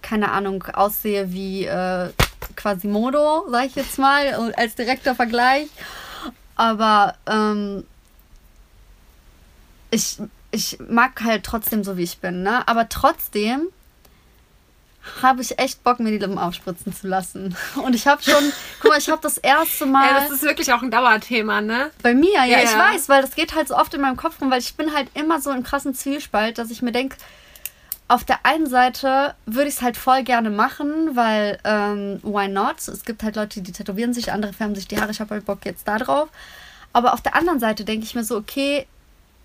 keine 0.02 0.32
Ahnung, 0.32 0.64
aussehe 0.74 1.32
wie 1.32 1.66
äh, 1.66 2.10
Quasimodo, 2.56 3.46
sag 3.50 3.66
ich 3.66 3.76
jetzt 3.76 3.98
mal, 4.00 4.54
als 4.56 4.76
direkter 4.76 5.16
Vergleich. 5.16 5.68
Aber 6.56 7.16
ähm, 7.28 7.86
ich, 9.92 10.18
ich 10.52 10.78
mag 10.88 11.24
halt 11.24 11.44
trotzdem 11.44 11.84
so, 11.84 11.98
wie 11.98 12.04
ich 12.04 12.20
bin, 12.20 12.44
ne? 12.44 12.68
Aber 12.68 12.90
trotzdem 12.90 13.68
habe 15.22 15.42
ich 15.42 15.58
echt 15.58 15.84
Bock, 15.84 16.00
mir 16.00 16.12
die 16.12 16.18
Lippen 16.18 16.38
aufspritzen 16.38 16.94
zu 16.94 17.08
lassen. 17.08 17.56
Und 17.76 17.96
ich 17.96 18.08
habe 18.08 18.22
schon, 18.22 18.52
guck 18.82 18.92
mal, 18.92 18.98
ich 19.00 19.10
habe 19.10 19.22
das 19.22 19.38
erste 19.38 19.86
Mal 19.88 20.06
ja, 20.08 20.20
das 20.22 20.32
ist 20.32 20.42
wirklich 20.44 20.74
auch 20.74 20.82
ein 20.82 20.92
Dauerthema, 20.92 21.62
ne? 21.62 21.92
bei 22.04 22.14
mir, 22.14 22.34
ja, 22.34 22.46
Ja. 22.46 22.64
ich 22.64 22.78
weiß, 22.78 23.08
weil 23.08 23.22
das 23.22 23.36
geht 23.36 23.56
halt 23.56 23.68
so 23.70 23.76
oft 23.78 23.94
in 23.94 24.02
meinem 24.02 24.18
Kopf 24.18 24.42
rum, 24.42 24.52
weil 24.52 24.60
ich 24.60 24.76
bin 24.76 24.94
halt 24.94 25.08
immer 25.14 25.40
so 25.40 25.52
im 25.52 25.64
krassen 25.64 25.94
Zwiespalt, 25.94 26.58
dass 26.58 26.72
ich 26.72 26.82
mir 26.82 26.92
denke, 26.92 27.16
auf 28.08 28.24
der 28.24 28.46
einen 28.46 28.68
Seite 28.68 29.36
würde 29.46 29.68
ich 29.68 29.76
es 29.76 29.82
halt 29.82 29.98
voll 29.98 30.24
gerne 30.24 30.50
machen, 30.50 31.16
weil 31.16 31.60
ähm, 31.66 32.20
why 32.24 32.48
not? 32.48 32.88
Es 32.88 33.04
gibt 33.04 33.24
halt 33.24 33.36
Leute, 33.36 33.62
die 33.62 33.74
tätowieren 33.74 34.14
sich, 34.14 34.32
andere 34.32 34.54
färben 34.54 34.76
sich 34.76 34.88
die 34.88 35.00
Haare, 35.00 35.12
ich 35.12 35.20
habe 35.20 35.32
halt 35.32 35.46
Bock 35.46 35.66
jetzt 35.66 35.88
da 35.88 35.98
drauf. 35.98 36.30
Aber 36.94 37.14
auf 37.14 37.22
der 37.22 37.36
anderen 37.36 37.60
Seite 37.60 37.84
denke 37.84 38.06
ich 38.06 38.16
mir 38.16 38.24
so, 38.24 38.38
okay, 38.38 38.88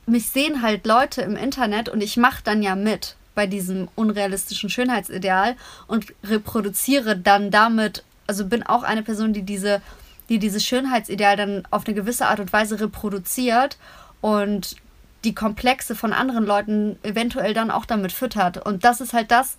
mich 0.07 0.29
sehen 0.29 0.63
halt 0.63 0.87
Leute 0.87 1.23
im 1.23 1.37
Internet 1.37 1.89
und 1.89 2.01
ich 2.01 2.17
mache 2.17 2.43
dann 2.45 2.63
ja 2.63 2.77
mit 2.77 3.17
bei 3.35 3.47
diesem 3.47 3.89
unrealistischen 3.95 4.71
Schönheitsideal 4.71 5.57
und 5.87 6.13
reproduziere 6.23 7.17
dann 7.17 7.51
damit, 7.51 8.05
also 8.27 8.47
bin 8.47 8.63
auch 8.63 8.83
eine 8.83 9.03
Person, 9.03 9.33
die 9.33 9.43
diese, 9.43 9.81
die 10.29 10.39
dieses 10.39 10.65
Schönheitsideal 10.65 11.37
dann 11.37 11.63
auf 11.71 11.87
eine 11.87 11.95
gewisse 11.95 12.27
Art 12.27 12.41
und 12.41 12.53
Weise 12.53 12.79
reproduziert 12.79 13.77
und 14.21 14.77
die 15.25 15.35
Komplexe 15.35 15.95
von 15.95 16.13
anderen 16.13 16.45
Leuten 16.45 16.99
eventuell 17.03 17.55
dann 17.55 17.71
auch 17.71 17.85
damit 17.85 18.13
füttert. 18.13 18.59
Und 18.59 18.85
das 18.85 19.01
ist 19.01 19.13
halt 19.13 19.31
das, 19.31 19.57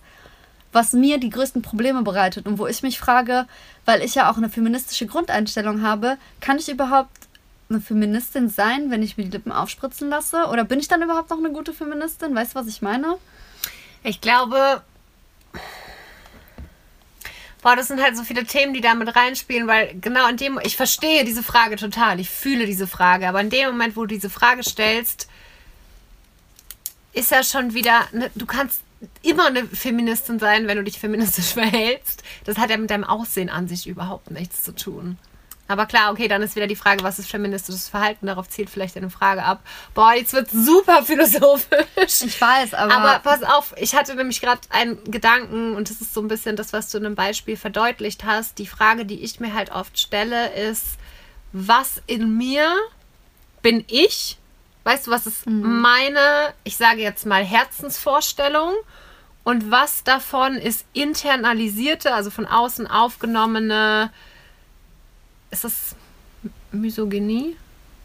was 0.72 0.92
mir 0.92 1.18
die 1.18 1.30
größten 1.30 1.62
Probleme 1.62 2.02
bereitet 2.02 2.46
und 2.46 2.58
wo 2.58 2.66
ich 2.66 2.82
mich 2.82 2.98
frage, 2.98 3.46
weil 3.84 4.02
ich 4.02 4.14
ja 4.14 4.30
auch 4.30 4.36
eine 4.36 4.50
feministische 4.50 5.06
Grundeinstellung 5.06 5.82
habe, 5.82 6.18
kann 6.40 6.58
ich 6.58 6.68
überhaupt 6.68 7.28
eine 7.70 7.80
Feministin 7.80 8.48
sein, 8.48 8.90
wenn 8.90 9.02
ich 9.02 9.16
mir 9.16 9.24
die 9.24 9.30
Lippen 9.30 9.52
aufspritzen 9.52 10.10
lasse? 10.10 10.46
Oder 10.46 10.64
bin 10.64 10.80
ich 10.80 10.88
dann 10.88 11.02
überhaupt 11.02 11.30
noch 11.30 11.38
eine 11.38 11.50
gute 11.50 11.72
Feministin? 11.72 12.34
Weißt 12.34 12.54
du, 12.54 12.58
was 12.58 12.66
ich 12.66 12.82
meine? 12.82 13.16
Ich 14.02 14.20
glaube, 14.20 14.82
boah, 17.62 17.76
das 17.76 17.88
sind 17.88 18.02
halt 18.02 18.16
so 18.16 18.24
viele 18.24 18.44
Themen, 18.44 18.74
die 18.74 18.82
da 18.82 18.94
mit 18.94 19.14
reinspielen, 19.16 19.66
weil 19.66 19.94
genau 20.00 20.28
in 20.28 20.36
dem, 20.36 20.60
ich 20.62 20.76
verstehe 20.76 21.24
diese 21.24 21.42
Frage 21.42 21.76
total, 21.76 22.20
ich 22.20 22.28
fühle 22.28 22.66
diese 22.66 22.86
Frage, 22.86 23.26
aber 23.26 23.40
in 23.40 23.48
dem 23.48 23.68
Moment, 23.68 23.96
wo 23.96 24.02
du 24.02 24.08
diese 24.08 24.28
Frage 24.28 24.62
stellst, 24.62 25.28
ist 27.14 27.30
ja 27.30 27.42
schon 27.42 27.74
wieder, 27.74 28.02
ne, 28.12 28.30
du 28.34 28.46
kannst 28.46 28.80
immer 29.22 29.46
eine 29.46 29.66
Feministin 29.66 30.38
sein, 30.38 30.66
wenn 30.66 30.76
du 30.76 30.84
dich 30.84 30.98
feministisch 30.98 31.52
verhältst. 31.54 32.22
Das 32.44 32.58
hat 32.58 32.70
ja 32.70 32.76
mit 32.76 32.90
deinem 32.90 33.04
Aussehen 33.04 33.48
an 33.48 33.68
sich 33.68 33.86
überhaupt 33.86 34.30
nichts 34.30 34.62
zu 34.62 34.74
tun. 34.74 35.18
Aber 35.66 35.86
klar, 35.86 36.12
okay, 36.12 36.28
dann 36.28 36.42
ist 36.42 36.56
wieder 36.56 36.66
die 36.66 36.76
Frage, 36.76 37.02
was 37.04 37.18
ist 37.18 37.30
feministisches 37.30 37.88
Verhalten? 37.88 38.26
Darauf 38.26 38.50
zielt 38.50 38.68
vielleicht 38.68 38.98
eine 38.98 39.08
Frage 39.08 39.42
ab. 39.42 39.60
Boah, 39.94 40.12
jetzt 40.12 40.34
wird 40.34 40.50
super 40.50 41.02
philosophisch. 41.02 42.22
Ich 42.22 42.38
weiß, 42.38 42.74
aber. 42.74 42.94
Aber 42.94 43.18
pass 43.20 43.42
auf, 43.42 43.72
ich 43.78 43.94
hatte 43.94 44.14
nämlich 44.14 44.42
gerade 44.42 44.60
einen 44.68 45.02
Gedanken 45.04 45.74
und 45.74 45.88
das 45.88 46.02
ist 46.02 46.12
so 46.12 46.20
ein 46.20 46.28
bisschen 46.28 46.56
das, 46.56 46.74
was 46.74 46.90
du 46.90 46.98
in 46.98 47.06
einem 47.06 47.14
Beispiel 47.14 47.56
verdeutlicht 47.56 48.24
hast. 48.24 48.58
Die 48.58 48.66
Frage, 48.66 49.06
die 49.06 49.22
ich 49.22 49.40
mir 49.40 49.54
halt 49.54 49.72
oft 49.72 49.98
stelle, 49.98 50.52
ist, 50.52 50.98
was 51.52 52.02
in 52.06 52.36
mir 52.36 52.70
bin 53.62 53.84
ich? 53.88 54.36
Weißt 54.84 55.06
du, 55.06 55.10
was 55.10 55.26
ist 55.26 55.46
meine, 55.46 56.52
ich 56.62 56.76
sage 56.76 57.00
jetzt 57.00 57.24
mal 57.26 57.42
Herzensvorstellung 57.42 58.74
und 59.42 59.70
was 59.70 60.04
davon 60.04 60.56
ist 60.56 60.84
internalisierte, 60.92 62.12
also 62.14 62.30
von 62.30 62.46
außen 62.46 62.86
aufgenommene, 62.86 64.10
ist 65.50 65.64
das 65.64 65.94
Misogynie? 66.72 67.56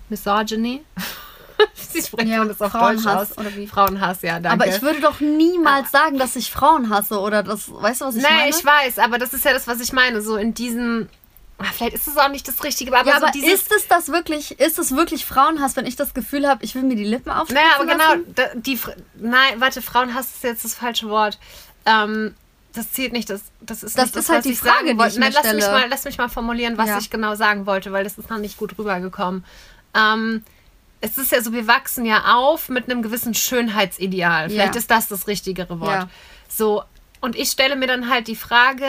Misogyny? 0.10 0.84
Sie 1.76 2.02
sprechen 2.02 2.32
Ja, 2.32 2.46
das 2.46 2.62
auf 2.62 2.72
Frauenhass 2.72 3.04
Deutsch 3.04 3.32
aus. 3.32 3.38
oder 3.38 3.56
wie? 3.58 3.68
Frauenhass, 3.68 4.22
ja, 4.22 4.39
danke. 4.39 4.63
aber 4.63 4.74
ich 4.74 4.82
würde 4.82 5.02
doch 5.02 5.20
niemals 5.20 5.92
sagen, 5.92 6.18
dass 6.18 6.38
ich 6.38 6.50
Frauen 6.52 6.89
hasse 6.89 7.20
oder 7.20 7.44
das. 7.44 7.70
Weißt 7.70 8.00
du, 8.02 8.06
was 8.06 8.15
ich 8.15 8.24
Nein, 8.24 8.32
meine? 8.38 8.50
ich 8.52 8.63
weiß, 8.63 9.00
aber 9.00 9.18
das 9.18 9.34
ist 9.34 9.44
ja 9.44 9.52
das, 9.52 9.68
was 9.68 9.82
ich 9.82 9.92
meine. 9.92 10.22
So 10.22 10.38
in 10.38 10.54
diesem. 10.54 11.10
Ah, 11.60 11.65
Vielleicht 11.74 11.93
ist 11.95 12.08
es 12.08 12.17
auch 12.17 12.30
nicht 12.30 12.48
das 12.48 12.63
Richtige, 12.63 12.98
aber, 12.98 13.10
ja, 13.10 13.19
so 13.19 13.26
aber 13.26 13.36
ist 13.36 13.72
es 13.72 13.88
das 13.88 14.08
wirklich, 14.10 14.60
ist 14.60 14.80
es 14.80 14.95
wirklich 14.95 15.26
Frauenhass, 15.26 15.76
wenn 15.76 15.86
ich 15.86 15.95
das 15.98 16.13
Gefühl 16.13 16.48
habe, 16.48 16.63
ich 16.63 16.74
will 16.76 16.84
mir 16.84 16.95
die 16.95 17.04
Lippen 17.04 17.30
aufspritzen 17.32 17.56
naja, 17.63 17.76
aber 17.78 17.86
genau, 17.86 18.10
lassen? 18.13 18.34
da- 18.36 18.56
die. 18.56 18.80
Nein, 19.15 19.60
warte, 19.60 19.82
Frauenhass 19.82 20.28
ist 20.36 20.43
jetzt 20.43 20.63
das 20.63 20.74
falsche 20.76 21.10
Wort. 21.10 21.38
Ähm, 21.86 22.34
das 22.74 22.91
zählt 22.93 23.12
nicht, 23.13 23.30
das, 23.30 23.41
das 23.62 23.84
ist 23.84 23.98
Das 23.98 24.06
nicht 24.06 24.15
ist 24.15 24.15
das, 24.15 24.30
halt 24.30 24.38
was 24.39 24.43
die 24.45 24.52
ich 24.54 24.60
Frage, 24.60 24.76
sagen 24.76 24.88
die 24.88 24.98
wollte. 24.98 25.13
ich 25.13 25.19
mir 25.19 25.26
Nein, 25.26 25.34
lass 25.43 25.54
mich, 25.54 25.65
mal, 25.65 25.86
lass 25.89 26.04
mich 26.06 26.17
mal 26.17 26.30
formulieren, 26.30 26.78
was 26.78 26.88
Ja. 26.89 26.98
ich 26.98 27.10
genau 27.10 27.36
sagen 27.36 27.65
wollte, 27.65 27.91
weil 27.91 28.04
das 28.04 28.17
ist 28.17 28.30
noch 28.30 28.38
nicht 28.38 28.58
gut 28.58 28.78
rübergekommen. 28.78 29.43
Ähm, 29.95 30.43
es 31.02 31.17
ist 31.17 31.32
ja 31.32 31.41
so, 31.41 31.52
wir 31.52 31.67
wachsen 31.67 32.06
ja 32.06 32.36
auf 32.36 32.69
mit 32.69 32.89
einem 32.89 33.02
gewissen 33.02 33.34
Schönheitsideal. 33.34 34.50
Vielleicht 34.50 34.76
Ja. 34.76 34.80
ist 34.80 34.91
das 34.91 35.08
das 35.08 35.28
richtigere 35.28 35.80
Wort. 35.80 36.08
So, 36.48 36.84
und 37.22 37.36
ich 37.36 37.50
stelle 37.52 37.76
mir 37.76 37.88
dann 37.88 38.10
halt 38.10 38.28
die 38.28 38.36
Frage, 38.36 38.86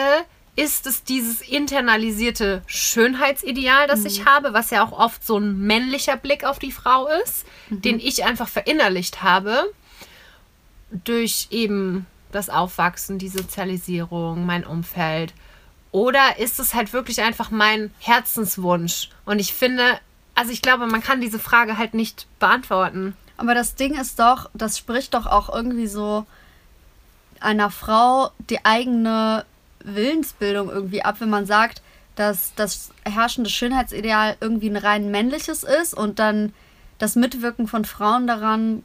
ist 0.55 0.85
es 0.85 1.03
dieses 1.03 1.41
internalisierte 1.41 2.61
Schönheitsideal, 2.67 3.87
das 3.87 4.03
ich 4.03 4.25
habe, 4.25 4.53
was 4.53 4.69
ja 4.69 4.83
auch 4.83 4.91
oft 4.91 5.25
so 5.25 5.37
ein 5.37 5.57
männlicher 5.59 6.17
Blick 6.17 6.43
auf 6.43 6.59
die 6.59 6.73
Frau 6.73 7.07
ist, 7.23 7.45
den 7.69 7.99
ich 7.99 8.25
einfach 8.25 8.49
verinnerlicht 8.49 9.23
habe 9.23 9.71
durch 10.91 11.47
eben 11.51 12.05
das 12.31 12.49
Aufwachsen, 12.49 13.17
die 13.17 13.29
Sozialisierung, 13.29 14.45
mein 14.45 14.65
Umfeld? 14.65 15.33
Oder 15.91 16.37
ist 16.39 16.59
es 16.59 16.73
halt 16.73 16.93
wirklich 16.93 17.21
einfach 17.21 17.49
mein 17.49 17.93
Herzenswunsch? 17.99 19.09
Und 19.25 19.39
ich 19.39 19.53
finde, 19.53 19.99
also 20.35 20.51
ich 20.51 20.61
glaube, 20.61 20.87
man 20.87 21.01
kann 21.01 21.21
diese 21.21 21.39
Frage 21.39 21.77
halt 21.77 21.93
nicht 21.93 22.27
beantworten. 22.39 23.15
Aber 23.37 23.55
das 23.55 23.75
Ding 23.75 23.99
ist 23.99 24.19
doch, 24.19 24.49
das 24.53 24.77
spricht 24.77 25.13
doch 25.13 25.25
auch 25.25 25.53
irgendwie 25.53 25.87
so 25.87 26.25
einer 27.39 27.71
Frau 27.71 28.31
die 28.49 28.63
eigene 28.63 29.45
Willensbildung 29.83 30.69
irgendwie 30.69 31.03
ab, 31.03 31.17
wenn 31.19 31.29
man 31.29 31.45
sagt, 31.45 31.81
dass 32.15 32.53
das 32.55 32.91
herrschende 33.03 33.49
Schönheitsideal 33.49 34.35
irgendwie 34.41 34.69
ein 34.69 34.77
rein 34.77 35.11
männliches 35.11 35.63
ist 35.63 35.93
und 35.93 36.19
dann 36.19 36.53
das 36.99 37.15
Mitwirken 37.15 37.67
von 37.67 37.85
Frauen 37.85 38.27
daran 38.27 38.83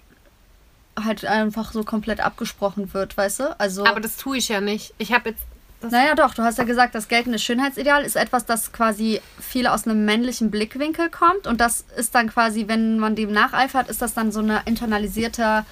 halt 1.03 1.25
einfach 1.25 1.73
so 1.73 1.85
komplett 1.85 2.21
abgesprochen 2.21 2.93
wird, 2.95 3.17
weißt 3.17 3.41
du? 3.41 3.61
Also 3.61 3.85
Aber 3.85 4.01
das 4.01 4.17
tue 4.17 4.39
ich 4.39 4.49
ja 4.49 4.61
nicht. 4.61 4.95
Ich 4.99 5.13
habe 5.13 5.31
jetzt. 5.31 5.43
Naja, 5.83 6.15
doch, 6.15 6.33
du 6.33 6.43
hast 6.43 6.57
ja 6.57 6.65
gesagt, 6.65 6.95
das 6.95 7.07
geltende 7.07 7.39
Schönheitsideal 7.39 8.03
ist 8.03 8.17
etwas, 8.17 8.47
das 8.47 8.73
quasi 8.73 9.21
viel 9.39 9.67
aus 9.67 9.87
einem 9.87 10.07
männlichen 10.07 10.51
Blickwinkel 10.51 11.11
kommt. 11.11 11.47
Und 11.47 11.61
das 11.61 11.85
ist 11.97 12.15
dann 12.15 12.31
quasi, 12.31 12.67
wenn 12.67 12.99
man 12.99 13.15
dem 13.15 13.31
nacheifert, 13.31 13.89
ist 13.89 14.01
das 14.01 14.15
dann 14.15 14.33
so 14.33 14.41
ein 14.41 14.59
internalisierter 14.65 15.67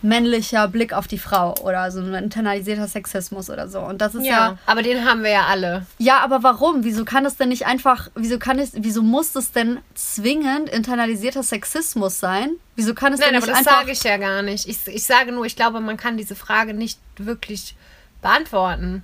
männlicher 0.00 0.68
Blick 0.68 0.92
auf 0.92 1.08
die 1.08 1.18
Frau 1.18 1.54
oder 1.62 1.90
so 1.90 2.00
ein 2.00 2.14
internalisierter 2.14 2.86
Sexismus 2.86 3.50
oder 3.50 3.68
so. 3.68 3.80
Und 3.80 4.00
das 4.00 4.14
ist 4.14 4.24
ja. 4.24 4.30
ja, 4.50 4.58
aber 4.66 4.82
den 4.82 5.04
haben 5.04 5.22
wir 5.24 5.30
ja 5.30 5.46
alle. 5.46 5.86
Ja, 5.98 6.20
aber 6.20 6.42
warum? 6.44 6.84
Wieso 6.84 7.04
kann 7.04 7.26
es 7.26 7.36
denn 7.36 7.48
nicht 7.48 7.66
einfach, 7.66 8.08
wieso 8.14 8.38
kann 8.38 8.58
es, 8.60 8.70
wieso 8.74 9.02
muss 9.02 9.34
es 9.34 9.50
denn 9.50 9.78
zwingend 9.94 10.68
internalisierter 10.68 11.42
Sexismus 11.42 12.20
sein? 12.20 12.50
Wieso 12.76 12.94
kann 12.94 13.12
es 13.12 13.18
Nein, 13.20 13.30
denn 13.30 13.36
aber 13.42 13.46
nicht 13.46 13.58
das 13.58 13.66
einfach. 13.66 13.80
sage 13.80 13.92
ich 13.92 14.02
ja 14.04 14.16
gar 14.18 14.42
nicht. 14.42 14.68
Ich, 14.68 14.78
ich 14.86 15.04
sage 15.04 15.32
nur, 15.32 15.44
ich 15.46 15.56
glaube, 15.56 15.80
man 15.80 15.96
kann 15.96 16.16
diese 16.16 16.36
Frage 16.36 16.74
nicht 16.74 17.00
wirklich 17.16 17.74
beantworten. 18.22 19.02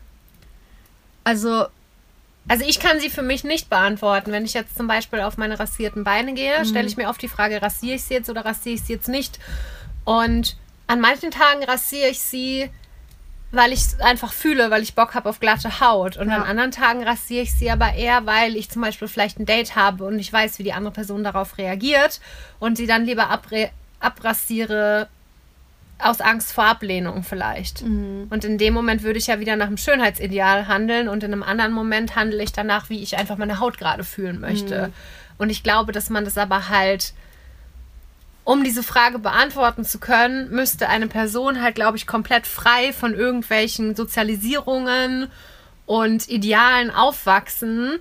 Also, 1.24 1.66
Also 2.46 2.64
ich 2.66 2.78
kann 2.78 3.00
sie 3.00 3.09
für 3.11 3.22
mich 3.22 3.42
nicht 3.42 3.70
beantworten. 3.70 4.30
Wenn 4.30 4.44
ich 4.44 4.52
jetzt 4.54 4.76
zum 4.76 4.87
Beispiel 4.87 5.20
auf 5.22 5.38
meine 5.38 5.59
rasierten 5.59 6.04
Beine 6.04 6.35
gehe, 6.35 6.61
Mhm. 6.61 6.64
stelle 6.66 6.87
ich 6.87 6.96
mir 6.96 7.09
oft 7.09 7.22
die 7.22 7.28
Frage, 7.28 7.61
rasiere 7.62 7.96
ich 7.96 8.04
sie 8.04 8.14
jetzt 8.14 8.28
oder 8.30 8.44
rasiere 8.44 8.74
ich 8.76 8.83
sie 8.83 8.92
jetzt 8.92 9.09
nicht? 9.09 9.38
Und 10.04 10.57
an 10.86 11.00
manchen 11.00 11.30
Tagen 11.30 11.64
rasiere 11.64 12.10
ich 12.10 12.20
sie, 12.20 12.70
weil 13.52 13.72
ich 13.72 13.80
es 13.80 14.00
einfach 14.00 14.32
fühle, 14.32 14.70
weil 14.70 14.82
ich 14.82 14.94
Bock 14.94 15.14
habe 15.14 15.28
auf 15.28 15.38
glatte 15.40 15.80
Haut. 15.80 16.16
Und 16.16 16.28
Ja. 16.28 16.36
an 16.38 16.42
anderen 16.42 16.70
Tagen 16.72 17.04
rasiere 17.04 17.42
ich 17.42 17.54
sie 17.54 17.70
aber 17.70 17.94
eher, 17.94 18.26
weil 18.26 18.56
ich 18.56 18.68
zum 18.70 18.82
Beispiel 18.82 19.06
vielleicht 19.08 19.38
ein 19.38 19.46
Date 19.46 19.76
habe 19.76 20.04
und 20.04 20.18
ich 20.18 20.32
weiß, 20.32 20.58
wie 20.58 20.64
die 20.64 20.72
andere 20.72 20.92
Person 20.92 21.22
darauf 21.24 21.56
reagiert 21.58 22.20
und 22.58 22.76
sie 22.76 22.86
dann 22.86 23.04
lieber 23.04 23.30
abre 23.30 23.70
abrasiere 24.00 25.08
aus 25.98 26.20
Angst 26.20 26.52
vor 26.52 26.64
Ablehnung 26.64 27.22
vielleicht. 27.22 27.82
Und 28.28 28.44
in 28.44 28.58
dem 28.58 28.74
Moment 28.74 29.02
würde 29.02 29.18
ich 29.18 29.28
ja 29.28 29.38
wieder 29.40 29.56
nach 29.56 29.68
dem 29.68 29.76
Schönheitsideal 29.78 30.66
handeln 30.66 31.08
und 31.08 31.22
in 31.22 31.32
einem 31.32 31.42
anderen 31.44 31.72
Moment 31.72 32.16
handle 32.16 32.42
ich 32.42 32.52
danach, 32.52 32.90
wie 32.90 33.02
ich 33.02 33.16
einfach 33.16 33.38
meine 33.38 33.60
Haut 33.60 33.78
gerade 33.78 34.04
fühlen 34.04 34.40
möchte. 34.40 34.92
Und 35.38 35.50
ich 35.50 35.62
glaube, 35.62 35.92
dass 35.92 36.10
man 36.10 36.24
das 36.24 36.36
aber 36.36 36.68
halt, 36.68 37.14
um 38.44 38.62
diese 38.62 38.83
Frage 38.83 39.18
beantworten 39.18 39.85
zu 39.85 39.98
können, 39.98 40.50
müsste 40.50 40.88
eine 40.88 41.09
Person 41.09 41.62
halt, 41.62 41.74
glaube 41.74 41.96
ich, 41.96 42.07
komplett 42.07 42.46
frei 42.46 42.92
von 42.92 43.14
irgendwelchen 43.14 43.96
Sozialisierungen 43.96 45.30
und 45.87 46.28
Idealen 46.28 46.90
aufwachsen. 46.90 47.98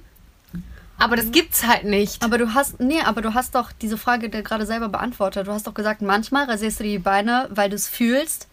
Aber 0.99 1.15
das 1.15 1.31
gibt's 1.31 1.65
halt 1.65 1.85
nicht. 1.85 2.23
Aber 2.23 2.37
du 2.37 2.53
hast, 2.53 2.79
nee, 2.79 3.01
aber 3.01 3.21
du 3.21 3.33
hast 3.33 3.55
doch 3.55 3.71
diese 3.71 3.97
Frage 3.97 4.29
gerade 4.29 4.65
selber 4.65 4.89
beantwortet. 4.89 5.47
Du 5.47 5.51
hast 5.51 5.65
doch 5.67 5.73
gesagt, 5.73 6.01
manchmal 6.01 6.45
rasierst 6.45 6.79
du 6.79 6.83
die 6.83 6.99
Beine, 6.99 7.47
weil 7.49 7.69
du 7.69 7.75
es 7.75 7.87
fühlst. 7.87 8.47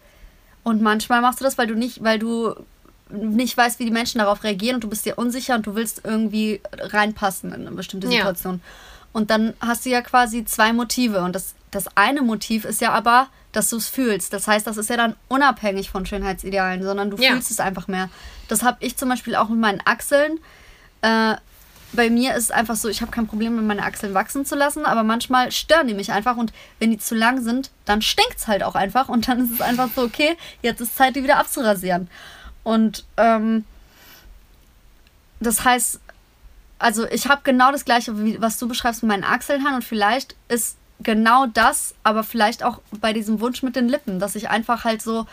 Und 0.63 0.81
manchmal 0.81 1.21
machst 1.21 1.39
du 1.39 1.43
das, 1.43 1.57
weil 1.57 1.67
du 1.67 1.75
nicht, 1.75 2.03
weil 2.03 2.19
du 2.19 2.55
nicht 3.09 3.57
weißt, 3.57 3.79
wie 3.79 3.85
die 3.85 3.91
Menschen 3.91 4.19
darauf 4.19 4.43
reagieren 4.43 4.75
und 4.75 4.83
du 4.83 4.89
bist 4.89 5.05
dir 5.05 5.17
unsicher 5.17 5.55
und 5.55 5.67
du 5.67 5.75
willst 5.75 6.01
irgendwie 6.03 6.61
reinpassen 6.71 7.53
in 7.53 7.67
eine 7.67 7.75
bestimmte 7.75 8.07
Ja. 8.07 8.33
Und 9.13 9.29
dann 9.29 9.53
hast 9.59 9.85
du 9.85 9.89
ja 9.89 10.01
quasi 10.01 10.45
zwei 10.45 10.73
Motive. 10.73 11.21
Und 11.21 11.33
das, 11.35 11.53
das 11.71 11.85
eine 11.95 12.21
Motiv 12.21 12.65
ist 12.65 12.81
ja 12.81 12.91
aber, 12.91 13.27
dass 13.51 13.69
du 13.69 13.77
es 13.77 13.87
fühlst. 13.89 14.31
Das 14.33 14.47
heißt, 14.47 14.65
das 14.65 14.77
ist 14.77 14.89
ja 14.89 14.97
dann 14.97 15.15
unabhängig 15.27 15.89
von 15.89 16.05
Schönheitsidealen, 16.05 16.83
sondern 16.83 17.09
du 17.11 17.17
Ja. 17.17 17.31
fühlst 17.31 17.51
es 17.51 17.59
einfach 17.59 17.87
mehr. 17.87 18.09
Das 18.47 18.63
habe 18.63 18.77
ich 18.79 18.95
zum 18.97 19.09
Beispiel 19.09 19.35
auch 19.35 19.49
mit 19.49 19.59
meinen 19.59 19.81
Achseln. 19.85 20.39
Äh, 21.01 21.35
bei 21.93 22.09
mir 22.09 22.35
ist 22.35 22.45
es 22.45 22.51
einfach 22.51 22.77
so, 22.77 22.87
ich 22.87 23.01
habe 23.01 23.11
kein 23.11 23.27
Problem, 23.27 23.57
mit 23.57 23.65
meine 23.65 23.83
Achseln 23.83 24.13
wachsen 24.13 24.45
zu 24.45 24.55
lassen, 24.55 24.85
aber 24.85 25.03
manchmal 25.03 25.51
stören 25.51 25.87
die 25.89 25.93
mich 25.93 26.13
einfach 26.13 26.37
und 26.37 26.53
wenn 26.79 26.89
die 26.91 26.97
zu 26.97 27.15
lang 27.15 27.41
sind, 27.41 27.69
dann 27.83 28.01
stinkt 28.01 28.37
es 28.37 28.47
halt 28.47 28.63
auch 28.63 28.75
einfach 28.75 29.09
und 29.09 29.27
dann 29.27 29.43
ist 29.43 29.51
es 29.51 29.59
einfach 29.61 29.89
so, 29.93 30.03
okay, 30.03 30.37
jetzt 30.61 30.79
ist 30.79 30.95
Zeit, 30.95 31.17
die 31.17 31.23
wieder 31.23 31.37
abzurasieren. 31.37 32.09
Und 32.63 33.03
ähm, 33.17 33.65
das 35.41 35.65
heißt, 35.65 35.99
also 36.81 37.07
ich 37.07 37.27
habe 37.27 37.41
genau 37.43 37.71
das 37.71 37.85
gleiche, 37.85 38.23
wie, 38.23 38.41
was 38.41 38.57
du 38.57 38.67
beschreibst 38.67 39.03
mit 39.03 39.09
meinen 39.09 39.23
Achseln 39.23 39.65
und 39.73 39.83
vielleicht 39.83 40.35
ist 40.47 40.77
genau 41.03 41.45
das, 41.45 41.95
aber 42.03 42.23
vielleicht 42.23 42.63
auch 42.63 42.79
bei 42.99 43.13
diesem 43.13 43.39
Wunsch 43.39 43.63
mit 43.63 43.75
den 43.75 43.87
Lippen, 43.87 44.19
dass 44.19 44.35
ich 44.35 44.49
einfach 44.49 44.83
halt 44.83 45.01
so 45.01 45.25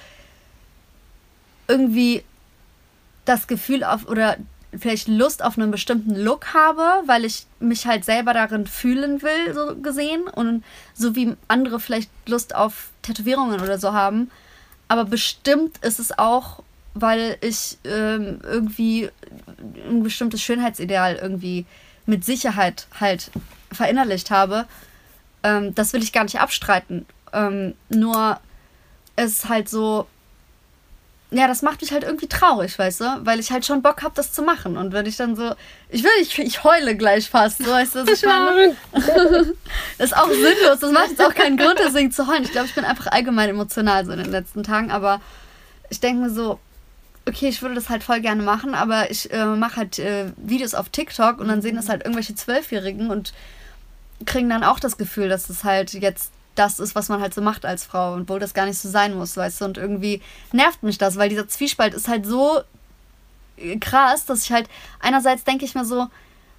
irgendwie 1.66 2.24
das 3.24 3.46
Gefühl 3.46 3.84
auf 3.84 4.06
oder 4.06 4.36
vielleicht 4.76 5.08
Lust 5.08 5.42
auf 5.42 5.58
einen 5.58 5.70
bestimmten 5.70 6.14
Look 6.14 6.52
habe, 6.52 7.02
weil 7.06 7.24
ich 7.24 7.46
mich 7.60 7.86
halt 7.86 8.04
selber 8.04 8.34
darin 8.34 8.66
fühlen 8.66 9.22
will, 9.22 9.54
so 9.54 9.76
gesehen. 9.76 10.22
Und 10.28 10.64
so 10.94 11.14
wie 11.14 11.36
andere 11.46 11.80
vielleicht 11.80 12.10
Lust 12.26 12.54
auf 12.54 12.90
Tätowierungen 13.02 13.60
oder 13.60 13.78
so 13.78 13.92
haben. 13.92 14.30
Aber 14.88 15.04
bestimmt 15.04 15.78
ist 15.78 15.98
es 15.98 16.18
auch, 16.18 16.62
weil 16.94 17.36
ich 17.40 17.78
ähm, 17.84 18.40
irgendwie 18.42 19.10
ein 19.88 20.02
bestimmtes 20.02 20.42
Schönheitsideal 20.42 21.16
irgendwie 21.16 21.66
mit 22.06 22.24
Sicherheit 22.24 22.86
halt 22.98 23.30
verinnerlicht 23.72 24.30
habe. 24.30 24.66
Ähm, 25.42 25.74
das 25.74 25.92
will 25.92 26.02
ich 26.02 26.12
gar 26.12 26.24
nicht 26.24 26.40
abstreiten. 26.40 27.06
Ähm, 27.32 27.74
nur 27.90 28.40
ist 29.16 29.48
halt 29.48 29.68
so, 29.68 30.06
ja, 31.30 31.46
das 31.46 31.60
macht 31.60 31.82
mich 31.82 31.92
halt 31.92 32.04
irgendwie 32.04 32.26
traurig, 32.26 32.78
weißt 32.78 33.00
du? 33.02 33.04
Weil 33.24 33.38
ich 33.38 33.50
halt 33.50 33.66
schon 33.66 33.82
Bock 33.82 34.02
habe, 34.02 34.14
das 34.14 34.32
zu 34.32 34.42
machen. 34.42 34.78
Und 34.78 34.92
wenn 34.92 35.04
ich 35.04 35.16
dann 35.16 35.36
so, 35.36 35.54
ich 35.90 36.02
will, 36.02 36.10
ich, 36.22 36.38
ich 36.38 36.64
heule 36.64 36.96
gleich 36.96 37.28
fast, 37.28 37.58
so 37.58 37.70
weißt 37.70 37.96
du, 37.96 38.06
was 38.06 38.22
ich 38.22 38.26
meine? 38.26 38.76
Das 39.98 40.10
ist 40.10 40.16
auch 40.16 40.28
sinnlos, 40.28 40.78
das 40.80 40.92
macht 40.92 41.10
jetzt 41.10 41.22
auch 41.22 41.34
keinen 41.34 41.56
Grund, 41.56 41.78
deswegen 41.78 42.10
zu 42.12 42.26
heulen. 42.26 42.44
Ich 42.44 42.52
glaube, 42.52 42.66
ich 42.68 42.74
bin 42.74 42.84
einfach 42.84 43.08
allgemein 43.08 43.50
emotional 43.50 44.06
so 44.06 44.12
in 44.12 44.18
den 44.18 44.30
letzten 44.30 44.62
Tagen, 44.62 44.90
aber 44.90 45.20
ich 45.90 46.00
denke 46.00 46.22
mir 46.22 46.30
so, 46.30 46.58
okay, 47.28 47.48
ich 47.48 47.62
würde 47.62 47.74
das 47.74 47.88
halt 47.88 48.02
voll 48.02 48.20
gerne 48.20 48.42
machen, 48.42 48.74
aber 48.74 49.10
ich 49.10 49.32
äh, 49.32 49.44
mache 49.44 49.76
halt 49.76 49.98
äh, 49.98 50.32
Videos 50.36 50.74
auf 50.74 50.88
TikTok 50.88 51.38
und 51.38 51.48
dann 51.48 51.62
sehen 51.62 51.76
das 51.76 51.88
halt 51.88 52.02
irgendwelche 52.02 52.34
Zwölfjährigen 52.34 53.10
und 53.10 53.32
kriegen 54.26 54.48
dann 54.48 54.64
auch 54.64 54.80
das 54.80 54.96
Gefühl, 54.96 55.28
dass 55.28 55.48
es 55.48 55.64
halt 55.64 55.92
jetzt 55.92 56.32
das 56.54 56.80
ist, 56.80 56.94
was 56.94 57.08
man 57.08 57.20
halt 57.20 57.34
so 57.34 57.40
macht 57.40 57.64
als 57.64 57.84
Frau 57.84 58.14
und 58.14 58.28
wohl 58.28 58.40
das 58.40 58.52
gar 58.52 58.66
nicht 58.66 58.78
so 58.78 58.88
sein 58.88 59.14
muss, 59.14 59.36
weißt 59.36 59.60
du, 59.60 59.64
und 59.64 59.78
irgendwie 59.78 60.20
nervt 60.52 60.82
mich 60.82 60.98
das, 60.98 61.16
weil 61.16 61.28
dieser 61.28 61.46
Zwiespalt 61.46 61.94
ist 61.94 62.08
halt 62.08 62.26
so 62.26 62.60
äh, 63.56 63.76
krass, 63.78 64.26
dass 64.26 64.42
ich 64.42 64.52
halt 64.52 64.68
einerseits 64.98 65.44
denke 65.44 65.64
ich 65.64 65.74
mir 65.74 65.84
so, 65.84 66.08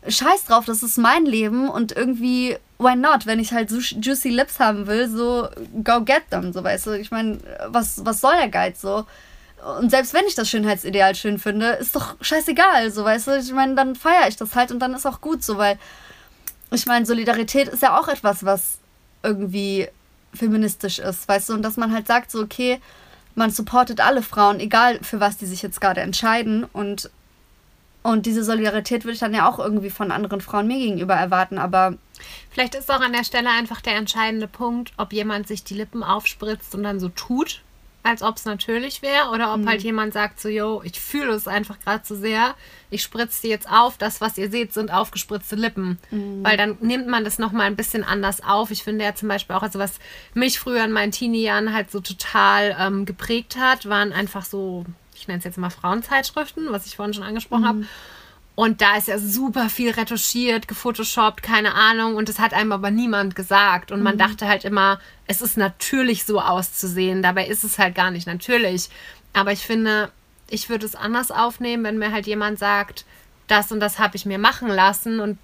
scheiß 0.07 0.45
drauf, 0.45 0.65
das 0.65 0.83
ist 0.83 0.97
mein 0.97 1.25
Leben 1.25 1.69
und 1.69 1.91
irgendwie, 1.91 2.57
why 2.77 2.95
not, 2.95 3.25
wenn 3.25 3.39
ich 3.39 3.51
halt 3.51 3.69
so 3.69 3.79
juicy 3.79 4.29
Lips 4.29 4.59
haben 4.59 4.87
will, 4.87 5.09
so 5.09 5.49
go 5.83 6.01
get 6.01 6.29
them, 6.29 6.53
so 6.53 6.63
weißt 6.63 6.87
du, 6.87 6.91
ich 6.97 7.11
meine, 7.11 7.39
was, 7.67 8.05
was 8.05 8.21
soll 8.21 8.35
der 8.37 8.49
Geiz 8.49 8.79
so? 8.79 9.05
Und 9.79 9.89
selbst 9.89 10.13
wenn 10.13 10.25
ich 10.25 10.35
das 10.35 10.49
Schönheitsideal 10.49 11.15
schön 11.15 11.39
finde, 11.39 11.71
ist 11.71 11.95
doch 11.95 12.15
scheißegal, 12.21 12.91
so 12.91 13.03
weißt 13.03 13.27
du, 13.27 13.37
ich 13.37 13.51
meine, 13.51 13.75
dann 13.75 13.95
feiere 13.95 14.27
ich 14.27 14.37
das 14.37 14.55
halt 14.55 14.71
und 14.71 14.79
dann 14.79 14.93
ist 14.93 15.05
auch 15.05 15.21
gut 15.21 15.43
so, 15.43 15.57
weil 15.57 15.77
ich 16.71 16.85
meine, 16.85 17.05
Solidarität 17.05 17.67
ist 17.67 17.81
ja 17.81 17.99
auch 17.99 18.07
etwas, 18.07 18.45
was 18.45 18.77
irgendwie 19.23 19.87
feministisch 20.33 20.99
ist, 20.99 21.27
weißt 21.27 21.49
du, 21.49 21.53
und 21.53 21.61
dass 21.61 21.77
man 21.77 21.93
halt 21.93 22.07
sagt, 22.07 22.31
so, 22.31 22.41
okay, 22.41 22.79
man 23.35 23.51
supportet 23.51 23.99
alle 23.99 24.21
Frauen, 24.21 24.59
egal 24.59 24.99
für 25.01 25.19
was 25.19 25.37
die 25.37 25.45
sich 25.45 25.61
jetzt 25.61 25.81
gerade 25.81 26.01
entscheiden. 26.01 26.65
Und 26.71 27.09
und 28.01 28.25
diese 28.25 28.45
Solidarität 28.45 29.03
würde 29.03 29.15
ich 29.15 29.19
dann 29.19 29.33
ja 29.33 29.47
auch 29.47 29.59
irgendwie 29.59 29.89
von 29.89 30.11
anderen 30.11 30.39
Frauen 30.39 30.67
mir 30.67 30.77
gegenüber 30.77 31.15
erwarten, 31.15 31.57
aber 31.57 31.97
Vielleicht 32.49 32.75
ist 32.75 32.91
auch 32.91 33.01
an 33.01 33.13
der 33.13 33.23
Stelle 33.23 33.49
einfach 33.49 33.81
der 33.81 33.95
entscheidende 33.95 34.47
Punkt, 34.47 34.93
ob 34.97 35.13
jemand 35.13 35.47
sich 35.47 35.63
die 35.63 35.75
Lippen 35.75 36.03
aufspritzt 36.03 36.75
und 36.75 36.83
dann 36.83 36.99
so 36.99 37.09
tut, 37.09 37.61
als 38.01 38.21
ob 38.23 38.37
es 38.37 38.45
natürlich 38.45 39.01
wäre 39.01 39.29
oder 39.29 39.53
ob 39.53 39.59
Mhm. 39.61 39.69
halt 39.69 39.83
jemand 39.83 40.13
sagt 40.13 40.39
so, 40.39 40.47
yo, 40.49 40.81
ich 40.85 40.99
fühle 40.99 41.33
es 41.33 41.47
einfach 41.47 41.79
gerade 41.79 42.01
so 42.05 42.15
sehr, 42.15 42.55
ich 42.89 43.03
spritze 43.03 43.41
die 43.43 43.49
jetzt 43.49 43.69
auf, 43.69 43.97
das, 43.97 44.21
was 44.21 44.37
ihr 44.37 44.49
seht, 44.49 44.73
sind 44.73 44.91
aufgespritzte 44.91 45.55
Lippen. 45.55 45.99
Mhm. 46.09 46.43
Weil 46.43 46.55
dann 46.57 46.77
nimmt 46.81 47.07
man 47.07 47.23
das 47.25 47.39
nochmal 47.39 47.67
ein 47.67 47.75
bisschen 47.75 48.03
anders 48.03 48.41
auf. 48.43 48.71
Ich 48.71 48.83
finde 48.83 49.03
ja 49.05 49.13
zum 49.15 49.27
Beispiel 49.27 49.55
auch, 49.55 49.63
also 49.63 49.79
was 49.79 49.99
mich 50.33 50.59
früher 50.59 50.83
in 50.85 50.91
meinen 50.91 51.11
Teenie-Jahren 51.11 51.73
halt 51.73 51.91
so 51.91 51.99
total 51.99 52.75
ähm, 52.79 53.05
geprägt 53.05 53.57
hat, 53.57 53.87
waren 53.89 54.13
einfach 54.13 54.45
so, 54.45 54.85
ich 55.13 55.27
nenne 55.27 55.39
es 55.39 55.43
jetzt 55.45 55.57
mal 55.57 55.69
Frauenzeitschriften, 55.69 56.71
was 56.71 56.85
ich 56.85 56.95
vorhin 56.95 57.13
schon 57.13 57.23
angesprochen 57.23 57.67
habe. 57.67 57.85
Und 58.59 58.81
da 58.81 58.97
ist 58.97 59.07
ja 59.07 59.17
super 59.17 59.69
viel 59.69 59.91
retuschiert, 59.91 60.67
gefotoshoppt, 60.67 61.41
keine 61.41 61.75
Ahnung. 61.75 62.17
Und 62.17 62.27
das 62.27 62.39
hat 62.39 62.53
einem 62.53 62.73
aber 62.73 62.91
niemand 62.91 63.33
gesagt. 63.33 63.89
Und 63.89 64.03
man 64.03 64.17
dachte 64.17 64.49
halt 64.49 64.65
immer, 64.65 64.99
es 65.27 65.41
ist 65.41 65.55
natürlich 65.55 66.25
so 66.25 66.41
auszusehen. 66.41 67.21
Dabei 67.21 67.47
ist 67.47 67.63
es 67.63 67.79
halt 67.79 67.95
gar 67.95 68.11
nicht 68.11 68.27
natürlich. 68.27 68.89
Aber 69.31 69.53
ich 69.53 69.61
finde, 69.61 70.11
ich 70.49 70.67
würde 70.67 70.85
es 70.85 70.95
anders 70.95 71.31
aufnehmen, 71.31 71.85
wenn 71.85 71.99
mir 71.99 72.11
halt 72.11 72.27
jemand 72.27 72.59
sagt, 72.59 73.05
das 73.47 73.71
und 73.71 73.79
das 73.79 73.97
habe 73.97 74.17
ich 74.17 74.25
mir 74.25 74.39
machen 74.39 74.67
lassen. 74.67 75.21
Und 75.21 75.37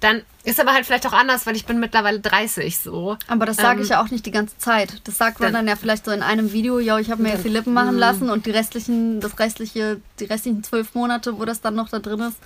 dann 0.00 0.22
ist 0.44 0.60
aber 0.60 0.72
halt 0.74 0.84
vielleicht 0.86 1.06
auch 1.06 1.12
anders, 1.12 1.46
weil 1.46 1.56
ich 1.56 1.64
bin 1.66 1.80
mittlerweile 1.80 2.20
30 2.20 2.78
so. 2.78 3.16
Aber 3.28 3.46
das 3.46 3.56
sage 3.56 3.78
Ähm, 3.78 3.82
ich 3.84 3.88
ja 3.90 4.02
auch 4.02 4.10
nicht 4.10 4.26
die 4.26 4.30
ganze 4.30 4.56
Zeit. 4.58 5.00
Das 5.04 5.16
sagt 5.18 5.40
man 5.40 5.52
dann- 5.52 5.64
dann 5.66 5.68
ja 5.68 5.76
vielleicht 5.76 6.04
so 6.04 6.10
in 6.10 6.22
einem 6.22 6.52
Video, 6.52 6.78
ja, 6.78 6.98
ich 6.98 7.10
habe 7.10 7.22
mir 7.22 7.30
jetzt 7.30 7.44
die 7.44 7.48
Lippen 7.48 7.72
machen 7.72 7.96
lassen 7.96 8.28
und 8.30 8.46
die 8.46 8.50
restlichen, 8.50 9.20
das 9.20 9.38
restliche, 9.38 10.00
die 10.20 10.24
restlichen 10.24 10.62
zwölf 10.62 10.94
Monate, 10.94 11.38
wo 11.38 11.44
das 11.44 11.60
dann 11.62 11.74
noch 11.74 11.88
da 11.88 11.98
drin 11.98 12.20
ist, 12.20 12.36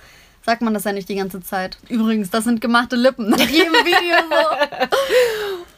sagt 0.43 0.61
man 0.63 0.73
das 0.73 0.85
ja 0.85 0.93
nicht 0.93 1.07
die 1.09 1.15
ganze 1.15 1.41
Zeit. 1.41 1.77
Übrigens, 1.89 2.29
das 2.31 2.45
sind 2.45 2.61
gemachte 2.61 2.95
Lippen. 2.95 3.29
Nach 3.29 3.37
jedem 3.39 3.73
Video 3.73 4.15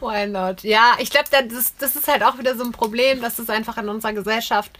Why 0.08 0.26
not? 0.26 0.62
Ja, 0.62 0.92
ich 0.98 1.10
glaube, 1.10 1.26
das, 1.30 1.74
das 1.78 1.96
ist 1.96 2.08
halt 2.08 2.22
auch 2.22 2.38
wieder 2.38 2.56
so 2.56 2.64
ein 2.64 2.72
Problem, 2.72 3.20
dass 3.20 3.38
es 3.38 3.50
einfach 3.50 3.76
in 3.78 3.88
unserer 3.88 4.12
Gesellschaft 4.12 4.70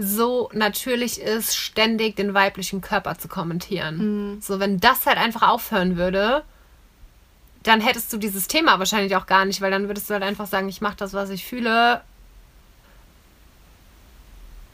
so 0.00 0.48
natürlich 0.52 1.20
ist, 1.20 1.56
ständig 1.56 2.14
den 2.14 2.32
weiblichen 2.32 2.80
Körper 2.80 3.18
zu 3.18 3.26
kommentieren. 3.26 4.38
So, 4.40 4.60
wenn 4.60 4.78
das 4.78 5.06
halt 5.06 5.18
einfach 5.18 5.42
aufhören 5.42 5.96
würde, 5.96 6.44
dann 7.64 7.80
hättest 7.80 8.12
du 8.12 8.16
dieses 8.16 8.46
Thema 8.46 8.78
wahrscheinlich 8.78 9.16
auch 9.16 9.26
gar 9.26 9.44
nicht, 9.44 9.60
weil 9.60 9.72
dann 9.72 9.88
würdest 9.88 10.08
du 10.08 10.14
halt 10.14 10.22
einfach 10.22 10.46
sagen, 10.46 10.68
ich 10.68 10.80
mache 10.80 10.96
das, 10.98 11.14
was 11.14 11.30
ich 11.30 11.44
fühle. 11.44 12.00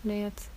Nee, 0.03 0.25
jetzt. 0.25 0.49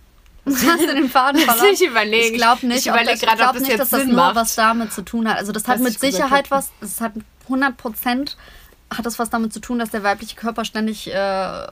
Hast 0.46 0.82
du 0.82 0.94
den 0.94 1.08
Faden 1.10 1.40
verloren? 1.40 1.70
mich 1.70 1.82
überlegen. 1.82 2.34
Ich 2.34 2.40
glaube 2.40 2.66
nicht, 2.66 2.80
Ich 2.80 2.86
überleg 2.86 3.14
ich 3.14 3.22
grad, 3.22 3.32
ob 3.34 3.38
glaub 3.38 3.54
nicht 3.60 3.78
dass 3.78 3.88
das 3.88 4.00
Sinn 4.00 4.08
nur 4.08 4.16
macht. 4.16 4.36
was 4.36 4.54
damit 4.54 4.92
zu 4.92 5.02
tun 5.02 5.28
hat. 5.28 5.38
Also 5.38 5.52
das 5.52 5.66
hat 5.66 5.76
Was 5.76 5.80
mit 5.84 5.92
ich 5.94 5.98
Sicherheit 5.98 6.50
was, 6.50 6.70
es 6.80 7.00
hat 7.00 7.12
100 7.44 7.76
Prozent 7.76 8.36
hat 8.94 9.04
das 9.06 9.18
was 9.18 9.30
damit 9.30 9.52
zu 9.52 9.60
tun, 9.60 9.78
dass 9.78 9.90
der 9.90 10.02
weibliche 10.02 10.36
Körper 10.36 10.64
ständig, 10.64 11.12
äh, 11.12 11.66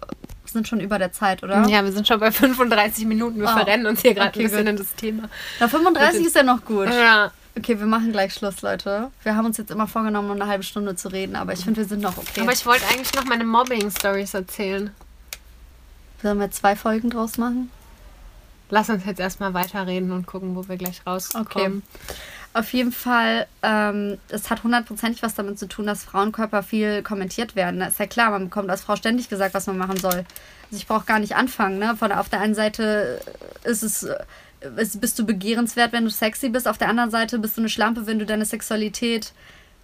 sind 0.45 0.69
schon 0.69 0.81
über 0.81 0.99
der 0.99 1.13
Zeit, 1.13 1.43
oder? 1.43 1.67
Ja, 1.69 1.85
wir 1.85 1.93
sind 1.93 2.07
schon 2.07 2.21
bei 2.21 2.31
35 2.31 3.05
Minuten. 3.07 3.41
Wir 3.41 3.49
Oh. 3.49 3.53
verrennen 3.57 3.87
uns 3.87 4.01
hier 4.03 4.15
gerade 4.15 4.29
Okay, 4.31 4.41
ein 4.41 4.45
bisschen 4.45 4.61
gut. 4.61 4.69
in 4.69 4.77
das 4.77 4.95
Thema. 4.95 5.29
Na, 5.61 5.69
35 5.69 6.27
ist 6.27 6.37
ja 6.37 6.43
noch 6.43 6.65
gut. 6.65 6.87
Ja. 6.89 7.33
Okay, 7.59 7.79
wir 7.79 7.87
machen 7.87 8.13
gleich 8.13 8.35
Schluss, 8.35 8.61
Leute. 8.63 9.11
Wir 9.23 9.35
haben 9.35 9.47
uns 9.47 9.57
jetzt 9.57 9.71
immer 9.71 9.87
vorgenommen, 9.89 10.29
nur 10.29 10.37
eine 10.37 10.47
halbe 10.47 10.63
Stunde 10.63 10.95
zu 10.95 11.09
reden, 11.09 11.37
aber 11.37 11.53
ich 11.55 11.61
finde, 11.65 11.79
wir 11.81 11.87
sind 11.87 12.03
noch 12.03 12.19
okay. 12.19 12.43
Aber 12.43 12.53
ich 12.53 12.65
wollte 12.67 12.85
eigentlich 12.93 13.15
noch 13.15 13.25
meine 13.25 13.45
Mobbing-Stories 13.45 14.35
erzählen. 14.35 14.91
Sollen 16.23 16.39
wir 16.39 16.51
zwei 16.51 16.77
Folgen 16.77 17.11
draus 17.11 17.39
machen? 17.39 17.71
Lass 18.69 18.91
uns 18.91 19.05
jetzt 19.07 19.21
erstmal 19.21 19.55
weiterreden 19.55 20.13
und 20.13 20.27
gucken, 20.27 20.55
wo 20.57 20.69
wir 20.69 20.77
gleich 20.77 21.01
rauskommen. 21.07 21.83
Auf 22.59 22.73
jeden 22.73 22.91
Fall, 22.93 23.47
ähm, 23.63 24.17
es 24.31 24.49
hat 24.49 24.63
hundertprozentig 24.65 25.23
was 25.23 25.35
damit 25.35 25.59
zu 25.59 25.69
tun, 25.69 25.85
dass 25.87 26.05
Frauenkörper 26.05 26.63
viel 26.63 27.03
kommentiert 27.03 27.55
werden. 27.55 27.81
Das 27.81 27.91
ist 27.91 27.99
ja 27.99 28.07
klar, 28.07 28.31
man 28.31 28.45
bekommt 28.45 28.71
als 28.71 28.81
Frau 28.81 28.97
ständig 28.97 29.29
gesagt, 29.29 29.53
was 29.53 29.67
man 29.67 29.77
machen 29.77 29.99
soll. 29.99 30.25
Also 30.71 30.77
ich 30.79 30.87
brauche 30.87 31.05
gar 31.05 31.19
nicht 31.19 31.37
anfangen. 31.37 31.79
Ne? 31.79 31.95
Von, 31.99 32.13
auf 32.13 32.31
der 32.31 32.41
einen 32.41 32.55
Seite 32.55 33.21
ist 33.65 33.83
es, 33.83 34.05
äh, 34.05 34.17
ist, 34.79 35.01
bist 35.03 35.19
du 35.19 35.27
begehrenswert, 35.27 35.93
wenn 35.93 36.05
du 36.05 36.11
sexy 36.11 36.49
bist. 36.49 36.67
Auf 36.67 36.79
der 36.79 36.89
anderen 36.89 37.11
Seite 37.11 37.39
bist 37.39 37.59
du 37.59 37.61
eine 37.61 37.69
Schlampe, 37.69 38.07
wenn 38.07 38.19
du 38.19 38.25
deine 38.25 38.47
Sexualität 38.47 39.33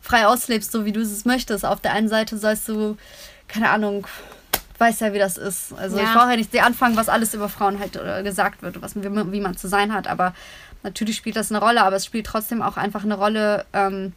frei 0.00 0.26
auslebst, 0.26 0.72
so 0.72 0.86
wie 0.86 0.92
du 0.92 1.00
es 1.02 1.24
möchtest. 1.26 1.66
Auf 1.66 1.80
der 1.80 1.92
einen 1.92 2.08
Seite 2.08 2.38
sollst 2.38 2.68
du, 2.70 2.96
keine 3.48 3.68
Ahnung, 3.68 4.06
weiß 4.78 5.00
ja, 5.00 5.12
wie 5.12 5.18
das 5.18 5.36
ist. 5.36 5.74
Also 5.74 5.98
ich 5.98 6.02
Ja. 6.04 6.14
brauche 6.14 6.30
ja 6.30 6.36
nicht 6.36 6.60
anfangen, 6.62 6.96
was 6.96 7.10
alles 7.10 7.34
über 7.34 7.50
Frauen 7.50 7.78
halt 7.78 7.96
äh, 7.96 8.22
gesagt 8.22 8.62
wird, 8.62 8.80
was, 8.80 8.96
wie, 8.96 9.08
man- 9.10 9.30
wie 9.30 9.40
man 9.40 9.58
zu 9.58 9.68
sein 9.68 9.92
hat. 9.92 10.08
Aber 10.08 10.32
natürlich 10.82 11.16
spielt 11.16 11.36
das 11.36 11.50
eine 11.50 11.60
Rolle, 11.60 11.82
aber 11.82 11.96
es 11.96 12.06
spielt 12.06 12.26
trotzdem 12.26 12.62
auch 12.62 12.76
einfach 12.76 13.04
eine 13.04 13.16
Rolle, 13.16 13.64
ähm, 13.72 14.12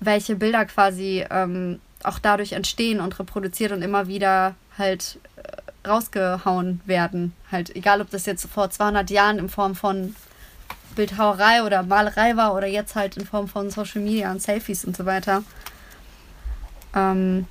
welche 0.00 0.36
Bilder 0.36 0.64
quasi 0.64 1.24
ähm, 1.30 1.80
auch 2.02 2.18
dadurch 2.18 2.52
entstehen 2.52 3.00
und 3.00 3.18
reproduziert 3.18 3.72
und 3.72 3.82
immer 3.82 4.06
wieder 4.06 4.54
halt 4.78 5.18
äh, 5.36 5.88
rausgehauen 5.88 6.80
werden. 6.86 7.34
Halt, 7.52 7.74
egal 7.76 8.00
ob 8.00 8.10
das 8.10 8.26
jetzt 8.26 8.46
vor 8.46 8.70
200 8.70 9.10
Jahren 9.10 9.38
in 9.38 9.48
Form 9.48 9.74
von 9.74 10.14
Bildhauerei 10.96 11.62
oder 11.62 11.82
Malerei 11.82 12.36
war 12.36 12.54
oder 12.54 12.66
jetzt 12.66 12.94
halt 12.94 13.16
in 13.16 13.26
Form 13.26 13.48
von 13.48 13.70
Social 13.70 14.00
Media 14.00 14.30
und 14.30 14.42
Selfies 14.42 14.84
und 14.84 14.96
so 14.96 15.06
weiter. 15.06 15.42
Ähm, 16.94 17.46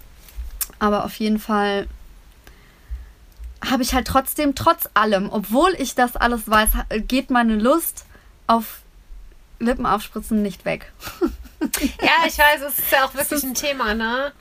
aber 0.80 1.06
auf 1.06 1.16
jeden 1.16 1.40
Fall 1.40 1.88
habe 3.68 3.84
ich 3.84 3.94
halt 3.94 4.08
trotzdem, 4.08 4.56
trotz 4.56 4.88
allem, 4.94 5.30
obwohl 5.32 5.74
ich 5.80 5.96
das 5.96 6.16
alles 6.16 6.50
weiß, 6.50 6.70
geht 7.08 7.30
meine 7.30 7.56
Lust 7.56 8.06
auf 8.48 8.80
Lippen 9.60 9.86
aufspritzen 9.86 10.42
nicht 10.42 10.66
weg. 10.66 10.92
Ja, 12.02 12.26
ich 12.26 12.38
weiß, 12.38 12.62
es 12.70 12.80
ist 12.80 12.90
ja 12.94 13.04
auch 13.04 13.14
wirklich 13.14 13.44
ein 13.44 13.54
Thema, 13.54 13.94
ne? 13.94 14.32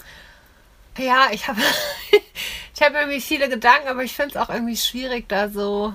Ja, 0.97 1.27
ich 1.33 1.49
habe 1.49 1.61
ich 2.77 2.81
habe 2.81 2.97
irgendwie 2.97 3.21
viele 3.21 3.49
Gedanken, 3.49 3.89
aber 3.89 4.05
ich 4.05 4.15
finde 4.15 4.31
es 4.31 4.37
auch 4.41 4.49
irgendwie 4.55 4.77
schwierig, 4.77 5.29
da 5.29 5.49
so, 5.49 5.95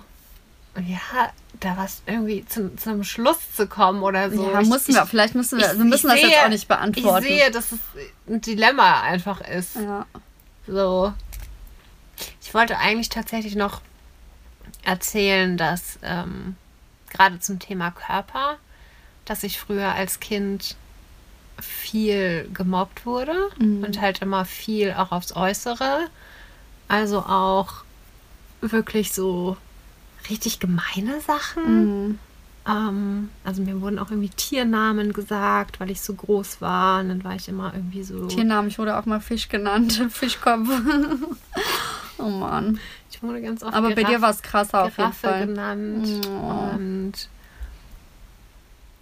ja, 0.75 1.31
da 1.61 1.77
was 1.77 2.01
irgendwie 2.07 2.45
zum, 2.45 2.77
zum 2.77 3.05
Schluss 3.05 3.37
zu 3.55 3.67
kommen 3.67 4.03
oder 4.03 4.29
so. 4.31 4.51
ja, 4.51 4.59
Ich- 4.59 4.67
müssen 4.67 4.91
ich, 4.91 4.97
wir, 4.97 5.05
vielleicht 5.05 5.33
müssen 5.33 5.59
wir, 5.59 5.71
ich- 5.71 5.77
wir 5.77 5.85
müssen 5.85 6.09
das 6.09 6.19
sehe- 6.19 6.27
jetzt 6.29 6.43
auch 6.43 6.49
nicht 6.49 6.67
beantworten. 6.67 7.23
Ich 7.25 7.31
sehe, 7.39 7.51
dass 7.51 7.71
es 7.71 7.79
ein 8.27 8.41
Dilemma 8.41 8.99
einfach 9.03 9.39
ist. 9.39 9.75
ja. 9.77 10.05
So. 10.67 11.13
Ich 12.43 12.53
wollte 12.53 12.77
eigentlich 12.77 13.09
tatsächlich 13.09 13.55
noch 13.55 13.81
erzählen, 14.83 15.57
dass 15.57 15.97
ähm, 16.03 16.55
gerade 17.09 17.39
zum 17.39 17.59
Thema 17.59 17.91
Körper, 17.91 18.57
dass 19.25 19.43
ich 19.43 19.59
früher 19.59 19.93
als 19.93 20.19
Kind 20.19 20.75
viel 21.61 22.49
gemobbt 22.53 23.05
wurde 23.05 23.33
Mhm. 23.59 23.83
und 23.83 24.01
halt 24.01 24.21
immer 24.21 24.43
viel 24.45 24.91
auch 24.93 25.11
aufs 25.11 25.35
Äußere. 25.35 26.07
Also 26.87 27.19
auch 27.19 27.83
wirklich 28.61 29.13
so 29.13 29.55
richtig 30.29 30.59
gemeine 30.59 31.21
Sachen. 31.21 31.85
Mhm. 32.07 32.19
Ähm, 32.67 33.29
also 33.43 33.61
mir 33.61 33.79
wurden 33.81 33.99
auch 33.99 34.09
irgendwie 34.09 34.29
Tiernamen 34.29 35.13
gesagt, 35.13 35.79
weil 35.79 35.91
ich 35.91 36.01
so 36.01 36.13
groß 36.13 36.59
war. 36.61 36.99
Und 37.01 37.09
dann 37.09 37.23
war 37.23 37.35
ich 37.35 37.47
immer 37.47 37.73
irgendwie 37.73 38.03
so. 38.03 38.27
Tiernamen, 38.27 38.69
ich 38.69 38.79
wurde 38.79 38.97
auch 38.97 39.05
mal 39.05 39.19
Fisch 39.21 39.47
genannt, 39.49 40.01
Fischkopf. 40.09 40.67
Oh 42.17 42.29
Mann. 42.29 42.79
Ich 43.11 43.21
wurde 43.23 43.41
ganz 43.41 43.63
oft 43.63 43.73
Aber 43.73 43.89
bei 43.89 43.95
dir 43.95 44.03
Giraffe- 44.05 44.21
war 44.21 44.29
es 44.31 44.41
krasser 44.41 44.83
auf 44.83 44.97
jeden 44.97 45.11
Giraffe 45.11 45.27
Fall. 45.27 45.47
genannt. 45.47 46.27
Oh. 46.27 46.75
Und 46.75 47.13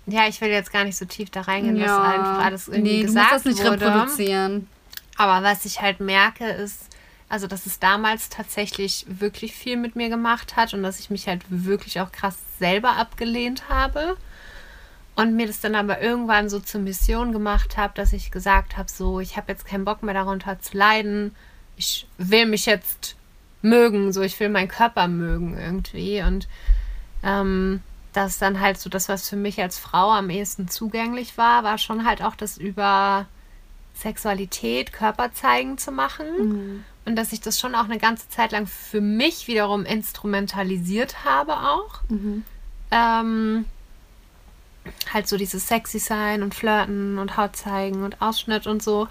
ja, 0.07 0.27
ich 0.27 0.41
will 0.41 0.49
jetzt 0.49 0.71
gar 0.73 0.83
nicht 0.83 0.97
so 0.97 1.05
tief 1.05 1.29
da 1.29 1.41
reingehen, 1.41 1.79
was 1.79 1.85
Ja. 1.87 2.01
einfach 2.01 2.45
alles 2.45 2.67
irgendwie 2.67 2.91
nee, 2.91 2.99
du 3.01 3.05
gesagt 3.07 3.31
musst 3.33 3.45
das 3.45 3.53
nicht 3.53 3.63
wurde. 3.63 3.85
reproduzieren. 3.85 4.67
Aber 5.17 5.43
was 5.43 5.65
ich 5.65 5.81
halt 5.81 5.99
merke, 5.99 6.45
ist, 6.49 6.87
also 7.29 7.47
dass 7.47 7.65
es 7.65 7.79
damals 7.79 8.29
tatsächlich 8.29 9.05
wirklich 9.07 9.53
viel 9.53 9.77
mit 9.77 9.95
mir 9.95 10.09
gemacht 10.09 10.55
hat 10.55 10.73
und 10.73 10.83
dass 10.83 10.99
ich 10.99 11.09
mich 11.09 11.27
halt 11.27 11.43
wirklich 11.49 12.01
auch 12.01 12.11
krass 12.11 12.37
selber 12.59 12.93
abgelehnt 12.97 13.69
habe. 13.69 14.17
Und 15.15 15.35
mir 15.35 15.45
das 15.45 15.59
dann 15.59 15.75
aber 15.75 16.01
irgendwann 16.01 16.49
so 16.49 16.59
zur 16.59 16.81
Mission 16.81 17.31
gemacht 17.33 17.75
habe, 17.77 17.93
dass 17.95 18.13
ich 18.13 18.31
gesagt 18.31 18.77
habe, 18.77 18.89
so, 18.89 19.19
ich 19.19 19.35
habe 19.37 19.51
jetzt 19.51 19.65
keinen 19.65 19.83
Bock 19.85 20.03
mehr 20.03 20.13
darunter 20.13 20.59
zu 20.59 20.77
leiden. 20.77 21.35
Ich 21.81 22.05
will 22.19 22.45
mich 22.45 22.67
jetzt 22.67 23.15
mögen, 23.63 24.13
so, 24.13 24.21
ich 24.21 24.39
will 24.39 24.49
meinen 24.49 24.67
Körper 24.67 25.07
mögen 25.07 25.57
irgendwie. 25.57 26.21
Und 26.21 26.47
ähm, 27.23 27.81
das 28.13 28.33
ist 28.33 28.41
dann 28.43 28.59
halt 28.59 28.79
so 28.79 28.87
das, 28.87 29.09
was 29.09 29.27
für 29.27 29.35
mich 29.35 29.59
als 29.59 29.79
Frau 29.79 30.11
am 30.11 30.29
ehesten 30.29 30.67
zugänglich 30.67 31.39
war, 31.39 31.63
war 31.63 31.79
schon 31.79 32.05
halt 32.05 32.21
auch 32.21 32.35
das 32.35 32.59
über 32.59 33.25
Sexualität, 33.95 34.93
Körper 34.93 35.33
zeigen 35.33 35.79
zu 35.79 35.91
machen. 35.91 36.27
Mhm. 36.37 36.83
Und 37.05 37.15
dass 37.15 37.33
ich 37.33 37.41
das 37.41 37.59
schon 37.59 37.73
auch 37.73 37.85
eine 37.85 37.97
ganze 37.97 38.29
Zeit 38.29 38.51
lang 38.51 38.67
für 38.67 39.01
mich 39.01 39.47
wiederum 39.47 39.83
instrumentalisiert 39.83 41.25
habe 41.25 41.53
auch. 41.53 42.01
Mhm. 42.09 42.45
Ähm, 42.91 43.65
halt 45.11 45.27
so 45.27 45.35
dieses 45.35 45.67
sexy 45.67 45.97
sein 45.97 46.43
und 46.43 46.53
flirten 46.53 47.17
und 47.17 47.37
Haut 47.37 47.55
zeigen 47.55 48.03
und 48.03 48.21
Ausschnitt 48.21 48.67
und 48.67 48.83
so. 48.83 49.07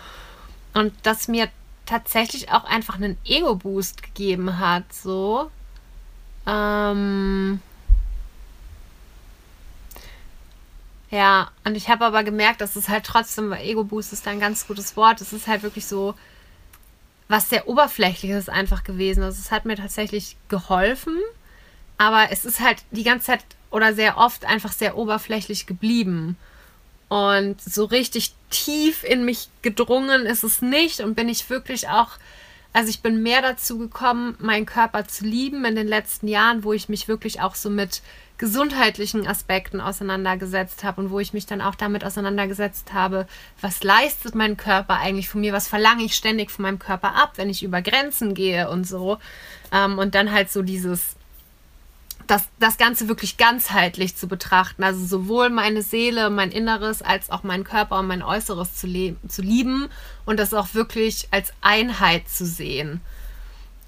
Und 0.73 0.93
das 1.03 1.27
mir 1.27 1.49
tatsächlich 1.91 2.51
auch 2.51 2.65
einfach 2.65 2.95
einen 2.95 3.19
Ego-Boost 3.25 4.03
gegeben 4.03 4.59
hat, 4.59 4.93
so. 4.93 5.51
Ähm, 6.47 7.61
ja, 11.11 11.51
und 11.65 11.77
ich 11.77 11.89
habe 11.89 12.05
aber 12.05 12.23
gemerkt, 12.23 12.61
dass 12.61 12.77
es 12.77 12.89
halt 12.89 13.05
trotzdem, 13.05 13.53
Ego-Boost 13.53 14.13
ist 14.13 14.27
ein 14.29 14.41
ganz 14.41 14.67
gutes 14.67 14.97
Wort, 14.97 15.21
es 15.21 15.33
ist 15.33 15.49
halt 15.49 15.63
wirklich 15.63 15.87
so, 15.87 16.15
was 17.29 17.49
sehr 17.49 17.69
oberflächliches 17.69 18.49
einfach 18.49 18.85
gewesen. 18.85 19.23
Also 19.23 19.41
es 19.41 19.51
hat 19.51 19.65
mir 19.65 19.77
tatsächlich 19.77 20.37
geholfen, 20.49 21.17
aber 21.99 22.29
es 22.31 22.45
ist 22.45 22.61
halt 22.61 22.85
die 22.91 23.05
ganze 23.05 23.27
Zeit 23.27 23.45
oder 23.71 23.95
sehr 23.95 24.17
oft 24.17 24.45
einfach 24.45 24.73
sehr 24.73 24.97
oberflächlich 24.97 25.67
geblieben. 25.67 26.37
Und 27.11 27.61
so 27.61 27.87
richtig 27.87 28.35
tief 28.51 29.03
in 29.03 29.25
mich 29.25 29.49
gedrungen 29.63 30.27
ist 30.27 30.45
es 30.45 30.63
nicht 30.63 31.01
und 31.01 31.17
bin 31.17 31.29
ich 31.29 31.51
wirklich 31.51 31.89
auch, 31.89 32.11
also 32.73 32.89
ich 32.89 33.03
bin 33.03 33.21
mehr 33.21 33.43
dazu 33.43 33.79
gekommen, 33.79 34.37
meinen 34.39 34.65
Körper 34.65 35.09
zu 35.09 35.25
lieben 35.25 35.65
in 35.65 35.75
den 35.75 35.89
letzten 35.89 36.29
Jahren, 36.29 36.63
wo 36.63 36.73
ich 36.73 36.89
mich 36.89 37.09
wirklich 37.09 37.41
auch 37.41 37.57
so 37.57 37.69
mit 37.69 38.01
gesundheitlichen 38.39 39.27
Aspekten 39.27 39.81
auseinandergesetzt 39.81 40.85
habe 40.85 41.01
und 41.03 41.11
wo 41.11 41.19
ich 41.19 41.33
mich 41.33 41.47
dann 41.47 41.61
auch 41.61 41.75
damit 41.75 42.05
auseinandergesetzt 42.05 42.93
habe, 42.93 43.27
was 43.61 43.83
leistet 43.83 44.37
mein 44.37 44.57
Körper 44.57 44.99
eigentlich 44.99 45.29
von 45.29 45.41
mir, 45.41 45.53
was 45.53 45.67
verlange 45.67 46.05
ich 46.05 46.15
ständig 46.15 46.53
von 46.53 46.63
meinem 46.63 46.79
Körper 46.79 47.17
ab, 47.17 47.33
wenn 47.37 47.51
ich 47.51 47.65
über 47.65 47.83
Grenzen 47.83 48.35
gehe 48.35 48.71
und 48.71 48.87
so. 48.87 49.19
Ähm, 49.73 49.99
und 49.99 50.15
dann 50.15 50.31
halt 50.31 50.49
so 50.49 50.63
dieses 50.63 51.17
das, 52.31 52.49
das 52.61 52.79
Ganze 52.79 53.09
wirklich 53.09 53.37
ganzheitlich 53.37 54.17
zu 54.17 54.29
betrachten. 54.29 54.85
Also 54.85 55.05
sowohl 55.05 55.51
meine 55.51 55.83
Seele, 55.83 56.31
mein 56.31 56.53
Inneres, 56.53 57.03
als 57.03 57.31
auch 57.31 57.43
meinen 57.43 57.65
Körper 57.65 57.99
und 57.99 58.07
mein 58.07 58.23
Äußeres 58.23 58.77
zu, 58.77 58.87
zu 59.27 59.43
lieben 59.43 59.89
und 60.27 60.39
das 60.39 60.55
auch 60.55 60.75
wirklich 60.75 61.29
als 61.33 61.53
Einheit 61.61 62.29
zu 62.29 62.47
sehen. 62.47 63.01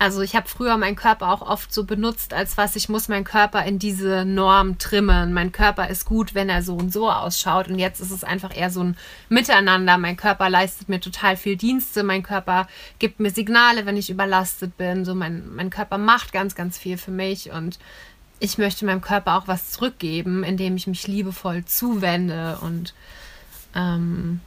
Also 0.02 0.20
ich 0.20 0.34
habe 0.34 0.48
früher 0.48 0.76
meinen 0.78 0.96
Körper 0.96 1.28
auch 1.30 1.42
oft 1.42 1.72
so 1.72 1.84
benutzt, 1.84 2.34
als 2.34 2.56
was 2.56 2.74
ich 2.74 2.88
muss 2.88 3.06
meinen 3.06 3.22
Körper 3.22 3.64
in 3.64 3.78
diese 3.78 4.24
Norm 4.24 4.76
trimmen. 4.78 5.32
Mein 5.32 5.52
Körper 5.52 5.88
ist 5.90 6.06
gut, 6.06 6.34
wenn 6.34 6.48
er 6.48 6.62
so 6.62 6.74
und 6.74 6.92
so 6.92 7.08
ausschaut. 7.08 7.68
Und 7.68 7.78
jetzt 7.78 8.00
ist 8.00 8.10
es 8.10 8.24
einfach 8.24 8.56
eher 8.56 8.70
so 8.70 8.82
ein 8.82 8.96
Miteinander. 9.28 9.98
Mein 9.98 10.16
Körper 10.16 10.50
leistet 10.50 10.88
mir 10.88 10.98
total 10.98 11.36
viel 11.36 11.54
Dienste. 11.54 12.02
Mein 12.02 12.24
Körper 12.24 12.66
gibt 12.98 13.20
mir 13.20 13.30
Signale, 13.30 13.86
wenn 13.86 13.96
ich 13.96 14.10
überlastet 14.10 14.76
bin. 14.76 15.04
So 15.04 15.14
mein, 15.14 15.48
mein 15.54 15.70
Körper 15.70 15.98
macht 15.98 16.32
ganz, 16.32 16.56
ganz 16.56 16.78
viel 16.78 16.98
für 16.98 17.12
mich. 17.12 17.52
Und 17.52 17.78
ich 18.42 18.58
möchte 18.58 18.84
meinem 18.84 19.00
Körper 19.00 19.36
auch 19.36 19.46
was 19.46 19.70
zurückgeben, 19.70 20.42
indem 20.42 20.74
ich 20.74 20.88
mich 20.88 21.06
liebevoll 21.06 21.64
zuwende 21.64 22.58
und 22.60 22.92
ähm, 23.76 24.40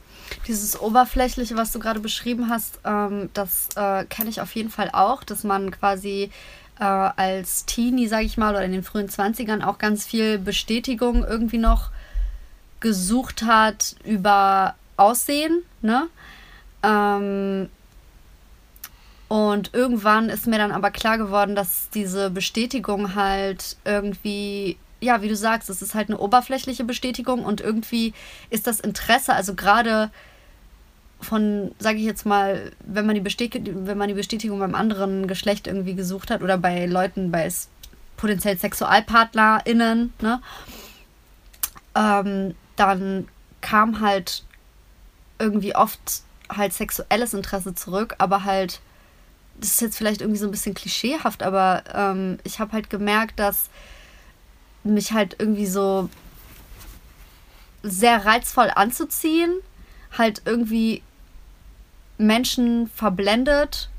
dieses 0.46 0.78
Oberflächliche, 0.78 1.56
was 1.56 1.72
du 1.72 1.78
gerade 1.78 2.00
beschrieben 2.00 2.50
hast, 2.50 2.78
ähm, 2.84 3.30
das 3.32 3.68
äh, 3.74 4.04
kenne 4.04 4.28
ich 4.28 4.42
auf 4.42 4.54
jeden 4.54 4.68
Fall 4.68 4.90
auch, 4.92 5.24
dass 5.24 5.44
man 5.44 5.70
quasi 5.70 6.30
äh, 6.78 6.84
als 6.84 7.64
Teenie, 7.64 8.06
sage 8.06 8.26
ich 8.26 8.36
mal, 8.36 8.50
oder 8.50 8.66
in 8.66 8.72
den 8.72 8.82
frühen 8.82 9.08
20ern 9.08 9.64
auch 9.64 9.78
ganz 9.78 10.04
viel 10.04 10.38
Bestätigung 10.38 11.24
irgendwie 11.24 11.58
noch 11.58 11.88
gesucht 12.80 13.44
hat 13.44 13.96
über 14.04 14.74
Aussehen, 14.98 15.62
ne? 15.80 16.08
Ähm, 16.82 17.70
und 19.28 19.74
irgendwann 19.74 20.28
ist 20.28 20.46
mir 20.46 20.58
dann 20.58 20.72
aber 20.72 20.90
klar 20.90 21.18
geworden, 21.18 21.56
dass 21.56 21.90
diese 21.90 22.30
Bestätigung 22.30 23.14
halt 23.14 23.76
irgendwie, 23.84 24.76
ja, 25.00 25.20
wie 25.22 25.28
du 25.28 25.36
sagst, 25.36 25.68
es 25.68 25.82
ist 25.82 25.94
halt 25.94 26.08
eine 26.08 26.18
oberflächliche 26.18 26.84
Bestätigung 26.84 27.44
und 27.44 27.60
irgendwie 27.60 28.14
ist 28.50 28.66
das 28.66 28.78
Interesse, 28.78 29.34
also 29.34 29.54
gerade 29.54 30.10
von, 31.20 31.74
sage 31.78 31.98
ich 31.98 32.04
jetzt 32.04 32.26
mal, 32.26 32.72
wenn 32.80 33.06
man, 33.06 33.14
die 33.14 33.20
Bestätigung, 33.20 33.86
wenn 33.86 33.98
man 33.98 34.08
die 34.08 34.14
Bestätigung 34.14 34.60
beim 34.60 34.74
anderen 34.74 35.26
Geschlecht 35.26 35.66
irgendwie 35.66 35.94
gesucht 35.94 36.30
hat 36.30 36.42
oder 36.42 36.58
bei 36.58 36.86
Leuten, 36.86 37.32
bei 37.32 37.50
potenziell 38.16 38.56
SexualpartnerInnen, 38.56 40.12
ne, 40.20 40.40
ähm, 41.96 42.54
dann 42.76 43.26
kam 43.60 44.00
halt 44.00 44.44
irgendwie 45.38 45.74
oft 45.74 46.22
halt 46.48 46.72
sexuelles 46.72 47.34
Interesse 47.34 47.74
zurück, 47.74 48.14
aber 48.18 48.44
halt 48.44 48.80
das 49.60 49.70
ist 49.70 49.80
jetzt 49.80 49.96
vielleicht 49.96 50.20
irgendwie 50.20 50.38
so 50.38 50.46
ein 50.46 50.50
bisschen 50.50 50.74
klischeehaft, 50.74 51.42
aber 51.42 51.82
ähm, 51.94 52.38
ich 52.44 52.60
habe 52.60 52.72
halt 52.72 52.90
gemerkt, 52.90 53.38
dass 53.38 53.70
mich 54.84 55.12
halt 55.12 55.36
irgendwie 55.38 55.66
so 55.66 56.08
sehr 57.82 58.24
reizvoll 58.24 58.70
anzuziehen, 58.74 59.52
halt 60.16 60.42
irgendwie 60.44 61.02
Menschen 62.18 62.88
verblendet 62.88 63.90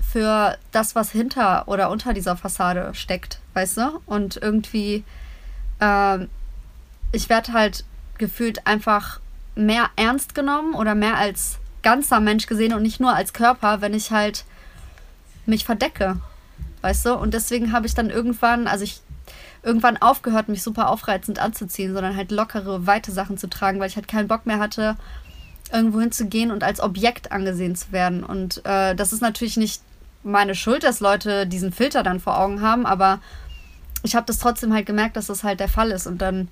für 0.00 0.56
das, 0.72 0.94
was 0.94 1.10
hinter 1.10 1.68
oder 1.68 1.90
unter 1.90 2.12
dieser 2.14 2.36
Fassade 2.36 2.94
steckt, 2.94 3.40
weißt 3.54 3.78
du? 3.78 4.00
Und 4.06 4.36
irgendwie, 4.36 5.04
ähm, 5.80 6.28
ich 7.12 7.28
werde 7.28 7.52
halt 7.52 7.84
gefühlt 8.18 8.66
einfach 8.66 9.20
mehr 9.54 9.90
ernst 9.96 10.34
genommen 10.34 10.74
oder 10.74 10.94
mehr 10.94 11.16
als 11.16 11.58
ganzer 11.82 12.20
Mensch 12.20 12.46
gesehen 12.46 12.72
und 12.72 12.82
nicht 12.82 13.00
nur 13.00 13.14
als 13.14 13.32
Körper, 13.32 13.80
wenn 13.80 13.94
ich 13.94 14.10
halt 14.10 14.44
mich 15.48 15.64
verdecke. 15.64 16.18
Weißt 16.82 17.06
du? 17.06 17.14
Und 17.14 17.34
deswegen 17.34 17.72
habe 17.72 17.86
ich 17.86 17.94
dann 17.94 18.10
irgendwann, 18.10 18.68
also 18.68 18.84
ich 18.84 19.00
irgendwann 19.62 19.96
aufgehört, 19.96 20.48
mich 20.48 20.62
super 20.62 20.88
aufreizend 20.88 21.40
anzuziehen, 21.40 21.92
sondern 21.92 22.16
halt 22.16 22.30
lockere, 22.30 22.86
weite 22.86 23.10
Sachen 23.10 23.36
zu 23.36 23.48
tragen, 23.48 23.80
weil 23.80 23.88
ich 23.88 23.96
halt 23.96 24.06
keinen 24.06 24.28
Bock 24.28 24.46
mehr 24.46 24.60
hatte, 24.60 24.96
irgendwo 25.72 26.00
hinzugehen 26.00 26.52
und 26.52 26.62
als 26.62 26.80
Objekt 26.80 27.32
angesehen 27.32 27.74
zu 27.74 27.90
werden. 27.90 28.22
Und 28.22 28.64
äh, 28.64 28.94
das 28.94 29.12
ist 29.12 29.22
natürlich 29.22 29.56
nicht 29.56 29.82
meine 30.22 30.54
Schuld, 30.54 30.84
dass 30.84 31.00
Leute 31.00 31.46
diesen 31.46 31.72
Filter 31.72 32.02
dann 32.02 32.20
vor 32.20 32.38
Augen 32.38 32.60
haben, 32.60 32.86
aber 32.86 33.20
ich 34.02 34.14
habe 34.14 34.26
das 34.26 34.38
trotzdem 34.38 34.72
halt 34.72 34.86
gemerkt, 34.86 35.16
dass 35.16 35.26
das 35.26 35.42
halt 35.42 35.58
der 35.58 35.68
Fall 35.68 35.90
ist. 35.90 36.06
Und 36.06 36.18
dann, 36.18 36.48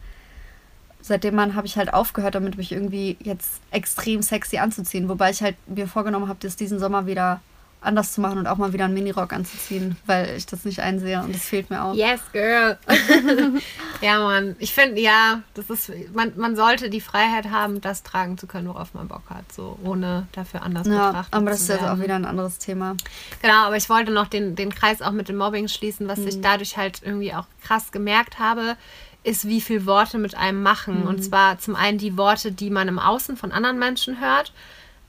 seitdem 1.01 1.37
man, 1.37 1.55
habe 1.55 1.69
ich 1.69 1.77
halt 1.77 1.95
aufgehört, 1.95 2.35
damit 2.35 2.57
mich 2.57 2.73
irgendwie 2.73 3.17
jetzt 3.23 3.61
extrem 3.71 4.23
sexy 4.23 4.59
anzuziehen. 4.59 5.09
Wobei 5.09 5.31
ich 5.31 5.43
halt 5.43 5.57
mir 5.69 5.87
vorgenommen 5.87 6.29
habe, 6.29 6.41
das 6.43 6.57
diesen 6.57 6.81
Sommer 6.81 7.07
wieder 7.07 7.41
anders 7.85 8.13
zu 8.13 8.21
machen 8.21 8.39
und 8.39 8.47
auch 8.47 8.57
mal 8.57 8.73
wieder 8.73 8.85
einen 8.85 8.95
Minirock 8.95 9.33
anzuziehen, 9.33 9.97
weil 10.07 10.37
ich 10.37 10.47
das 10.47 10.65
nicht 10.65 10.81
einsehe 10.81 11.21
und 11.21 11.35
das 11.35 11.43
fehlt 11.43 11.71
mir 11.71 11.83
auch. 11.83 11.95
Yes, 11.95 12.21
girl. 12.33 12.79
ja, 14.01 14.19
Mann. 14.21 14.57
Ich 14.59 14.75
finde, 14.75 15.01
ja, 15.01 15.43
das 15.55 15.71
ist, 15.71 15.93
man, 16.15 16.33
man 16.37 16.57
sollte 16.57 16.91
die 16.91 17.01
Freiheit 17.01 17.51
haben, 17.51 17.81
das 17.81 18.03
tragen 18.03 18.39
zu 18.39 18.47
können, 18.47 18.69
worauf 18.69 18.95
man 18.95 19.09
Bock 19.09 19.25
hat, 19.31 19.53
so 19.53 19.79
ohne 19.85 20.27
dafür 20.33 20.63
anders 20.63 20.87
ja, 20.87 21.09
betrachtet 21.09 21.35
aber 21.35 21.51
das 21.51 21.61
ist 21.63 21.69
jetzt 21.69 21.85
auch 21.85 22.01
wieder 22.01 22.15
ein 22.15 22.25
anderes 22.25 22.59
Thema. 22.59 22.97
Genau, 23.43 23.67
aber 23.67 23.77
ich 23.77 23.89
wollte 23.89 24.13
noch 24.13 24.27
den, 24.27 24.57
den 24.57 24.75
Kreis 24.75 25.03
auch 25.03 25.13
mit 25.13 25.29
dem 25.29 25.37
Mobbing 25.37 25.69
schließen, 25.69 26.09
was 26.09 26.19
mhm. 26.19 26.29
ich 26.29 26.41
dadurch 26.41 26.77
halt 26.77 27.01
irgendwie 27.03 27.35
auch 27.35 27.47
krass 27.63 27.93
gemerkt 27.93 28.39
habe, 28.39 28.77
ist, 29.25 29.49
wie 29.49 29.61
viel 29.61 29.87
Worte 29.87 30.19
mit 30.19 30.37
einem 30.37 30.63
machen. 30.63 31.01
Mhm. 31.01 31.07
Und 31.09 31.25
zwar 31.25 31.59
zum 31.59 31.75
einen 31.75 31.99
die 31.99 32.17
Worte, 32.17 32.53
die 32.53 32.71
man 32.71 32.89
im 32.89 32.99
Außen 32.99 33.37
von 33.37 33.53
anderen 33.53 33.79
Menschen 33.79 34.21
hört, 34.21 34.53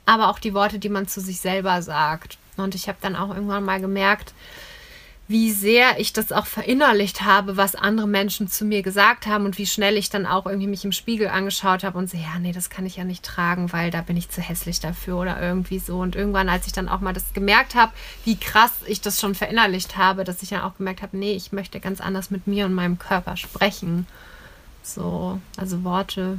aber 0.06 0.28
auch 0.28 0.38
die 0.38 0.54
Worte, 0.54 0.78
die 0.78 0.88
man 0.88 1.06
zu 1.06 1.20
sich 1.20 1.40
selber 1.40 1.82
sagt. 1.82 2.38
Und 2.56 2.74
ich 2.74 2.88
habe 2.88 2.98
dann 3.00 3.16
auch 3.16 3.34
irgendwann 3.34 3.64
mal 3.64 3.80
gemerkt, 3.80 4.32
wie 5.28 5.50
sehr 5.50 5.98
ich 5.98 6.12
das 6.12 6.30
auch 6.30 6.46
verinnerlicht 6.46 7.22
habe, 7.22 7.56
was 7.56 7.74
andere 7.74 8.06
Menschen 8.06 8.46
zu 8.46 8.64
mir 8.64 8.82
gesagt 8.82 9.26
haben 9.26 9.44
und 9.44 9.58
wie 9.58 9.66
schnell 9.66 9.96
ich 9.96 10.08
dann 10.08 10.24
auch 10.24 10.46
irgendwie 10.46 10.68
mich 10.68 10.84
im 10.84 10.92
Spiegel 10.92 11.26
angeschaut 11.26 11.82
habe 11.82 11.98
und 11.98 12.08
so, 12.08 12.16
ja, 12.16 12.38
nee, 12.38 12.52
das 12.52 12.70
kann 12.70 12.86
ich 12.86 12.96
ja 12.96 13.04
nicht 13.04 13.24
tragen, 13.24 13.72
weil 13.72 13.90
da 13.90 14.02
bin 14.02 14.16
ich 14.16 14.30
zu 14.30 14.40
hässlich 14.40 14.78
dafür 14.78 15.16
oder 15.16 15.42
irgendwie 15.42 15.80
so. 15.80 15.98
Und 15.98 16.14
irgendwann, 16.14 16.48
als 16.48 16.68
ich 16.68 16.72
dann 16.72 16.88
auch 16.88 17.00
mal 17.00 17.12
das 17.12 17.32
gemerkt 17.32 17.74
habe, 17.74 17.92
wie 18.24 18.36
krass 18.36 18.70
ich 18.86 19.00
das 19.00 19.20
schon 19.20 19.34
verinnerlicht 19.34 19.96
habe, 19.96 20.22
dass 20.22 20.42
ich 20.42 20.50
dann 20.50 20.60
auch 20.60 20.76
gemerkt 20.76 21.02
habe, 21.02 21.16
nee, 21.16 21.32
ich 21.32 21.50
möchte 21.50 21.80
ganz 21.80 22.00
anders 22.00 22.30
mit 22.30 22.46
mir 22.46 22.64
und 22.66 22.74
meinem 22.74 22.98
Körper 22.98 23.36
sprechen. 23.36 24.06
So, 24.84 25.40
also 25.56 25.82
Worte 25.82 26.38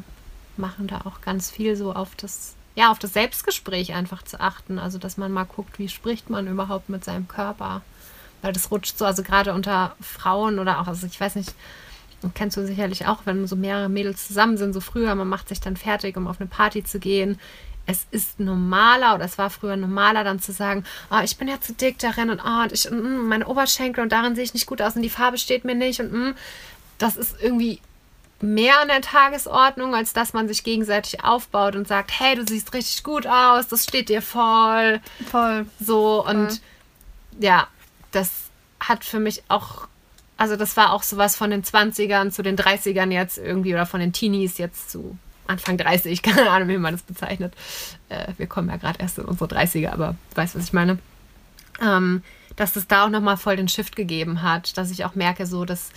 machen 0.55 0.87
da 0.87 1.01
auch 1.01 1.19
ganz 1.19 1.51
viel 1.51 1.75
so 1.75 1.91
auf 1.93 2.15
das 2.15 2.55
ja, 2.77 2.91
auf 2.91 2.99
das 2.99 3.13
Selbstgespräch 3.13 3.93
einfach 3.95 4.21
zu 4.21 4.39
achten. 4.39 4.77
Also, 4.77 4.99
dass 4.99 5.17
man 5.17 5.31
mal 5.31 5.45
guckt, 5.45 5.79
wie 5.79 5.89
spricht 5.89 6.29
man 6.29 6.47
überhaupt 6.47 6.89
mit 6.89 7.03
seinem 7.03 7.27
Körper. 7.27 7.81
Weil 8.43 8.53
das 8.53 8.69
rutscht 8.69 8.99
so, 8.99 9.05
also 9.05 9.23
gerade 9.23 9.55
unter 9.55 9.95
Frauen 9.99 10.59
oder 10.59 10.79
auch, 10.79 10.87
also 10.87 11.07
ich 11.07 11.19
weiß 11.19 11.35
nicht, 11.35 11.55
kennst 12.35 12.55
du 12.55 12.67
sicherlich 12.67 13.07
auch, 13.07 13.21
wenn 13.25 13.47
so 13.47 13.55
mehrere 13.55 13.89
Mädels 13.89 14.27
zusammen 14.27 14.57
sind, 14.57 14.73
so 14.73 14.79
früher, 14.79 15.15
man 15.15 15.27
macht 15.27 15.49
sich 15.49 15.59
dann 15.59 15.75
fertig, 15.75 16.17
um 16.17 16.27
auf 16.27 16.39
eine 16.39 16.47
Party 16.47 16.83
zu 16.83 16.99
gehen. 16.99 17.39
Es 17.87 18.05
ist 18.11 18.39
normaler 18.39 19.15
oder 19.15 19.25
es 19.25 19.39
war 19.39 19.49
früher 19.49 19.75
normaler, 19.75 20.23
dann 20.23 20.39
zu 20.39 20.51
sagen, 20.51 20.83
oh, 21.09 21.21
ich 21.23 21.35
bin 21.37 21.47
ja 21.47 21.59
zu 21.59 21.73
dick 21.73 21.97
darin 21.97 22.29
und, 22.29 22.41
oh, 22.45 22.61
und 22.61 22.73
ich, 22.73 22.91
mm, 22.91 23.27
meine 23.27 23.47
Oberschenkel 23.47 24.03
und 24.03 24.11
darin 24.11 24.35
sehe 24.35 24.43
ich 24.43 24.53
nicht 24.53 24.67
gut 24.67 24.83
aus 24.83 24.95
und 24.95 25.01
die 25.01 25.09
Farbe 25.09 25.39
steht 25.39 25.65
mir 25.65 25.73
nicht 25.73 25.99
und 25.99 26.13
mm, 26.13 26.35
das 26.99 27.17
ist 27.17 27.41
irgendwie 27.41 27.81
mehr 28.41 28.79
an 28.81 28.87
der 28.87 29.01
Tagesordnung, 29.01 29.95
als 29.95 30.13
dass 30.13 30.33
man 30.33 30.47
sich 30.47 30.63
gegenseitig 30.63 31.23
aufbaut 31.23 31.75
und 31.75 31.87
sagt, 31.87 32.11
hey, 32.19 32.35
du 32.35 32.45
siehst 32.47 32.73
richtig 32.73 33.03
gut 33.03 33.25
aus, 33.27 33.67
das 33.67 33.83
steht 33.83 34.09
dir 34.09 34.21
voll. 34.21 35.01
Voll. 35.29 35.65
So 35.79 36.25
und 36.25 36.49
voll. 36.51 36.59
ja, 37.39 37.67
das 38.11 38.31
hat 38.79 39.03
für 39.03 39.19
mich 39.19 39.43
auch, 39.47 39.87
also 40.37 40.55
das 40.55 40.77
war 40.77 40.93
auch 40.93 41.03
sowas 41.03 41.35
von 41.35 41.49
den 41.49 41.63
20ern 41.63 42.31
zu 42.31 42.43
den 42.43 42.57
30ern 42.57 43.11
jetzt 43.11 43.37
irgendwie 43.37 43.73
oder 43.73 43.85
von 43.85 43.99
den 43.99 44.13
Teenies 44.13 44.57
jetzt 44.57 44.91
zu 44.91 45.17
Anfang 45.47 45.77
30, 45.77 46.21
keine 46.23 46.49
Ahnung, 46.49 46.67
wie 46.69 46.77
man 46.77 46.93
das 46.93 47.03
bezeichnet. 47.03 47.53
Äh, 48.09 48.33
wir 48.37 48.47
kommen 48.47 48.69
ja 48.69 48.77
gerade 48.77 48.99
erst 48.99 49.17
in 49.17 49.25
unsere 49.25 49.49
30er, 49.49 49.91
aber 49.91 50.15
weißt 50.35 50.55
was 50.55 50.65
ich 50.65 50.73
meine. 50.73 50.99
Ähm, 51.81 52.23
dass 52.55 52.75
es 52.75 52.87
da 52.87 53.05
auch 53.05 53.09
nochmal 53.09 53.37
voll 53.37 53.55
den 53.55 53.67
Shift 53.67 53.95
gegeben 53.95 54.41
hat, 54.41 54.77
dass 54.77 54.89
ich 54.89 55.05
auch 55.05 55.13
merke, 55.13 55.45
so, 55.45 55.63
dass 55.63 55.91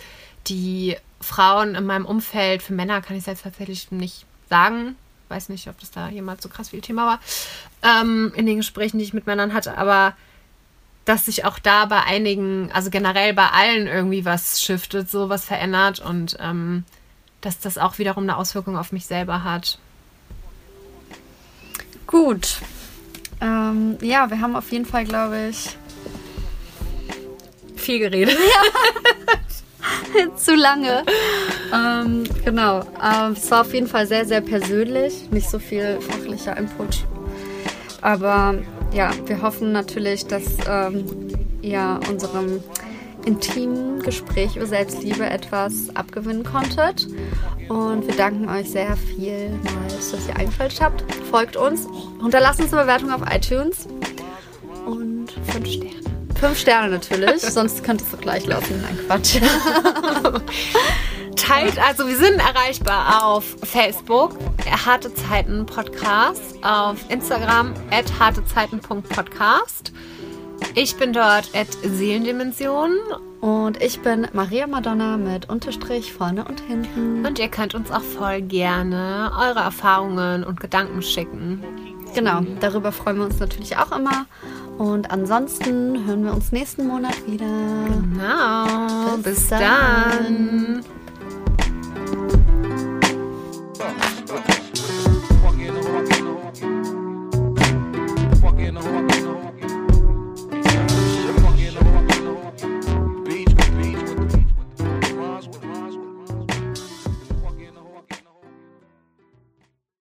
die 0.50 0.96
Frauen 1.20 1.74
in 1.74 1.86
meinem 1.86 2.04
Umfeld, 2.04 2.62
für 2.62 2.74
Männer 2.74 3.00
kann 3.00 3.16
ich 3.16 3.22
es 3.22 3.26
jetzt 3.26 3.44
tatsächlich 3.44 3.90
nicht 3.90 4.26
sagen, 4.48 4.96
weiß 5.28 5.48
nicht, 5.48 5.68
ob 5.68 5.78
das 5.78 5.90
da 5.90 6.08
jemals 6.08 6.42
so 6.42 6.48
krass 6.48 6.70
viel 6.70 6.80
Thema 6.80 7.06
war, 7.06 7.20
ähm, 7.82 8.32
in 8.34 8.46
den 8.46 8.56
Gesprächen, 8.56 8.98
die 8.98 9.04
ich 9.04 9.14
mit 9.14 9.26
Männern 9.26 9.54
hatte, 9.54 9.78
aber 9.78 10.14
dass 11.04 11.26
sich 11.26 11.44
auch 11.44 11.58
da 11.58 11.86
bei 11.86 12.02
einigen, 12.02 12.70
also 12.72 12.90
generell 12.90 13.32
bei 13.32 13.48
allen 13.48 13.86
irgendwie 13.86 14.24
was 14.24 14.60
shiftet, 14.60 15.10
so 15.10 15.28
was 15.28 15.44
verändert 15.44 16.00
und 16.00 16.36
ähm, 16.40 16.84
dass 17.40 17.58
das 17.58 17.78
auch 17.78 17.98
wiederum 17.98 18.24
eine 18.24 18.36
Auswirkung 18.36 18.76
auf 18.76 18.92
mich 18.92 19.06
selber 19.06 19.44
hat. 19.44 19.78
Gut. 22.06 22.58
Ähm, 23.40 23.96
ja, 24.02 24.28
wir 24.30 24.40
haben 24.40 24.56
auf 24.56 24.70
jeden 24.72 24.84
Fall, 24.84 25.04
glaube 25.04 25.48
ich, 25.48 25.76
viel 27.76 27.98
geredet. 27.98 28.36
Ja. 28.38 29.09
Zu 30.36 30.54
lange. 30.54 31.04
Ähm, 31.72 32.24
genau. 32.44 32.80
Ähm, 32.80 33.32
es 33.32 33.50
war 33.50 33.62
auf 33.62 33.72
jeden 33.74 33.86
Fall 33.86 34.06
sehr, 34.06 34.24
sehr 34.24 34.40
persönlich. 34.40 35.30
Nicht 35.30 35.48
so 35.48 35.58
viel 35.58 35.98
fachlicher 36.00 36.56
Input. 36.56 37.04
Aber 38.02 38.54
ja, 38.92 39.10
wir 39.26 39.42
hoffen 39.42 39.72
natürlich, 39.72 40.26
dass 40.26 40.44
ähm, 40.68 41.04
ihr 41.62 42.00
unserem 42.08 42.62
intimen 43.24 44.00
Gespräch 44.00 44.56
über 44.56 44.66
Selbstliebe 44.66 45.28
etwas 45.28 45.94
abgewinnen 45.94 46.44
konntet. 46.44 47.06
Und 47.68 48.06
wir 48.06 48.16
danken 48.16 48.48
euch 48.48 48.70
sehr 48.70 48.96
vielmals, 48.96 50.10
dass 50.10 50.26
ihr 50.28 50.36
eingeschaltet 50.36 50.80
habt. 50.80 51.04
Folgt 51.30 51.56
uns, 51.56 51.86
hinterlasst 52.20 52.60
uns 52.60 52.72
eine 52.72 52.82
Bewertung 52.82 53.12
auf 53.12 53.22
iTunes 53.30 53.86
und 54.86 55.30
fünf 55.52 55.66
Sterne. 55.66 55.99
Fünf 56.40 56.58
Sterne 56.58 56.88
natürlich, 56.88 57.40
sonst 57.42 57.84
könnte 57.84 58.02
es 58.02 58.10
doch 58.10 58.20
gleich 58.20 58.46
laufen. 58.46 58.80
Nein, 58.80 58.98
Quatsch. 59.06 59.36
Teilt, 61.36 61.78
also 61.78 62.08
wir 62.08 62.16
sind 62.16 62.38
erreichbar 62.38 63.24
auf 63.24 63.44
Facebook, 63.62 64.38
Harte 64.86 65.12
Zeiten 65.12 65.66
Podcast, 65.66 66.56
auf 66.62 66.96
Instagram, 67.10 67.74
at 67.90 68.06
hartezeiten.podcast. 68.18 69.92
Ich 70.74 70.96
bin 70.96 71.12
dort 71.12 71.50
at 71.54 71.68
Seelendimension. 71.82 72.92
Und 73.40 73.82
ich 73.82 74.00
bin 74.00 74.28
Maria 74.34 74.66
Madonna 74.66 75.16
mit 75.16 75.48
Unterstrich 75.48 76.12
vorne 76.12 76.44
und 76.44 76.60
hinten. 76.60 77.24
Und 77.24 77.38
ihr 77.38 77.48
könnt 77.48 77.74
uns 77.74 77.90
auch 77.90 78.02
voll 78.02 78.42
gerne 78.42 79.32
eure 79.38 79.60
Erfahrungen 79.60 80.44
und 80.44 80.60
Gedanken 80.60 81.00
schicken. 81.00 81.64
Genau, 82.14 82.40
darüber 82.60 82.92
freuen 82.92 83.18
wir 83.18 83.24
uns 83.24 83.38
natürlich 83.38 83.76
auch 83.76 83.92
immer. 83.92 84.26
Und 84.80 85.10
ansonsten 85.10 86.06
hören 86.06 86.24
wir 86.24 86.32
uns 86.32 86.52
nächsten 86.52 86.86
Monat 86.86 87.26
wieder. 87.26 87.44
Genau. 87.44 89.16
Bis, 89.16 89.40
Bis 89.40 89.48
dann. 89.48 89.60
dann. 89.60 90.84